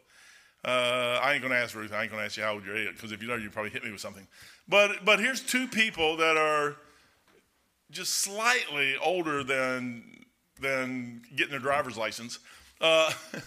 Uh, 0.64 1.20
I 1.22 1.34
ain't 1.34 1.42
going 1.42 1.52
to 1.52 1.60
ask 1.60 1.76
Ruth. 1.76 1.94
I 1.94 2.04
ain't 2.04 2.12
going 2.12 2.22
to 2.22 2.26
ask 2.26 2.38
you 2.38 2.44
how 2.44 2.54
old 2.54 2.66
you're 2.66 2.92
because 2.92 3.12
if 3.12 3.22
you 3.22 3.28
know, 3.28 3.36
you 3.36 3.50
probably 3.50 3.72
hit 3.72 3.84
me 3.84 3.92
with 3.92 4.02
something. 4.02 4.28
But, 4.68 5.06
but 5.06 5.20
here's 5.20 5.42
two 5.42 5.68
people 5.68 6.18
that 6.18 6.38
are 6.38 6.78
just 7.92 8.16
slightly 8.16 8.96
older 8.98 9.44
than 9.44 10.26
than 10.62 11.22
getting 11.36 11.54
a 11.56 11.60
driver's 11.60 11.98
license. 11.98 12.40
Uh, 12.80 13.12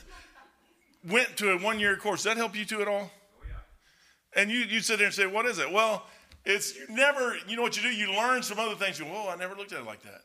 went 1.09 1.37
to 1.39 1.53
a 1.53 1.59
one 1.59 1.79
year 1.81 1.97
course. 1.97 2.23
Does 2.23 2.35
that 2.35 2.37
help 2.37 2.57
you 2.57 2.65
too 2.65 2.83
at 2.83 2.89
all? 2.89 3.11
Oh, 3.11 3.45
yeah. 3.47 4.41
And 4.41 4.51
you, 4.51 4.61
you 4.61 4.81
sit 4.81 4.99
there 4.99 5.07
and 5.07 5.15
say, 5.15 5.27
What 5.27 5.47
is 5.47 5.59
it? 5.59 5.71
Well, 5.71 6.07
it's 6.45 6.77
you 6.77 6.87
never, 6.89 7.37
you 7.47 7.57
know 7.57 7.63
what 7.63 7.77
you 7.77 7.83
do? 7.83 7.89
You 7.89 8.13
learn 8.13 8.43
some 8.43 8.59
other 8.59 8.75
things. 8.75 8.99
You 8.99 9.05
go, 9.05 9.13
Whoa, 9.13 9.31
I 9.31 9.37
never 9.37 9.55
looked 9.55 9.73
at 9.73 9.81
it 9.81 9.87
like 9.87 10.03
that. 10.03 10.23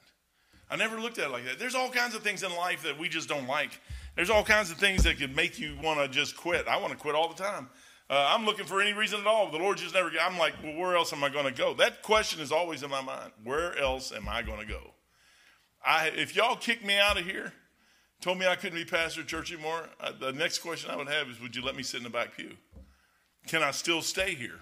I 0.69 0.75
never 0.75 0.99
looked 0.99 1.19
at 1.19 1.25
it 1.25 1.31
like 1.31 1.45
that. 1.45 1.59
There's 1.59 1.75
all 1.75 1.89
kinds 1.89 2.15
of 2.15 2.23
things 2.23 2.41
in 2.41 2.55
life 2.55 2.83
that 2.83 2.97
we 2.97 3.07
just 3.07 3.29
don't 3.29 3.47
like. 3.47 3.79
There's 4.15 4.29
all 4.29 4.43
kinds 4.43 4.71
of 4.71 4.77
things 4.77 5.03
that 5.03 5.19
could 5.19 5.35
make 5.35 5.59
you 5.59 5.77
want 5.83 5.99
to 5.99 6.07
just 6.07 6.35
quit. 6.35 6.67
I 6.67 6.77
want 6.77 6.93
to 6.93 6.97
quit 6.97 7.15
all 7.15 7.29
the 7.29 7.41
time. 7.41 7.69
Uh, 8.09 8.27
I'm 8.29 8.45
looking 8.45 8.65
for 8.65 8.81
any 8.81 8.93
reason 8.93 9.19
at 9.19 9.27
all. 9.27 9.51
The 9.51 9.57
Lord 9.57 9.77
just 9.77 9.93
never. 9.93 10.11
I'm 10.21 10.37
like, 10.37 10.53
well, 10.63 10.75
where 10.75 10.95
else 10.95 11.11
am 11.11 11.23
I 11.23 11.29
going 11.29 11.45
to 11.45 11.51
go? 11.51 11.73
That 11.73 12.01
question 12.01 12.39
is 12.39 12.51
always 12.51 12.83
in 12.83 12.89
my 12.89 13.01
mind. 13.01 13.31
Where 13.43 13.77
else 13.77 14.11
am 14.11 14.29
I 14.29 14.41
going 14.41 14.59
to 14.59 14.65
go? 14.65 14.94
I, 15.85 16.07
if 16.15 16.35
y'all 16.35 16.55
kicked 16.55 16.83
me 16.83 16.97
out 16.97 17.17
of 17.17 17.25
here, 17.25 17.53
told 18.21 18.39
me 18.39 18.47
I 18.47 18.55
couldn't 18.55 18.77
be 18.77 18.85
pastor 18.85 19.21
of 19.21 19.27
church 19.27 19.51
anymore, 19.51 19.87
I, 20.01 20.11
the 20.11 20.31
next 20.31 20.59
question 20.59 20.89
I 20.89 20.95
would 20.95 21.09
have 21.09 21.27
is, 21.27 21.39
would 21.41 21.55
you 21.55 21.63
let 21.63 21.75
me 21.75 21.83
sit 21.83 21.97
in 21.97 22.03
the 22.03 22.09
back 22.09 22.35
pew? 22.35 22.51
Can 23.47 23.61
I 23.61 23.71
still 23.71 24.01
stay 24.01 24.33
here? 24.33 24.59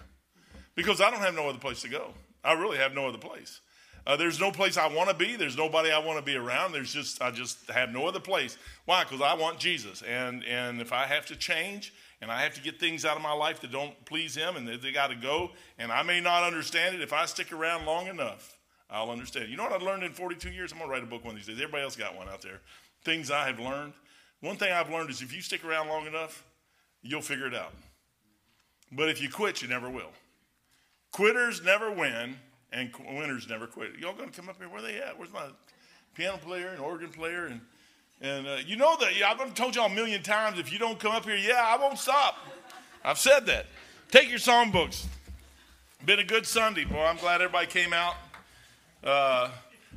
Because 0.76 1.00
I 1.00 1.10
don't 1.10 1.22
have 1.22 1.36
no 1.36 1.48
other 1.48 1.60
place 1.60 1.82
to 1.84 1.90
go. 1.90 2.14
I 2.44 2.54
really 2.54 2.78
have 2.78 2.94
no 2.94 3.08
other 3.08 3.18
place. 3.18 3.62
Uh, 4.06 4.18
there's 4.18 4.40
no 4.40 4.52
place 4.52 4.76
I 4.76 4.94
want 4.94 5.10
to 5.10 5.16
be. 5.16 5.38
There's 5.38 5.56
nobody 5.56 5.90
I 5.92 6.00
want 6.00 6.20
to 6.20 6.26
be 6.26 6.36
around. 6.36 6.74
There's 6.74 6.94
just 6.94 7.22
I 7.22 7.32
just 7.32 7.70
have 7.70 7.90
no 7.90 8.06
other 8.06 8.20
place. 8.20 8.58
Why? 8.84 9.04
Because 9.04 9.22
I 9.22 9.34
want 9.36 9.60
Jesus, 9.60 10.02
and 10.02 10.44
and 10.44 10.82
if 10.82 10.92
I 10.92 11.06
have 11.06 11.26
to 11.28 11.38
change 11.38 11.94
and 12.22 12.30
I 12.30 12.44
have 12.44 12.54
to 12.56 12.62
get 12.62 12.80
things 12.80 13.06
out 13.06 13.16
of 13.16 13.24
my 13.24 13.34
life 13.34 13.62
that 13.62 13.72
don't 13.72 13.94
please 14.06 14.36
Him 14.36 14.58
and 14.58 14.68
they, 14.68 14.76
they 14.76 14.92
got 14.92 15.08
to 15.08 15.16
go, 15.16 15.52
and 15.78 15.92
I 15.92 16.04
may 16.04 16.20
not 16.20 16.44
understand 16.44 16.96
it. 16.96 17.02
If 17.02 17.14
I 17.14 17.26
stick 17.26 17.54
around 17.54 17.86
long 17.86 18.08
enough, 18.08 18.58
I'll 18.90 19.10
understand. 19.10 19.50
You 19.50 19.58
know 19.58 19.64
what 19.64 19.74
I've 19.74 19.82
learned 19.82 20.04
in 20.04 20.12
42 20.12 20.50
years? 20.50 20.72
I'm 20.72 20.78
going 20.78 20.90
to 20.90 20.94
write 20.94 21.04
a 21.04 21.08
book 21.08 21.24
one 21.24 21.36
of 21.36 21.38
these 21.38 21.48
days. 21.48 21.58
Everybody 21.58 21.84
else 21.84 21.96
got 21.96 22.16
one 22.16 22.30
out 22.30 22.42
there. 22.42 22.60
Things 23.04 23.32
I 23.32 23.48
have 23.48 23.60
learned. 23.60 23.94
One 24.42 24.58
thing 24.58 24.72
I've 24.72 24.90
learned 24.90 25.10
is 25.10 25.22
if 25.22 25.34
you 25.34 25.42
stick 25.42 25.64
around 25.64 25.88
long 25.88 26.06
enough, 26.06 26.44
you'll 27.02 27.22
figure 27.22 27.48
it 27.48 27.56
out. 27.56 27.74
But 28.92 29.10
if 29.10 29.22
you 29.22 29.30
quit, 29.30 29.62
you 29.62 29.68
never 29.68 29.90
will. 29.90 30.12
Quitters 31.12 31.64
never 31.64 31.92
win, 31.92 32.38
and 32.72 32.92
winners 33.08 33.48
never 33.48 33.68
quit. 33.68 33.98
Y'all 34.00 34.14
going 34.14 34.30
to 34.30 34.36
come 34.36 34.50
up 34.50 34.58
here? 34.58 34.70
Where 34.70 34.82
they 34.82 34.98
at? 34.98 35.18
Where's 35.18 35.32
my 35.32 35.48
piano 36.14 36.38
player 36.38 36.70
and 36.70 36.80
organ 36.80 37.10
player? 37.10 37.46
And, 37.46 37.62
and 38.22 38.48
uh, 38.48 38.58
you 38.66 38.76
know 38.76 38.98
that 39.00 39.12
I've 39.26 39.54
told 39.54 39.76
y'all 39.76 39.86
a 39.86 39.96
million 39.96 40.22
times 40.24 40.60
if 40.60 40.72
you 40.72 40.80
don't 40.80 41.00
come 41.00 41.12
up 41.12 41.24
here, 41.24 41.38
yeah, 41.38 41.64
I 41.64 41.78
won't 41.78 41.98
stop. 41.98 42.38
I've 43.04 43.18
said 43.18 43.46
that. 43.48 43.68
Take 44.12 44.30
your 44.30 44.40
songbooks. 44.40 45.06
Been 46.06 46.20
a 46.20 46.24
good 46.24 46.46
Sunday, 46.46 46.86
boy. 46.86 47.00
I'm 47.00 47.18
glad 47.18 47.42
everybody 47.42 47.68
came 47.68 47.94
out. 47.94 48.16
Uh, 49.04 49.50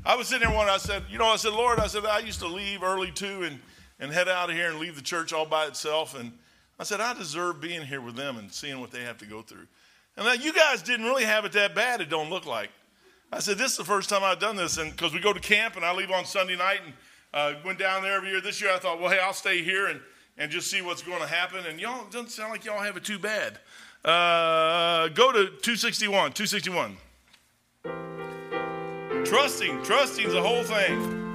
I 0.04 0.16
was 0.16 0.28
sitting 0.28 0.48
there 0.48 0.56
one, 0.56 0.68
I 0.68 0.78
said, 0.78 1.04
you 1.08 1.18
know, 1.18 1.26
I 1.26 1.36
said, 1.36 1.52
Lord, 1.52 1.78
I 1.78 1.86
said, 1.86 2.04
I 2.04 2.18
used 2.18 2.40
to 2.40 2.48
leave 2.48 2.82
early 2.82 3.12
too 3.12 3.44
and, 3.44 3.60
and 4.00 4.12
head 4.12 4.28
out 4.28 4.50
of 4.50 4.56
here 4.56 4.68
and 4.68 4.78
leave 4.78 4.96
the 4.96 5.02
church 5.02 5.32
all 5.32 5.46
by 5.46 5.66
itself. 5.66 6.18
And 6.18 6.32
I 6.78 6.84
said, 6.84 7.00
I 7.00 7.14
deserve 7.14 7.60
being 7.60 7.82
here 7.82 8.00
with 8.00 8.16
them 8.16 8.36
and 8.36 8.50
seeing 8.52 8.80
what 8.80 8.90
they 8.90 9.02
have 9.02 9.18
to 9.18 9.26
go 9.26 9.42
through. 9.42 9.66
And 10.16 10.26
that 10.26 10.44
you 10.44 10.52
guys 10.52 10.82
didn't 10.82 11.06
really 11.06 11.24
have 11.24 11.44
it 11.44 11.52
that 11.52 11.74
bad, 11.74 12.00
it 12.00 12.10
don't 12.10 12.30
look 12.30 12.46
like. 12.46 12.70
I 13.32 13.38
said, 13.38 13.58
this 13.58 13.72
is 13.72 13.76
the 13.76 13.84
first 13.84 14.08
time 14.08 14.22
I've 14.24 14.38
done 14.38 14.56
this. 14.56 14.78
And 14.78 14.90
because 14.90 15.12
we 15.12 15.20
go 15.20 15.32
to 15.32 15.40
camp 15.40 15.76
and 15.76 15.84
I 15.84 15.92
leave 15.92 16.10
on 16.10 16.24
Sunday 16.24 16.56
night 16.56 16.80
and 16.84 16.94
uh, 17.34 17.58
went 17.64 17.78
down 17.78 18.02
there 18.02 18.14
every 18.14 18.30
year. 18.30 18.40
This 18.40 18.60
year 18.60 18.72
I 18.72 18.78
thought, 18.78 19.00
well, 19.00 19.10
hey, 19.10 19.20
I'll 19.20 19.32
stay 19.32 19.62
here 19.62 19.86
and, 19.86 20.00
and 20.38 20.50
just 20.50 20.70
see 20.70 20.82
what's 20.82 21.02
going 21.02 21.20
to 21.20 21.28
happen. 21.28 21.64
And 21.66 21.80
y'all, 21.80 22.04
doesn't 22.10 22.30
sound 22.30 22.50
like 22.50 22.64
y'all 22.64 22.82
have 22.82 22.96
it 22.96 23.04
too 23.04 23.18
bad. 23.18 23.58
Uh, 24.04 25.08
go 25.08 25.32
to 25.32 25.46
261, 25.62 26.32
261. 26.32 26.96
Trusting, 29.28 29.82
trusting 29.82 30.26
is 30.26 30.32
the 30.34 30.40
whole 30.40 30.62
thing. 30.62 31.26